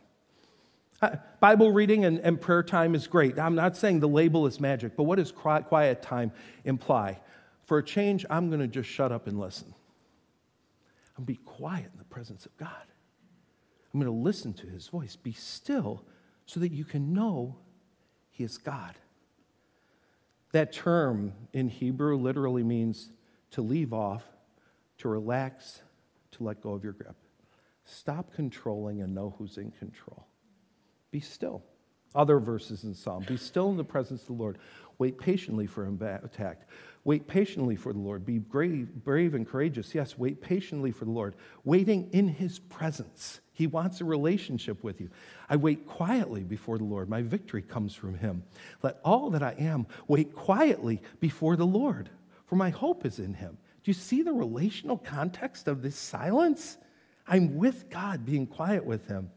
Uh, 1.02 1.16
Bible 1.40 1.72
reading 1.72 2.06
and, 2.06 2.20
and 2.20 2.40
prayer 2.40 2.62
time 2.62 2.94
is 2.94 3.08
great. 3.08 3.40
I'm 3.40 3.56
not 3.56 3.76
saying 3.76 4.02
the 4.02 4.08
label 4.08 4.46
is 4.46 4.60
magic, 4.60 4.96
but 4.96 5.04
what 5.04 5.16
does 5.16 5.32
quiet 5.32 6.02
time 6.02 6.32
imply? 6.64 7.20
For 7.66 7.80
a 7.80 7.84
change, 7.84 8.26
I'm 8.30 8.50
going 8.50 8.60
to 8.60 8.68
just 8.68 8.90
shut 8.90 9.12
up 9.12 9.28
and 9.28 9.40
listen. 9.40 9.74
I'm 11.18 11.26
going 11.26 11.36
to 11.36 11.42
be 11.42 11.46
quiet 11.46 11.90
in 11.92 11.98
the 11.98 12.06
presence 12.06 12.46
of 12.46 12.56
God. 12.58 12.70
I'm 13.94 14.00
going 14.00 14.14
to 14.14 14.24
listen 14.24 14.54
to 14.54 14.68
his 14.68 14.88
voice. 14.88 15.16
Be 15.16 15.34
still 15.34 16.06
so 16.46 16.60
that 16.60 16.72
you 16.72 16.86
can 16.86 17.14
know 17.14 17.58
he 18.30 18.44
is 18.44 18.58
God. 18.58 18.96
That 20.52 20.72
term 20.72 21.34
in 21.54 21.70
Hebrew 21.70 22.18
literally 22.18 22.64
means 22.64 23.10
to 23.52 23.62
leave 23.62 23.94
off, 23.94 24.24
to 25.00 25.10
relax, 25.10 25.82
to 26.32 26.44
let 26.44 26.62
go 26.62 26.74
of 26.74 26.84
your 26.84 26.94
grip. 26.94 27.16
Stop 27.86 28.34
controlling 28.34 29.02
and 29.02 29.16
know 29.16 29.36
who's 29.38 29.58
in 29.58 29.72
control. 29.72 30.28
Be 31.12 31.20
still. 31.20 31.64
Other 32.14 32.40
verses 32.40 32.84
in 32.84 32.94
Psalm 32.94 33.24
Be 33.28 33.38
still 33.38 33.70
in 33.70 33.78
the 33.78 33.84
presence 33.84 34.22
of 34.22 34.28
the 34.28 34.34
Lord. 34.34 34.58
Wait 34.98 35.18
patiently 35.18 35.66
for 35.66 35.86
him 35.86 36.00
attack. 36.02 36.68
Wait 37.04 37.28
patiently 37.28 37.76
for 37.76 37.92
the 37.92 38.00
Lord. 38.00 38.26
Be 38.26 38.38
brave, 38.38 38.94
brave 39.04 39.34
and 39.34 39.48
courageous. 39.48 39.96
Yes, 39.96 40.18
wait 40.18 40.42
patiently 40.42 40.92
for 40.92 41.06
the 41.06 41.12
Lord. 41.12 41.36
Waiting 41.64 42.10
in 42.12 42.28
his 42.28 42.60
presence. 42.60 43.40
He 43.54 43.66
wants 43.66 44.02
a 44.02 44.06
relationship 44.06 44.84
with 44.84 45.02
you. 45.02 45.10
I 45.50 45.56
wait 45.56 45.88
quietly 45.88 46.44
before 46.44 46.78
the 46.78 46.84
Lord. 46.84 47.10
My 47.10 47.24
victory 47.24 47.62
comes 47.62 47.96
from 47.96 48.16
him. 48.16 48.44
Let 48.84 49.00
all 49.04 49.32
that 49.32 49.42
I 49.42 49.56
am 49.58 49.88
wait 50.08 50.36
quietly 50.36 51.02
before 51.20 51.56
the 51.56 51.66
Lord, 51.66 52.10
for 52.46 52.56
my 52.56 52.70
hope 52.70 53.06
is 53.06 53.18
in 53.18 53.34
him. 53.34 53.58
Do 53.84 53.90
you 53.90 53.94
see 53.94 54.22
the 54.22 54.34
relational 54.34 54.98
context 54.98 55.68
of 55.68 55.82
this 55.82 55.96
silence? 55.96 56.78
I'm 57.28 57.56
with 57.56 57.90
God, 57.90 58.26
being 58.26 58.46
quiet 58.46 58.86
with 58.86 59.08
him. 59.08 59.32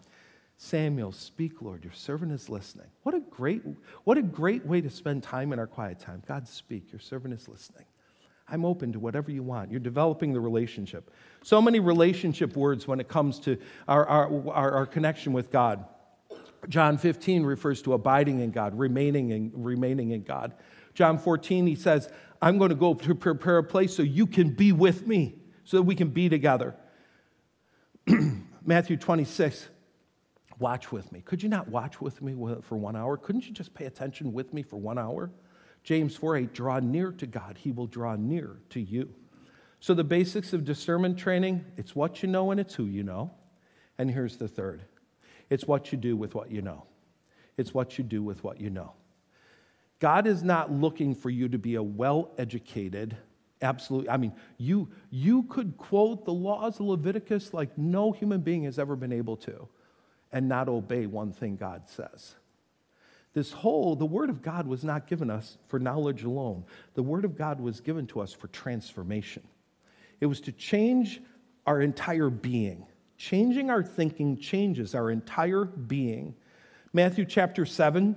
Samuel, 0.64 1.12
speak, 1.12 1.60
Lord, 1.60 1.84
your 1.84 1.92
servant 1.92 2.32
is 2.32 2.48
listening. 2.48 2.86
What 3.02 3.14
a 3.14 3.20
great, 3.20 3.62
what 4.04 4.16
a 4.16 4.22
great 4.22 4.64
way 4.64 4.80
to 4.80 4.88
spend 4.88 5.22
time 5.22 5.52
in 5.52 5.58
our 5.58 5.66
quiet 5.66 6.00
time. 6.00 6.22
God, 6.26 6.48
speak, 6.48 6.90
your 6.90 7.00
servant 7.00 7.34
is 7.34 7.46
listening. 7.48 7.84
I'm 8.48 8.64
open 8.64 8.90
to 8.92 8.98
whatever 8.98 9.30
you 9.30 9.42
want. 9.42 9.70
You're 9.70 9.78
developing 9.78 10.32
the 10.32 10.40
relationship. 10.40 11.10
So 11.42 11.60
many 11.60 11.80
relationship 11.80 12.56
words 12.56 12.88
when 12.88 12.98
it 12.98 13.08
comes 13.08 13.38
to 13.40 13.58
our, 13.86 14.06
our, 14.06 14.48
our, 14.50 14.72
our 14.72 14.86
connection 14.86 15.34
with 15.34 15.52
God. 15.52 15.84
John 16.70 16.96
15 16.96 17.42
refers 17.42 17.82
to 17.82 17.92
abiding 17.92 18.40
in 18.40 18.50
God, 18.50 18.78
remaining 18.78 19.32
in, 19.32 19.52
remaining 19.54 20.12
in 20.12 20.22
God. 20.22 20.54
John 20.94 21.18
14, 21.18 21.66
he 21.66 21.74
says, 21.74 22.08
I'm 22.40 22.56
going 22.56 22.70
to 22.70 22.74
go 22.74 22.94
to 22.94 23.14
prepare 23.14 23.58
a 23.58 23.64
place 23.64 23.94
so 23.94 24.02
you 24.02 24.26
can 24.26 24.48
be 24.54 24.72
with 24.72 25.06
me, 25.06 25.34
so 25.64 25.76
that 25.76 25.82
we 25.82 25.94
can 25.94 26.08
be 26.08 26.30
together. 26.30 26.74
Matthew 28.64 28.96
26, 28.96 29.68
watch 30.58 30.92
with 30.92 31.10
me. 31.12 31.20
Could 31.20 31.42
you 31.42 31.48
not 31.48 31.68
watch 31.68 32.00
with 32.00 32.22
me 32.22 32.34
for 32.62 32.76
one 32.76 32.96
hour? 32.96 33.16
Couldn't 33.16 33.46
you 33.46 33.52
just 33.52 33.74
pay 33.74 33.86
attention 33.86 34.32
with 34.32 34.52
me 34.52 34.62
for 34.62 34.76
one 34.76 34.98
hour? 34.98 35.30
James 35.82 36.16
4 36.16 36.36
8, 36.36 36.54
draw 36.54 36.80
near 36.80 37.12
to 37.12 37.26
God, 37.26 37.58
he 37.58 37.70
will 37.70 37.86
draw 37.86 38.16
near 38.16 38.56
to 38.70 38.80
you. 38.80 39.14
So, 39.80 39.92
the 39.92 40.04
basics 40.04 40.52
of 40.54 40.64
discernment 40.64 41.18
training 41.18 41.64
it's 41.76 41.94
what 41.94 42.22
you 42.22 42.28
know 42.28 42.50
and 42.50 42.58
it's 42.58 42.74
who 42.74 42.86
you 42.86 43.02
know. 43.02 43.32
And 43.98 44.10
here's 44.10 44.36
the 44.36 44.48
third 44.48 44.82
it's 45.50 45.66
what 45.66 45.92
you 45.92 45.98
do 45.98 46.16
with 46.16 46.34
what 46.34 46.50
you 46.50 46.62
know. 46.62 46.86
It's 47.56 47.74
what 47.74 47.98
you 47.98 48.04
do 48.04 48.22
with 48.22 48.42
what 48.42 48.60
you 48.60 48.70
know. 48.70 48.92
God 50.00 50.26
is 50.26 50.42
not 50.42 50.72
looking 50.72 51.14
for 51.14 51.30
you 51.30 51.48
to 51.48 51.58
be 51.58 51.76
a 51.76 51.82
well 51.82 52.32
educated, 52.38 53.16
absolutely. 53.62 54.10
I 54.10 54.16
mean, 54.16 54.32
you, 54.58 54.88
you 55.10 55.44
could 55.44 55.76
quote 55.76 56.24
the 56.24 56.32
laws 56.32 56.80
of 56.80 56.86
Leviticus 56.86 57.54
like 57.54 57.76
no 57.78 58.12
human 58.12 58.40
being 58.40 58.64
has 58.64 58.78
ever 58.78 58.96
been 58.96 59.12
able 59.12 59.36
to 59.38 59.68
and 60.34 60.48
not 60.48 60.68
obey 60.68 61.06
one 61.06 61.32
thing 61.32 61.54
God 61.54 61.88
says. 61.88 62.34
This 63.34 63.52
whole, 63.52 63.94
the 63.94 64.04
Word 64.04 64.30
of 64.30 64.42
God 64.42 64.66
was 64.66 64.82
not 64.84 65.06
given 65.06 65.30
us 65.30 65.56
for 65.68 65.78
knowledge 65.78 66.24
alone. 66.24 66.64
The 66.94 67.04
Word 67.04 67.24
of 67.24 67.38
God 67.38 67.60
was 67.60 67.80
given 67.80 68.08
to 68.08 68.20
us 68.20 68.32
for 68.32 68.48
transformation. 68.48 69.44
it 70.20 70.26
was 70.26 70.40
to 70.42 70.52
change 70.52 71.22
our 71.66 71.80
entire 71.80 72.30
being. 72.30 72.86
Changing 73.16 73.70
our 73.70 73.82
thinking 73.82 74.36
changes 74.36 74.94
our 74.94 75.08
entire 75.10 75.64
being. 75.64 76.34
Matthew 76.92 77.24
chapter 77.24 77.64
7, 77.64 78.16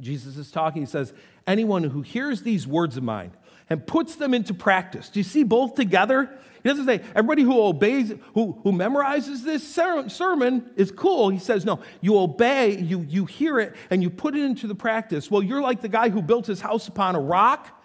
Jesus 0.00 0.36
is 0.36 0.50
talking. 0.50 0.82
He 0.82 0.86
says, 0.86 1.14
Anyone 1.46 1.84
who 1.84 2.02
hears 2.02 2.42
these 2.42 2.66
words 2.66 2.98
of 2.98 3.02
mine 3.02 3.32
and 3.70 3.86
puts 3.86 4.16
them 4.16 4.34
into 4.34 4.52
practice. 4.52 5.08
Do 5.08 5.20
you 5.20 5.24
see 5.24 5.44
both 5.44 5.76
together? 5.76 6.28
He 6.62 6.68
doesn't 6.68 6.84
say 6.84 7.00
everybody 7.14 7.42
who 7.42 7.58
obeys, 7.58 8.12
who, 8.34 8.60
who 8.62 8.72
memorizes 8.72 9.42
this 9.44 9.66
sermon 9.66 10.70
is 10.76 10.90
cool. 10.90 11.30
He 11.30 11.38
says, 11.38 11.64
no, 11.64 11.80
you 12.02 12.18
obey, 12.18 12.76
you, 12.78 13.06
you 13.08 13.24
hear 13.24 13.58
it, 13.60 13.74
and 13.88 14.02
you 14.02 14.10
put 14.10 14.36
it 14.36 14.44
into 14.44 14.66
the 14.66 14.74
practice. 14.74 15.30
Well, 15.30 15.42
you're 15.42 15.62
like 15.62 15.80
the 15.80 15.88
guy 15.88 16.10
who 16.10 16.20
built 16.20 16.46
his 16.46 16.60
house 16.60 16.88
upon 16.88 17.16
a 17.16 17.20
rock 17.20 17.78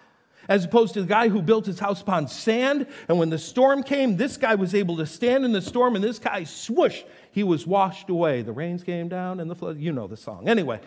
as 0.48 0.64
opposed 0.64 0.94
to 0.94 1.00
the 1.00 1.08
guy 1.08 1.28
who 1.28 1.42
built 1.42 1.66
his 1.66 1.78
house 1.78 2.02
upon 2.02 2.28
sand. 2.28 2.86
And 3.08 3.18
when 3.18 3.30
the 3.30 3.38
storm 3.38 3.82
came, 3.82 4.16
this 4.16 4.36
guy 4.36 4.54
was 4.56 4.74
able 4.74 4.96
to 4.98 5.06
stand 5.06 5.44
in 5.44 5.52
the 5.52 5.62
storm, 5.62 5.94
and 5.94 6.04
this 6.04 6.18
guy, 6.18 6.44
swoosh, 6.44 7.02
he 7.32 7.42
was 7.42 7.66
washed 7.66 8.10
away. 8.10 8.42
The 8.42 8.52
rains 8.52 8.82
came 8.82 9.08
down 9.08 9.40
and 9.40 9.50
the 9.50 9.54
flood. 9.54 9.78
You 9.78 9.92
know 9.92 10.06
the 10.06 10.16
song. 10.16 10.48
Anyway, 10.48 10.80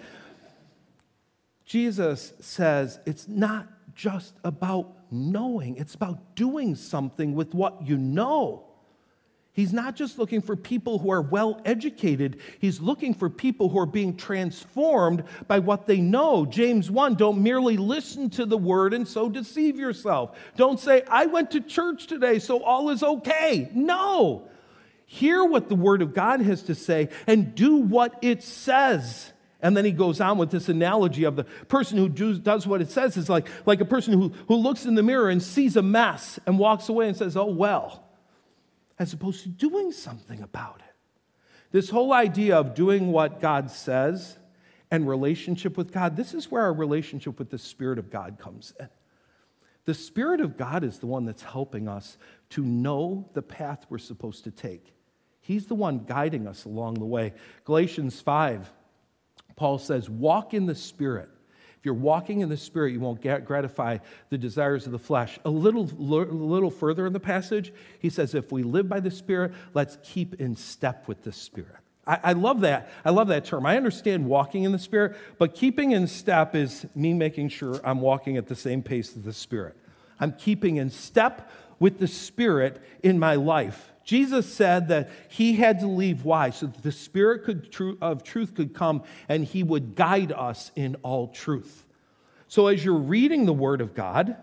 Jesus 1.65 2.33
says 2.39 2.99
it's 3.05 3.27
not 3.27 3.67
just 3.99 4.33
about 4.45 4.95
knowing, 5.11 5.75
it's 5.75 5.93
about 5.93 6.33
doing 6.33 6.73
something 6.73 7.35
with 7.35 7.53
what 7.53 7.85
you 7.85 7.97
know. 7.97 8.63
He's 9.51 9.73
not 9.73 9.97
just 9.97 10.17
looking 10.17 10.41
for 10.41 10.55
people 10.55 10.99
who 10.99 11.11
are 11.11 11.21
well 11.21 11.59
educated, 11.65 12.39
he's 12.59 12.79
looking 12.79 13.13
for 13.13 13.29
people 13.29 13.67
who 13.67 13.77
are 13.77 13.85
being 13.85 14.15
transformed 14.15 15.25
by 15.49 15.59
what 15.59 15.85
they 15.85 15.99
know. 15.99 16.45
James 16.45 16.89
1 16.89 17.15
don't 17.15 17.43
merely 17.43 17.75
listen 17.75 18.29
to 18.31 18.45
the 18.45 18.57
word 18.57 18.93
and 18.93 19.05
so 19.05 19.27
deceive 19.27 19.77
yourself. 19.77 20.37
Don't 20.55 20.79
say, 20.79 21.03
I 21.09 21.25
went 21.25 21.51
to 21.51 21.59
church 21.59 22.07
today, 22.07 22.39
so 22.39 22.63
all 22.63 22.91
is 22.91 23.03
okay. 23.03 23.69
No. 23.73 24.47
Hear 25.07 25.43
what 25.43 25.67
the 25.67 25.75
word 25.75 26.01
of 26.01 26.13
God 26.13 26.39
has 26.39 26.63
to 26.63 26.75
say 26.75 27.09
and 27.27 27.53
do 27.53 27.75
what 27.75 28.17
it 28.21 28.43
says. 28.43 29.33
And 29.61 29.75
then 29.75 29.83
he 29.83 29.91
goes 29.91 30.21
on 30.21 30.37
with 30.37 30.51
this 30.51 30.69
analogy 30.69 31.25
of 31.25 31.35
the 31.35 31.43
person 31.43 31.97
who 31.97 32.07
does 32.07 32.65
what 32.65 32.81
it 32.81 32.89
says 32.89 33.17
is 33.17 33.29
like, 33.29 33.47
like 33.65 33.81
a 33.81 33.85
person 33.85 34.13
who, 34.13 34.29
who 34.47 34.55
looks 34.55 34.85
in 34.85 34.95
the 34.95 35.03
mirror 35.03 35.29
and 35.29 35.43
sees 35.43 35.75
a 35.75 35.81
mess 35.81 36.39
and 36.45 36.57
walks 36.57 36.87
away 36.87 37.07
and 37.07 37.17
says, 37.17 37.35
Oh, 37.35 37.45
well, 37.45 38.05
as 38.97 39.11
opposed 39.13 39.43
to 39.43 39.49
doing 39.49 39.91
something 39.91 40.41
about 40.41 40.77
it. 40.79 40.95
This 41.71 41.89
whole 41.89 42.13
idea 42.13 42.57
of 42.57 42.73
doing 42.73 43.11
what 43.11 43.41
God 43.41 43.69
says 43.69 44.37
and 44.89 45.07
relationship 45.07 45.77
with 45.77 45.91
God, 45.91 46.15
this 46.15 46.33
is 46.33 46.49
where 46.49 46.63
our 46.63 46.73
relationship 46.73 47.37
with 47.37 47.49
the 47.49 47.57
Spirit 47.57 47.99
of 47.99 48.09
God 48.09 48.37
comes 48.39 48.73
in. 48.79 48.89
The 49.85 49.93
Spirit 49.93 50.41
of 50.41 50.57
God 50.57 50.83
is 50.83 50.99
the 50.99 51.07
one 51.07 51.25
that's 51.25 51.43
helping 51.43 51.87
us 51.87 52.17
to 52.51 52.63
know 52.63 53.29
the 53.33 53.41
path 53.41 53.85
we're 53.89 53.97
supposed 53.97 54.45
to 54.45 54.51
take. 54.51 54.93
He's 55.41 55.67
the 55.67 55.75
one 55.75 56.05
guiding 56.05 56.47
us 56.47 56.65
along 56.65 56.95
the 56.95 57.05
way. 57.05 57.33
Galatians 57.65 58.19
5 58.21 58.71
Paul 59.59 59.77
says, 59.77 60.09
walk 60.09 60.53
in 60.53 60.67
the 60.67 60.73
Spirit. 60.73 61.27
If 61.77 61.85
you're 61.85 61.93
walking 61.93 62.39
in 62.39 62.47
the 62.47 62.55
Spirit, 62.55 62.93
you 62.93 63.01
won't 63.01 63.21
gratify 63.21 63.97
the 64.29 64.37
desires 64.37 64.85
of 64.85 64.93
the 64.93 64.99
flesh. 64.99 65.37
A 65.43 65.49
little, 65.49 65.85
little 65.85 66.71
further 66.71 67.05
in 67.05 67.11
the 67.11 67.19
passage, 67.19 67.73
he 67.99 68.09
says, 68.09 68.33
if 68.33 68.53
we 68.53 68.63
live 68.63 68.87
by 68.87 69.01
the 69.01 69.11
Spirit, 69.11 69.51
let's 69.73 69.97
keep 70.01 70.35
in 70.35 70.55
step 70.55 71.09
with 71.09 71.23
the 71.23 71.33
Spirit. 71.33 71.75
I, 72.07 72.19
I 72.23 72.33
love 72.33 72.61
that. 72.61 72.89
I 73.03 73.09
love 73.09 73.27
that 73.27 73.43
term. 73.43 73.65
I 73.65 73.75
understand 73.75 74.25
walking 74.25 74.63
in 74.63 74.71
the 74.71 74.79
Spirit, 74.79 75.17
but 75.37 75.55
keeping 75.55 75.91
in 75.91 76.07
step 76.07 76.55
is 76.55 76.85
me 76.95 77.13
making 77.13 77.49
sure 77.49 77.81
I'm 77.83 77.99
walking 77.99 78.37
at 78.37 78.47
the 78.47 78.55
same 78.55 78.81
pace 78.81 79.17
as 79.17 79.23
the 79.23 79.33
Spirit. 79.33 79.75
I'm 80.21 80.31
keeping 80.31 80.77
in 80.77 80.89
step 80.89 81.51
with 81.79 81.99
the 81.99 82.07
Spirit 82.07 82.81
in 83.03 83.19
my 83.19 83.35
life. 83.35 83.91
Jesus 84.09 84.51
said 84.51 84.87
that 84.87 85.11
he 85.27 85.53
had 85.53 85.81
to 85.81 85.87
leave. 85.87 86.25
Why? 86.25 86.49
So 86.49 86.65
that 86.65 86.81
the 86.81 86.91
Spirit 86.91 87.43
could, 87.43 87.95
of 88.01 88.23
truth 88.23 88.55
could 88.55 88.73
come 88.73 89.03
and 89.27 89.45
he 89.45 89.61
would 89.61 89.93
guide 89.93 90.31
us 90.31 90.71
in 90.75 90.95
all 91.03 91.27
truth. 91.27 91.85
So 92.47 92.65
as 92.65 92.83
you're 92.83 92.95
reading 92.95 93.45
the 93.45 93.53
Word 93.53 93.81
of 93.81 93.93
God, 93.93 94.35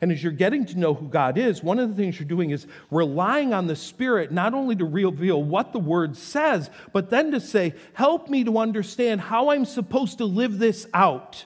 and 0.00 0.10
as 0.10 0.22
you're 0.22 0.32
getting 0.32 0.64
to 0.64 0.78
know 0.78 0.94
who 0.94 1.06
God 1.06 1.36
is, 1.36 1.62
one 1.62 1.78
of 1.78 1.90
the 1.90 1.94
things 1.94 2.18
you're 2.18 2.26
doing 2.26 2.48
is 2.48 2.66
relying 2.90 3.52
on 3.52 3.66
the 3.66 3.76
Spirit 3.76 4.32
not 4.32 4.54
only 4.54 4.74
to 4.76 4.86
reveal 4.86 5.42
what 5.42 5.74
the 5.74 5.78
Word 5.78 6.16
says, 6.16 6.70
but 6.94 7.10
then 7.10 7.30
to 7.32 7.40
say, 7.40 7.74
Help 7.92 8.30
me 8.30 8.44
to 8.44 8.56
understand 8.56 9.20
how 9.20 9.50
I'm 9.50 9.66
supposed 9.66 10.16
to 10.16 10.24
live 10.24 10.58
this 10.58 10.86
out. 10.94 11.44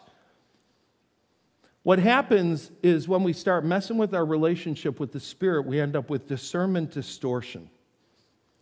What 1.85 1.99
happens 1.99 2.72
is 2.82 3.07
when 3.07 3.22
we 3.22 3.35
start 3.35 3.64
messing 3.64 3.99
with 3.99 4.14
our 4.14 4.24
relationship 4.24 4.99
with 4.99 5.12
the 5.12 5.20
Spirit, 5.20 5.66
we 5.66 5.78
end 5.78 5.95
up 5.97 6.09
with 6.11 6.26
discernment 6.26 6.91
distortion. 6.91 7.70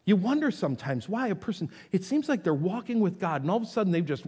You 0.04 0.16
wonder 0.16 0.50
sometimes 0.50 1.08
why 1.08 1.28
a 1.28 1.36
person, 1.36 1.70
it 1.92 2.02
seems 2.02 2.28
like 2.28 2.42
they're 2.42 2.52
walking 2.52 2.98
with 2.98 3.20
God 3.20 3.42
and 3.42 3.50
all 3.50 3.58
of 3.58 3.62
a 3.62 3.66
sudden 3.66 3.92
they've 3.92 4.04
just, 4.04 4.24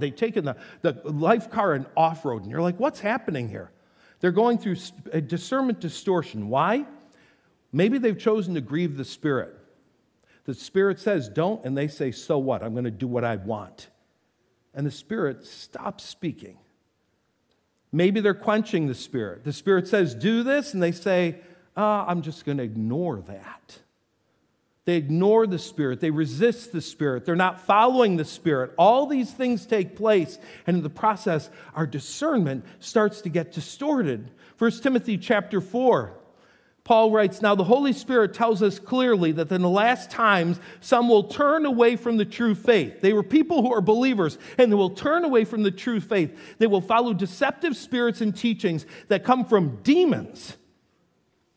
they've 0.00 0.16
taken 0.16 0.46
the, 0.46 0.56
the 0.80 0.92
life 1.04 1.50
car 1.50 1.74
and 1.74 1.84
off 1.94 2.24
road. 2.24 2.42
And 2.42 2.50
you're 2.50 2.62
like, 2.62 2.80
what's 2.80 3.00
happening 3.00 3.50
here? 3.50 3.70
They're 4.20 4.32
going 4.32 4.56
through 4.56 4.76
a 5.12 5.20
discernment 5.20 5.80
distortion. 5.80 6.48
Why? 6.48 6.86
Maybe 7.70 7.98
they've 7.98 8.18
chosen 8.18 8.54
to 8.54 8.62
grieve 8.62 8.96
the 8.96 9.04
Spirit. 9.04 9.54
The 10.46 10.54
Spirit 10.54 10.98
says, 10.98 11.28
don't, 11.28 11.62
and 11.66 11.76
they 11.76 11.88
say, 11.88 12.12
so 12.12 12.38
what? 12.38 12.62
I'm 12.62 12.72
going 12.72 12.84
to 12.84 12.90
do 12.90 13.06
what 13.06 13.24
I 13.24 13.36
want. 13.36 13.88
And 14.72 14.86
the 14.86 14.90
Spirit 14.90 15.44
stops 15.44 16.04
speaking. 16.04 16.56
Maybe 17.92 18.20
they're 18.20 18.34
quenching 18.34 18.86
the 18.86 18.94
Spirit. 18.94 19.44
The 19.44 19.52
Spirit 19.52 19.88
says, 19.88 20.14
Do 20.14 20.42
this, 20.42 20.74
and 20.74 20.82
they 20.82 20.92
say, 20.92 21.40
uh, 21.76 22.04
I'm 22.06 22.22
just 22.22 22.44
going 22.44 22.58
to 22.58 22.64
ignore 22.64 23.20
that. 23.22 23.78
They 24.84 24.96
ignore 24.96 25.46
the 25.46 25.58
Spirit. 25.58 26.00
They 26.00 26.10
resist 26.10 26.72
the 26.72 26.80
Spirit. 26.80 27.24
They're 27.24 27.36
not 27.36 27.60
following 27.60 28.16
the 28.16 28.24
Spirit. 28.24 28.72
All 28.76 29.06
these 29.06 29.30
things 29.30 29.64
take 29.64 29.96
place, 29.96 30.38
and 30.66 30.78
in 30.78 30.82
the 30.82 30.90
process, 30.90 31.50
our 31.74 31.86
discernment 31.86 32.64
starts 32.80 33.20
to 33.22 33.28
get 33.28 33.52
distorted. 33.52 34.30
1 34.58 34.70
Timothy 34.82 35.16
chapter 35.18 35.60
4 35.60 36.17
Paul 36.88 37.10
writes, 37.10 37.42
Now 37.42 37.54
the 37.54 37.64
Holy 37.64 37.92
Spirit 37.92 38.32
tells 38.32 38.62
us 38.62 38.78
clearly 38.78 39.30
that 39.32 39.52
in 39.52 39.60
the 39.60 39.68
last 39.68 40.10
times 40.10 40.58
some 40.80 41.06
will 41.10 41.24
turn 41.24 41.66
away 41.66 41.96
from 41.96 42.16
the 42.16 42.24
true 42.24 42.54
faith. 42.54 43.02
They 43.02 43.12
were 43.12 43.22
people 43.22 43.60
who 43.60 43.74
are 43.74 43.82
believers, 43.82 44.38
and 44.56 44.72
they 44.72 44.74
will 44.74 44.88
turn 44.88 45.22
away 45.22 45.44
from 45.44 45.62
the 45.64 45.70
true 45.70 46.00
faith. 46.00 46.34
They 46.56 46.66
will 46.66 46.80
follow 46.80 47.12
deceptive 47.12 47.76
spirits 47.76 48.22
and 48.22 48.34
teachings 48.34 48.86
that 49.08 49.22
come 49.22 49.44
from 49.44 49.82
demons. 49.82 50.56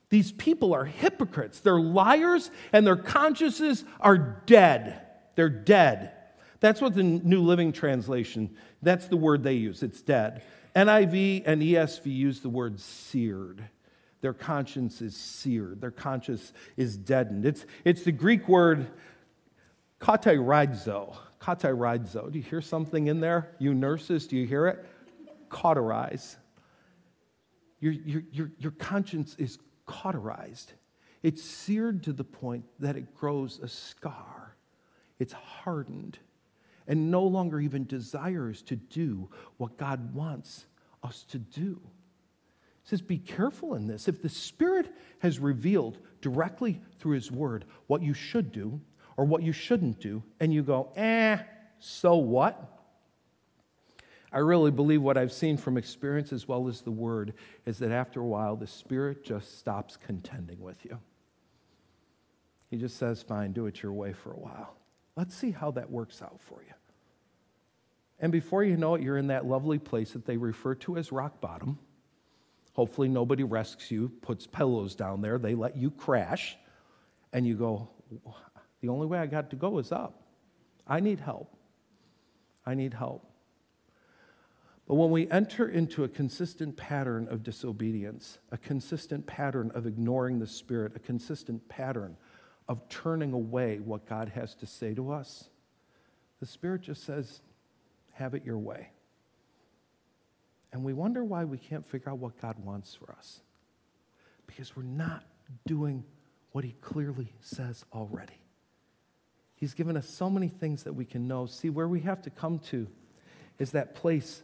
These 0.10 0.34
people 0.34 0.74
are 0.74 0.84
hypocrites. 0.84 1.62
They're 1.62 1.80
liars, 1.80 2.52
and 2.74 2.86
their 2.86 2.98
consciences 2.98 3.86
are 4.02 4.18
dead. 4.18 5.00
They're 5.36 5.48
dead. 5.48 6.12
That's 6.60 6.82
what 6.82 6.94
the 6.94 7.04
New 7.04 7.42
Living 7.42 7.72
Translation, 7.72 8.54
that's 8.82 9.08
the 9.08 9.16
word 9.16 9.44
they 9.44 9.54
use. 9.54 9.82
It's 9.82 10.02
dead. 10.02 10.44
NIV 10.76 11.44
and 11.46 11.62
ESV 11.62 12.06
use 12.08 12.42
the 12.42 12.50
word 12.50 12.82
seared. 12.82 13.64
Their 14.22 14.34
conscience 14.34 15.02
is 15.02 15.16
seared, 15.16 15.82
their 15.82 15.92
conscience 15.92 16.54
is 16.78 16.96
deadened. 16.96 17.46
It's, 17.46 17.66
it's 17.84 18.04
the 18.04 18.12
Greek 18.12 18.48
word 18.48 18.88
katerizo. 20.00 21.16
Katerizo. 21.40 22.32
Do 22.32 22.38
you 22.38 22.44
hear 22.44 22.62
something 22.62 23.08
in 23.08 23.20
there? 23.20 23.56
You 23.58 23.74
nurses, 23.74 24.28
do 24.28 24.38
you 24.38 24.46
hear 24.46 24.68
it? 24.68 24.86
Cauterize. 25.50 26.38
Your, 27.80 27.94
your, 27.94 28.24
your, 28.32 28.52
your 28.60 28.72
conscience 28.72 29.36
is 29.40 29.58
cauterized. 29.88 30.74
It's 31.24 31.44
seared 31.44 32.04
to 32.04 32.14
the 32.14 32.24
point 32.24 32.66
that 32.80 32.96
it 32.96 33.16
grows 33.16 33.60
a 33.60 33.68
scar. 33.68 34.56
It's 35.18 35.34
hardened 35.34 36.20
and 36.88 37.10
no 37.10 37.24
longer 37.24 37.60
even 37.60 37.86
desires 37.86 38.62
to 38.64 38.76
do 38.76 39.30
what 39.58 39.78
God 39.78 40.14
wants 40.14 40.66
us 41.04 41.24
to 41.30 41.40
do 41.40 41.80
says, 42.84 43.02
Be 43.02 43.18
careful 43.18 43.76
in 43.76 43.88
this. 43.88 44.08
If 44.08 44.22
the 44.22 44.30
Spirit 44.30 44.94
has 45.20 45.40
revealed 45.40 45.98
directly 46.22 46.82
through 47.00 47.16
His 47.16 47.32
Word 47.32 47.66
what 47.88 48.02
you 48.02 48.14
should 48.14 48.52
do 48.52 48.80
or 49.18 49.26
what 49.26 49.44
you 49.44 49.52
shouldn't 49.52 50.00
do, 50.00 50.24
and 50.40 50.54
you 50.54 50.64
go, 50.64 50.92
eh, 50.96 51.38
so 51.80 52.16
what? 52.16 52.80
I 54.32 54.40
really 54.40 54.72
believe 54.72 55.02
what 55.02 55.18
I've 55.18 55.34
seen 55.34 55.58
from 55.58 55.78
experience 55.78 56.32
as 56.32 56.48
well 56.48 56.68
as 56.68 56.82
the 56.82 56.92
Word 56.92 57.34
is 57.66 57.80
that 57.80 57.92
after 57.92 58.22
a 58.22 58.26
while, 58.26 58.56
the 58.56 58.68
Spirit 58.68 59.24
just 59.24 59.60
stops 59.60 59.98
contending 59.98 60.62
with 60.62 60.84
you. 60.86 60.98
He 62.70 62.78
just 62.78 62.98
says, 62.98 63.22
Fine, 63.22 63.52
do 63.52 63.66
it 63.66 63.84
your 63.84 63.94
way 63.94 64.14
for 64.14 64.32
a 64.32 64.40
while. 64.40 64.76
Let's 65.18 65.36
see 65.36 65.52
how 65.52 65.72
that 65.72 65.92
works 65.92 66.22
out 66.22 66.40
for 66.40 66.62
you. 66.62 66.74
And 68.20 68.32
before 68.32 68.64
you 68.64 68.78
know 68.78 68.96
it, 68.96 69.02
you're 69.02 69.18
in 69.18 69.28
that 69.28 69.46
lovely 69.46 69.80
place 69.80 70.12
that 70.12 70.26
they 70.26 70.38
refer 70.38 70.76
to 70.76 70.96
as 70.96 71.12
rock 71.12 71.42
bottom 71.42 71.80
Hopefully, 72.74 73.10
nobody 73.10 73.44
rescues 73.44 73.92
you, 73.92 74.10
puts 74.22 74.48
pillows 74.48 74.96
down 74.96 75.22
there, 75.22 75.38
they 75.38 75.56
let 75.56 75.76
you 75.76 75.92
crash, 75.92 76.58
and 77.34 77.46
you 77.46 77.56
go, 77.56 77.90
The 78.82 78.90
only 78.90 79.08
way 79.08 79.20
I 79.20 79.26
got 79.26 79.50
to 79.52 79.56
go 79.56 79.78
is 79.78 79.92
up. 79.92 80.22
I 80.88 81.00
need 81.00 81.20
help. 81.20 81.56
I 82.66 82.74
need 82.74 82.94
help. 82.94 83.28
But 84.88 84.96
when 84.96 85.12
we 85.12 85.30
enter 85.30 85.68
into 85.70 86.04
a 86.04 86.10
consistent 86.10 86.76
pattern 86.76 87.28
of 87.30 87.44
disobedience, 87.44 88.40
a 88.52 88.58
consistent 88.58 89.26
pattern 89.26 89.72
of 89.74 89.86
ignoring 89.86 90.40
the 90.40 90.48
Spirit, 90.48 90.94
a 90.96 91.00
consistent 91.00 91.68
pattern 91.70 92.18
of 92.68 92.88
turning 92.90 93.32
away 93.32 93.80
what 93.80 94.06
God 94.06 94.30
has 94.30 94.56
to 94.56 94.66
say 94.66 94.94
to 94.94 95.12
us, 95.12 95.50
the 96.40 96.46
Spirit 96.46 96.82
just 96.82 97.04
says, 97.04 97.42
have 98.14 98.34
it 98.34 98.46
your 98.46 98.58
way. 98.58 98.90
And 100.74 100.84
we 100.84 100.94
wonder 100.94 101.24
why 101.24 101.44
we 101.44 101.58
can't 101.58 101.86
figure 101.86 102.12
out 102.12 102.20
what 102.20 102.40
God 102.42 102.58
wants 102.64 102.96
for 102.96 103.12
us. 103.12 103.42
Because 104.48 104.76
we're 104.76 104.84
not 104.84 105.24
doing 105.66 106.04
what 106.52 106.64
He 106.64 106.76
clearly 106.82 107.34
says 107.42 107.84
already. 107.94 108.40
He's 109.56 109.74
given 109.74 109.96
us 109.96 110.10
so 110.10 110.30
many 110.30 110.48
things 110.48 110.84
that 110.84 110.94
we 110.94 111.06
can 111.06 111.28
know. 111.28 111.46
See, 111.46 111.70
where 111.70 111.88
we 111.88 112.02
have 112.02 112.22
to 112.24 112.30
come 112.30 112.60
to 112.70 112.88
is 113.60 113.72
that 113.72 113.94
place 113.94 114.42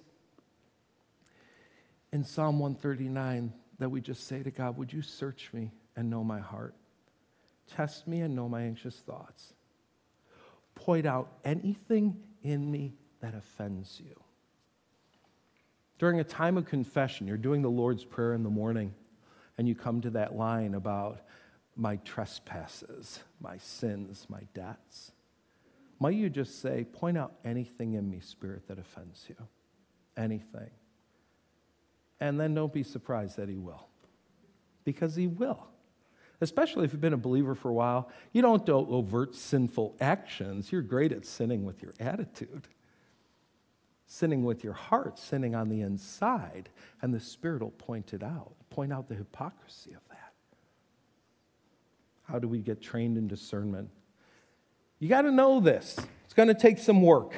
in 2.12 2.24
Psalm 2.24 2.60
139 2.60 3.54
that 3.80 3.90
we 3.90 4.02
just 4.02 4.28
say 4.28 4.44
to 4.44 4.52
God, 4.52 4.78
Would 4.78 4.94
you 4.94 5.02
search 5.02 5.50
me 5.54 5.72
and 5.96 6.10
know 6.10 6.24
my 6.24 6.40
heart? 6.40 6.76
Test 7.76 8.08
me 8.08 8.22
and 8.22 8.36
know 8.36 8.48
my 8.48 8.62
anxious 8.62 8.96
thoughts. 8.96 9.54
Point 10.76 11.06
out 11.06 11.32
anything 11.44 12.18
in 12.44 12.70
me 12.70 12.94
that 13.22 13.34
offends 13.34 14.00
you. 14.00 14.16
During 16.00 16.20
a 16.20 16.24
time 16.24 16.58
of 16.58 16.66
confession, 16.66 17.28
you're 17.28 17.38
doing 17.38 17.62
the 17.62 17.70
Lord's 17.70 18.04
Prayer 18.06 18.34
in 18.34 18.44
the 18.44 18.50
morning, 18.50 18.94
and 19.58 19.68
you 19.68 19.74
come 19.74 20.02
to 20.02 20.12
that 20.12 20.36
line 20.36 20.76
about 20.76 21.22
my 21.76 21.96
trespasses, 21.98 23.20
my 23.40 23.58
sins, 23.58 24.28
my 24.30 24.42
debts. 24.54 25.12
Might 26.00 26.16
you 26.16 26.30
just 26.30 26.62
say, 26.62 26.84
point 26.84 27.18
out 27.18 27.34
anything 27.44 27.94
in 27.94 28.10
me, 28.10 28.20
Spirit, 28.20 28.68
that 28.68 28.78
offends 28.78 29.26
you? 29.28 29.36
Anything. 30.16 30.70
And 32.20 32.40
then 32.40 32.54
don't 32.54 32.74
be 32.74 32.84
surprised 32.84 33.38
that 33.38 33.50
He 33.50 33.58
will, 33.58 33.88
because 34.84 35.16
He 35.16 35.26
will. 35.26 35.68
Especially 36.40 36.86
if 36.86 36.94
you've 36.94 37.02
been 37.02 37.14
a 37.14 37.18
believer 37.18 37.56
for 37.56 37.70
a 37.70 37.74
while, 37.74 38.12
you 38.32 38.44
don't 38.44 38.64
do 38.64 38.74
overt 38.76 39.34
sinful 39.34 39.96
actions. 40.00 40.72
You're 40.72 40.84
great 40.84 41.12
at 41.12 41.26
sinning 41.26 41.66
with 41.66 41.82
your 41.82 41.96
attitude 42.00 42.68
sinning 44.08 44.46
with 44.46 44.64
your 44.64 44.74
heart, 44.74 45.20
sinning 45.20 45.54
on 45.54 45.68
the 45.68 45.82
inside, 45.82 46.70
and 47.02 47.14
the 47.14 47.20
Spirit 47.20 47.62
will 47.62 47.72
point 47.72 48.14
it 48.14 48.24
out, 48.24 48.54
point 48.70 48.92
out 48.92 49.10
the 49.10 49.16
hypocrisy 49.16 49.92
of 49.92 50.02
that. 50.10 50.34
How 52.24 52.40
do 52.40 52.48
we 52.48 52.60
get 52.60 52.82
trained 52.82 53.18
in 53.18 53.28
discernment? 53.28 53.90
You 55.00 55.10
got 55.10 55.24
to 55.24 55.32
know 55.32 55.60
this. 55.60 55.98
It's 56.24 56.34
going 56.34 56.48
to 56.48 56.56
take 56.56 56.80
some 56.80 57.02
work. 57.02 57.36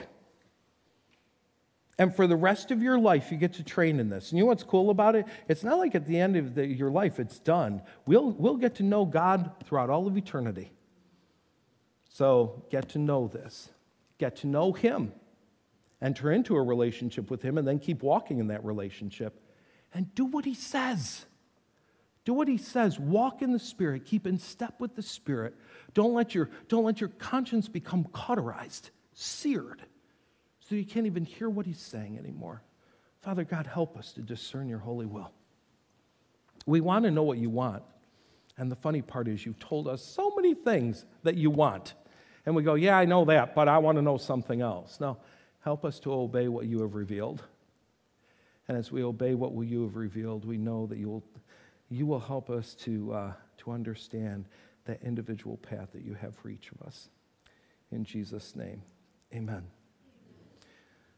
And 1.98 2.16
for 2.16 2.28
the 2.28 2.36
rest 2.36 2.72
of 2.72 2.82
your 2.82 2.98
life, 2.98 3.32
you 3.32 3.38
get 3.38 3.54
to 3.54 3.64
train 3.64 4.00
in 4.00 4.10
this. 4.10 4.30
And 4.30 4.38
you 4.38 4.46
know 4.46 4.48
what's 4.48 4.64
cool 4.64 4.90
about 4.92 5.16
it? 5.16 5.26
It's 5.50 5.64
not 5.64 5.80
like 5.80 5.96
at 5.96 6.06
the 6.06 6.18
end 6.18 6.38
of 6.38 6.56
the, 6.56 6.66
your 6.66 6.92
life, 6.92 7.20
it's 7.20 7.40
done. 7.40 7.82
We'll, 8.06 8.32
we'll 8.32 8.58
get 8.58 8.76
to 8.76 8.84
know 8.84 9.06
God 9.06 9.52
throughout 9.66 9.90
all 9.90 10.08
of 10.08 10.16
eternity. 10.16 10.72
So 12.10 12.64
get 12.70 12.90
to 12.90 13.00
know 13.00 13.28
this, 13.28 13.70
get 14.20 14.38
to 14.38 14.48
know 14.48 14.72
Him 14.72 15.14
enter 16.02 16.32
into 16.32 16.56
a 16.56 16.62
relationship 16.62 17.30
with 17.30 17.42
Him, 17.42 17.58
and 17.58 17.68
then 17.68 17.80
keep 17.80 18.04
walking 18.04 18.40
in 18.40 18.48
that 18.48 18.64
relationship. 18.64 19.42
And 19.94 20.14
do 20.16 20.26
what 20.26 20.46
He 20.46 20.54
says. 20.54 21.26
Do 22.26 22.34
what 22.34 22.48
He 22.48 22.58
says. 22.58 23.00
Walk 23.00 23.42
in 23.42 23.52
the 23.52 23.60
Spirit. 23.60 24.06
Keep 24.06 24.28
in 24.28 24.38
step 24.38 24.76
with 24.80 24.96
the 24.96 25.02
Spirit. 25.02 25.56
Don't 25.94 26.14
let 26.14 26.36
your, 26.36 26.50
don't 26.68 26.84
let 26.84 27.00
your 27.02 27.10
conscience 27.10 27.68
become 27.68 28.06
cauterized, 28.06 28.92
seared, 29.14 29.82
so 30.60 30.76
you 30.76 30.86
can't 30.86 31.08
even 31.08 31.26
hear 31.26 31.50
what 31.50 31.66
He's 31.66 31.80
saying 31.80 32.18
anymore. 32.18 32.62
Father 33.22 33.44
God, 33.44 33.68
help 33.68 33.98
us 33.98 34.14
to 34.14 34.22
discern 34.22 34.70
your 34.70 34.80
holy 34.80 35.06
will. 35.06 35.32
We 36.66 36.82
want 36.82 37.06
to 37.06 37.12
know 37.12 37.24
what 37.24 37.38
you 37.38 37.50
want. 37.50 37.84
And 38.58 38.72
the 38.72 38.76
funny 38.76 39.02
part 39.02 39.28
is, 39.28 39.46
you've 39.46 39.60
told 39.60 39.88
us 39.88 40.04
so 40.04 40.34
many 40.36 40.54
things 40.54 41.06
that 41.24 41.36
you 41.36 41.50
want. 41.50 41.94
And 42.46 42.56
we 42.56 42.64
go, 42.64 42.76
Yeah, 42.76 42.98
I 42.98 43.06
know 43.06 43.26
that, 43.26 43.56
but 43.56 43.68
I 43.68 43.78
want 43.78 43.98
to 43.98 44.02
know 44.02 44.18
something 44.18 44.62
else. 44.62 45.00
No, 45.00 45.18
Help 45.62 45.84
us 45.84 46.00
to 46.00 46.14
obey 46.14 46.48
what 46.48 46.66
you 46.66 46.82
have 46.82 46.96
revealed. 46.96 47.44
And 48.68 48.78
as 48.78 48.92
we 48.92 49.04
obey 49.04 49.34
what 49.34 49.52
you 49.66 49.84
have 49.84 49.96
revealed, 49.96 50.46
we 50.46 50.58
know 50.58 50.86
that 50.88 50.98
you 50.98 51.10
will, 51.10 51.24
you 51.90 52.06
will 52.06 52.20
help 52.20 52.50
us 52.50 52.76
to, 52.76 53.14
uh, 53.14 53.34
to 53.58 53.72
understand 53.72 54.46
that 54.86 55.02
individual 55.04 55.58
path 55.58 55.90
that 55.94 56.04
you 56.04 56.14
have 56.14 56.36
for 56.36 56.50
each 56.50 56.72
of 56.72 56.82
us. 56.88 57.10
In 57.92 58.04
Jesus' 58.04 58.56
name, 58.56 58.82
amen. 59.34 59.64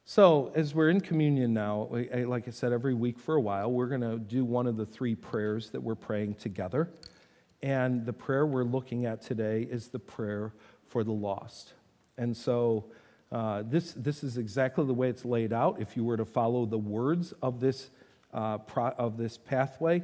So, 0.06 0.52
as 0.56 0.74
we're 0.74 0.90
in 0.90 1.00
communion 1.00 1.54
now, 1.54 1.90
like 1.92 2.48
I 2.48 2.52
said, 2.52 2.74
every 2.74 2.94
week 2.94 3.20
for 3.20 3.36
a 3.36 3.42
while, 3.42 3.72
we're 3.72 3.88
going 3.88 4.02
to 4.02 4.18
do 4.18 4.44
one 4.44 4.66
of 4.66 4.76
the 4.76 4.86
three 4.86 5.16
prayers 5.16 5.70
that 5.70 5.82
we're 5.82 5.96
praying 5.96 6.36
together. 6.36 6.90
And 7.62 8.06
the 8.06 8.14
prayer 8.14 8.46
we're 8.46 8.64
looking 8.64 9.06
at 9.06 9.22
today 9.22 9.68
is 9.70 9.90
the 9.90 10.00
prayer 10.00 10.54
for 10.88 11.04
the 11.04 11.12
lost. 11.12 11.74
And 12.18 12.36
so, 12.36 12.86
uh, 13.32 13.64
this, 13.66 13.94
this 13.94 14.24
is 14.24 14.38
exactly 14.38 14.86
the 14.86 14.94
way 14.94 15.10
it's 15.10 15.24
laid 15.24 15.54
out. 15.54 15.80
If 15.80 15.96
you 15.96 16.04
were 16.04 16.18
to 16.18 16.26
follow 16.26 16.66
the 16.66 16.78
words 16.78 17.34
of 17.42 17.60
this, 17.60 17.90
uh, 18.34 18.58
pro, 18.60 18.90
of 18.90 19.18
this 19.18 19.38
pathway, 19.38 20.04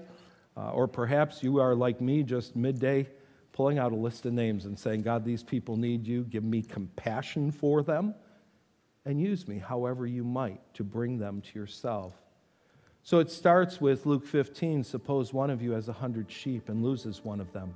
uh, 0.56 0.72
or 0.72 0.88
perhaps 0.88 1.44
you 1.44 1.60
are 1.60 1.76
like 1.76 2.00
me, 2.00 2.24
just 2.24 2.56
midday 2.56 3.08
pulling 3.52 3.80
out 3.80 3.92
a 3.92 3.96
list 3.96 4.26
of 4.26 4.34
names 4.34 4.66
and 4.66 4.78
saying, 4.78 5.02
God, 5.02 5.26
these 5.26 5.42
people 5.42 5.78
need 5.78 6.06
you. 6.06 6.24
Give 6.24 6.44
me 6.44 6.62
compassion 6.62 7.52
for 7.52 7.82
them 7.82 8.14
and 9.04 9.20
use 9.20 9.48
me 9.48 9.58
however 9.58 10.06
you 10.06 10.24
might 10.24 10.62
to 10.76 10.84
bring 10.84 11.18
them 11.18 11.42
to 11.42 11.60
yourself. 11.60 12.14
So 13.02 13.20
it 13.20 13.32
starts 13.32 13.82
with 13.82 14.06
Luke 14.06 14.28
15 14.28 14.84
suppose 14.84 15.34
one 15.34 15.50
of 15.50 15.62
you 15.62 15.72
has 15.72 15.90
a 15.90 15.94
hundred 15.94 16.32
sheep 16.32 16.70
and 16.70 16.84
loses 16.84 17.24
one 17.24 17.40
of 17.40 17.52
them. 17.52 17.76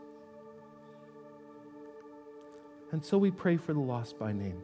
And 2.91 3.03
so 3.03 3.17
we 3.17 3.31
pray 3.31 3.57
for 3.57 3.73
the 3.73 3.79
lost 3.79 4.19
by 4.19 4.33
name. 4.33 4.61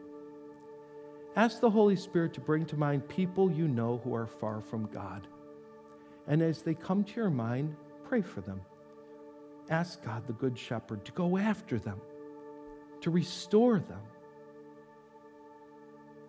Ask 1.35 1.61
the 1.61 1.69
Holy 1.69 1.95
Spirit 1.95 2.33
to 2.33 2.41
bring 2.41 2.65
to 2.65 2.77
mind 2.77 3.07
people 3.07 3.51
you 3.51 3.67
know 3.67 4.01
who 4.03 4.13
are 4.15 4.27
far 4.27 4.59
from 4.59 4.87
God. 4.87 5.27
And 6.27 6.41
as 6.41 6.61
they 6.61 6.73
come 6.73 7.03
to 7.03 7.15
your 7.15 7.29
mind, 7.29 7.75
pray 8.03 8.21
for 8.21 8.41
them. 8.41 8.61
Ask 9.69 10.03
God, 10.03 10.25
the 10.27 10.33
Good 10.33 10.57
Shepherd, 10.57 11.05
to 11.05 11.11
go 11.11 11.37
after 11.37 11.77
them, 11.77 12.01
to 13.01 13.11
restore 13.11 13.79
them, 13.79 14.01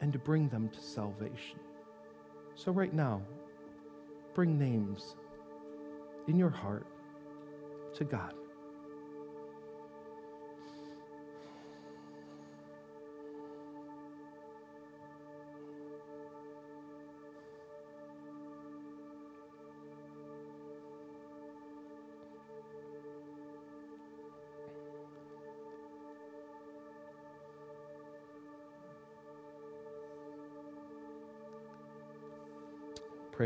and 0.01 0.13
to 0.13 0.19
bring 0.19 0.49
them 0.49 0.69
to 0.69 0.81
salvation. 0.81 1.59
So, 2.55 2.71
right 2.73 2.93
now, 2.93 3.23
bring 4.35 4.59
names 4.59 5.17
in 6.27 6.37
your 6.37 6.51
heart 6.51 6.87
to 7.95 8.05
God. 8.05 8.35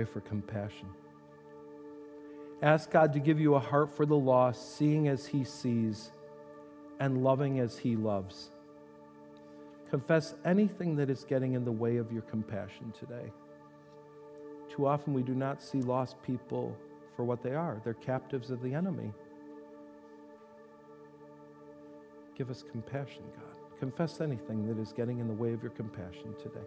Pray 0.03 0.12
for 0.12 0.20
compassion. 0.22 0.88
Ask 2.61 2.90
God 2.90 3.12
to 3.12 3.20
give 3.20 3.38
you 3.38 3.55
a 3.55 3.61
heart 3.61 3.88
for 3.88 4.05
the 4.05 4.16
lost, 4.16 4.76
seeing 4.76 5.07
as 5.07 5.26
He 5.26 5.44
sees 5.44 6.11
and 6.98 7.22
loving 7.22 7.61
as 7.61 7.78
He 7.78 7.94
loves. 7.94 8.50
Confess 9.90 10.34
anything 10.44 10.96
that 10.96 11.09
is 11.09 11.22
getting 11.22 11.53
in 11.53 11.64
the 11.64 11.70
way 11.70 11.98
of 11.98 12.11
your 12.11 12.22
compassion 12.22 12.92
today. 12.98 13.30
Too 14.68 14.88
often 14.88 15.14
we 15.14 15.22
do 15.22 15.36
not 15.36 15.62
see 15.62 15.82
lost 15.82 16.20
people 16.24 16.76
for 17.14 17.24
what 17.24 17.40
they 17.40 17.55
are 17.55 17.80
they're 17.84 17.94
captives 17.94 18.50
of 18.50 18.61
the 18.61 18.74
enemy. 18.74 19.12
Give 22.36 22.50
us 22.50 22.64
compassion, 22.72 23.22
God. 23.36 23.78
Confess 23.78 24.20
anything 24.20 24.66
that 24.66 24.80
is 24.82 24.92
getting 24.92 25.20
in 25.20 25.28
the 25.28 25.34
way 25.34 25.53
of 25.53 25.62
your 25.62 25.72
compassion 25.72 26.34
today. 26.42 26.66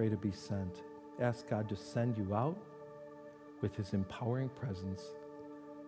Pray 0.00 0.08
to 0.08 0.16
be 0.16 0.32
sent. 0.32 0.80
Ask 1.20 1.46
God 1.46 1.68
to 1.68 1.76
send 1.76 2.16
you 2.16 2.34
out 2.34 2.56
with 3.60 3.76
his 3.76 3.92
empowering 3.92 4.48
presence 4.48 5.10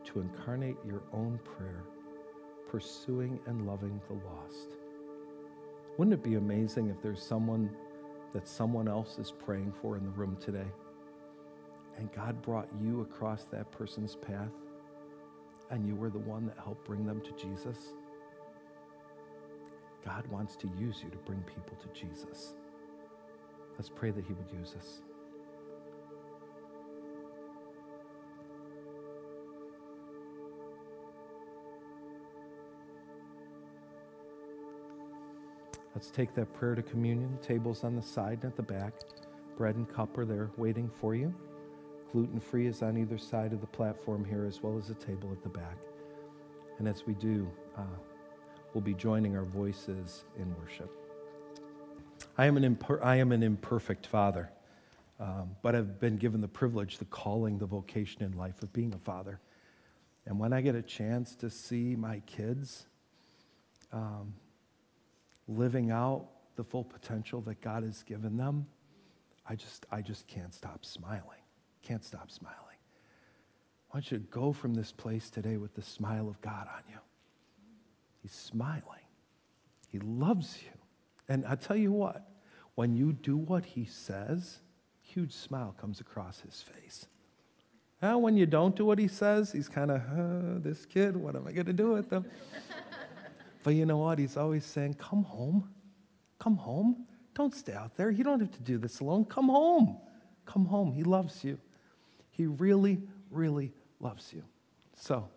to 0.04 0.20
incarnate 0.20 0.76
your 0.86 1.00
own 1.14 1.40
prayer, 1.44 1.82
pursuing 2.70 3.40
and 3.46 3.66
loving 3.66 3.98
the 4.08 4.12
lost. 4.12 4.76
Wouldn't 5.96 6.12
it 6.12 6.22
be 6.22 6.34
amazing 6.34 6.90
if 6.90 7.00
there's 7.00 7.22
someone 7.22 7.70
that 8.34 8.46
someone 8.46 8.86
else 8.86 9.16
is 9.18 9.32
praying 9.32 9.72
for 9.80 9.96
in 9.96 10.04
the 10.04 10.10
room 10.10 10.36
today? 10.38 10.70
And 11.96 12.12
God 12.12 12.42
brought 12.42 12.68
you 12.82 13.00
across 13.00 13.44
that 13.44 13.72
person's 13.72 14.16
path, 14.16 14.52
and 15.70 15.86
you 15.86 15.94
were 15.94 16.10
the 16.10 16.18
one 16.18 16.44
that 16.48 16.58
helped 16.62 16.84
bring 16.84 17.06
them 17.06 17.22
to 17.22 17.32
Jesus? 17.32 17.94
God 20.04 20.26
wants 20.26 20.54
to 20.56 20.70
use 20.78 21.00
you 21.02 21.08
to 21.08 21.18
bring 21.24 21.40
people 21.44 21.78
to 21.80 21.98
Jesus. 21.98 22.52
Let's 23.82 23.90
pray 23.96 24.12
that 24.12 24.24
He 24.24 24.32
would 24.32 24.46
use 24.56 24.76
us. 24.78 25.00
Let's 35.96 36.12
take 36.12 36.32
that 36.36 36.54
prayer 36.54 36.76
to 36.76 36.82
communion. 36.82 37.36
Tables 37.42 37.82
on 37.82 37.96
the 37.96 38.02
side 38.02 38.38
and 38.44 38.52
at 38.52 38.56
the 38.56 38.62
back. 38.62 38.92
Bread 39.56 39.74
and 39.74 39.92
cup 39.92 40.16
are 40.16 40.24
there 40.24 40.52
waiting 40.56 40.88
for 41.00 41.16
you. 41.16 41.34
Gluten 42.12 42.38
free 42.38 42.68
is 42.68 42.84
on 42.84 42.96
either 42.96 43.18
side 43.18 43.52
of 43.52 43.60
the 43.60 43.66
platform 43.66 44.24
here, 44.24 44.44
as 44.44 44.62
well 44.62 44.78
as 44.78 44.90
a 44.90 44.94
table 44.94 45.32
at 45.32 45.42
the 45.42 45.48
back. 45.48 45.78
And 46.78 46.86
as 46.86 47.04
we 47.04 47.14
do, 47.14 47.50
uh, 47.76 47.82
we'll 48.74 48.84
be 48.84 48.94
joining 48.94 49.36
our 49.36 49.44
voices 49.44 50.24
in 50.38 50.54
worship. 50.60 51.01
I 52.36 52.46
am 52.46 52.56
an, 52.56 52.76
imper- 52.76 53.02
I 53.02 53.16
am 53.16 53.32
an 53.32 53.42
imperfect 53.42 54.06
father, 54.06 54.50
um, 55.20 55.56
but 55.62 55.74
I've 55.74 56.00
been 56.00 56.16
given 56.16 56.40
the 56.40 56.48
privilege, 56.48 56.98
the 56.98 57.04
calling, 57.06 57.58
the 57.58 57.66
vocation 57.66 58.22
in 58.22 58.32
life 58.32 58.62
of 58.62 58.72
being 58.72 58.94
a 58.94 58.98
father. 58.98 59.40
And 60.26 60.38
when 60.38 60.52
I 60.52 60.60
get 60.60 60.74
a 60.74 60.82
chance 60.82 61.34
to 61.36 61.50
see 61.50 61.96
my 61.96 62.20
kids 62.20 62.86
um, 63.92 64.34
living 65.46 65.90
out 65.90 66.28
the 66.56 66.64
full 66.64 66.84
potential 66.84 67.40
that 67.42 67.60
God 67.60 67.82
has 67.82 68.02
given 68.02 68.36
them, 68.36 68.66
I 69.46 69.56
just, 69.56 69.86
I 69.90 70.00
just 70.00 70.26
can't 70.26 70.54
stop 70.54 70.84
smiling. 70.84 71.42
Can't 71.82 72.04
stop 72.04 72.30
smiling. 72.30 72.56
I 73.92 73.96
want 73.96 74.10
you 74.10 74.18
to 74.18 74.24
go 74.24 74.52
from 74.52 74.74
this 74.74 74.92
place 74.92 75.28
today 75.28 75.58
with 75.58 75.74
the 75.74 75.82
smile 75.82 76.28
of 76.28 76.40
God 76.40 76.66
on 76.68 76.82
you. 76.88 76.98
He's 78.22 78.32
smiling. 78.32 78.82
He 79.88 79.98
loves 79.98 80.58
you. 80.62 80.81
And 81.32 81.46
I 81.46 81.54
tell 81.54 81.76
you 81.76 81.92
what, 81.92 82.28
when 82.74 82.94
you 82.94 83.14
do 83.14 83.38
what 83.38 83.64
he 83.64 83.86
says, 83.86 84.58
huge 85.00 85.32
smile 85.32 85.74
comes 85.80 85.98
across 85.98 86.40
his 86.40 86.60
face. 86.60 87.06
Now, 88.02 88.18
when 88.18 88.36
you 88.36 88.44
don't 88.44 88.76
do 88.76 88.84
what 88.84 88.98
he 88.98 89.08
says, 89.08 89.50
he's 89.50 89.66
kind 89.66 89.90
of, 89.90 90.02
uh, 90.02 90.58
this 90.58 90.84
kid, 90.84 91.16
what 91.16 91.34
am 91.34 91.46
I 91.46 91.52
going 91.52 91.64
to 91.64 91.72
do 91.72 91.92
with 91.92 92.10
them? 92.10 92.26
but 93.64 93.70
you 93.70 93.86
know 93.86 93.96
what? 93.96 94.18
He's 94.18 94.36
always 94.36 94.66
saying, 94.66 94.96
come 95.00 95.22
home. 95.22 95.70
Come 96.38 96.56
home. 96.56 97.06
Don't 97.34 97.54
stay 97.54 97.72
out 97.72 97.96
there. 97.96 98.10
You 98.10 98.24
don't 98.24 98.40
have 98.40 98.52
to 98.52 98.60
do 98.60 98.76
this 98.76 99.00
alone. 99.00 99.24
Come 99.24 99.48
home. 99.48 99.96
Come 100.44 100.66
home. 100.66 100.92
He 100.92 101.02
loves 101.02 101.42
you. 101.42 101.58
He 102.28 102.44
really, 102.44 103.00
really 103.30 103.72
loves 104.00 104.34
you. 104.34 104.42
So, 104.96 105.30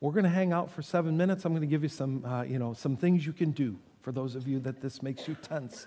we're 0.00 0.12
going 0.12 0.24
to 0.24 0.30
hang 0.30 0.54
out 0.54 0.70
for 0.70 0.80
seven 0.80 1.18
minutes. 1.18 1.44
I'm 1.44 1.52
going 1.52 1.60
to 1.60 1.66
give 1.66 1.82
you 1.82 1.90
some, 1.90 2.24
uh, 2.24 2.44
you 2.44 2.58
know, 2.58 2.72
some 2.72 2.96
things 2.96 3.26
you 3.26 3.34
can 3.34 3.50
do 3.50 3.78
for 4.08 4.12
those 4.12 4.36
of 4.36 4.48
you 4.48 4.58
that 4.58 4.80
this 4.80 5.02
makes 5.02 5.28
you 5.28 5.36
tense. 5.42 5.86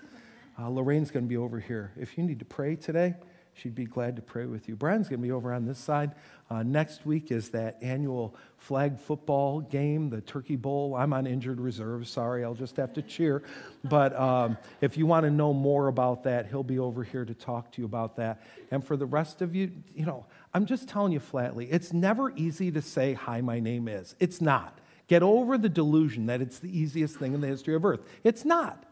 Uh, 0.56 0.68
Lorraine's 0.68 1.10
going 1.10 1.24
to 1.24 1.28
be 1.28 1.36
over 1.36 1.58
here. 1.58 1.90
If 1.96 2.16
you 2.16 2.22
need 2.22 2.38
to 2.38 2.44
pray 2.44 2.76
today, 2.76 3.16
she'd 3.52 3.74
be 3.74 3.84
glad 3.84 4.14
to 4.14 4.22
pray 4.22 4.46
with 4.46 4.68
you. 4.68 4.76
Brian's 4.76 5.08
going 5.08 5.18
to 5.18 5.26
be 5.26 5.32
over 5.32 5.52
on 5.52 5.66
this 5.66 5.80
side. 5.80 6.12
Uh, 6.48 6.62
next 6.62 7.04
week 7.04 7.32
is 7.32 7.48
that 7.48 7.78
annual 7.82 8.36
flag 8.58 8.96
football 9.00 9.60
game, 9.60 10.08
the 10.08 10.20
Turkey 10.20 10.54
Bowl. 10.54 10.94
I'm 10.94 11.12
on 11.12 11.26
injured 11.26 11.60
reserve. 11.60 12.06
Sorry, 12.06 12.44
I'll 12.44 12.54
just 12.54 12.76
have 12.76 12.92
to 12.92 13.02
cheer. 13.02 13.42
But 13.82 14.16
um, 14.16 14.56
if 14.80 14.96
you 14.96 15.04
want 15.04 15.24
to 15.24 15.30
know 15.32 15.52
more 15.52 15.88
about 15.88 16.22
that, 16.22 16.46
he'll 16.46 16.62
be 16.62 16.78
over 16.78 17.02
here 17.02 17.24
to 17.24 17.34
talk 17.34 17.72
to 17.72 17.82
you 17.82 17.86
about 17.86 18.14
that. 18.18 18.40
And 18.70 18.86
for 18.86 18.96
the 18.96 19.06
rest 19.06 19.42
of 19.42 19.56
you, 19.56 19.72
you 19.96 20.06
know, 20.06 20.26
I'm 20.54 20.66
just 20.66 20.88
telling 20.88 21.10
you 21.10 21.18
flatly, 21.18 21.66
it's 21.72 21.92
never 21.92 22.30
easy 22.36 22.70
to 22.70 22.82
say, 22.82 23.14
Hi, 23.14 23.40
my 23.40 23.58
name 23.58 23.88
is. 23.88 24.14
It's 24.20 24.40
not. 24.40 24.78
Get 25.12 25.22
over 25.22 25.58
the 25.58 25.68
delusion 25.68 26.24
that 26.24 26.40
it's 26.40 26.58
the 26.58 26.74
easiest 26.74 27.16
thing 27.16 27.34
in 27.34 27.42
the 27.42 27.46
history 27.46 27.74
of 27.74 27.84
earth. 27.84 28.00
It's 28.24 28.46
not. 28.46 28.86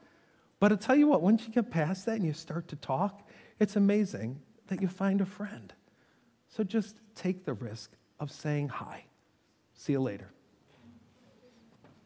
But 0.59 0.71
I'll 0.71 0.77
tell 0.77 0.95
you 0.95 1.07
what, 1.07 1.23
once 1.23 1.47
you 1.47 1.51
get 1.51 1.71
past 1.71 2.05
that 2.05 2.16
and 2.16 2.27
you 2.27 2.35
start 2.35 2.68
to 2.68 2.77
talk, 2.77 3.27
it's 3.59 3.75
amazing 3.75 4.39
that 4.66 4.83
you 4.83 4.89
find 4.89 5.23
a 5.23 5.25
friend. 5.25 5.73
So 6.47 6.62
just 6.62 6.97
take 7.14 7.47
the 7.47 7.55
risk 7.55 7.93
of 8.18 8.31
saying 8.31 8.68
hi. 8.68 9.07
See 9.73 9.95
you 9.95 10.01
later. 10.01 10.31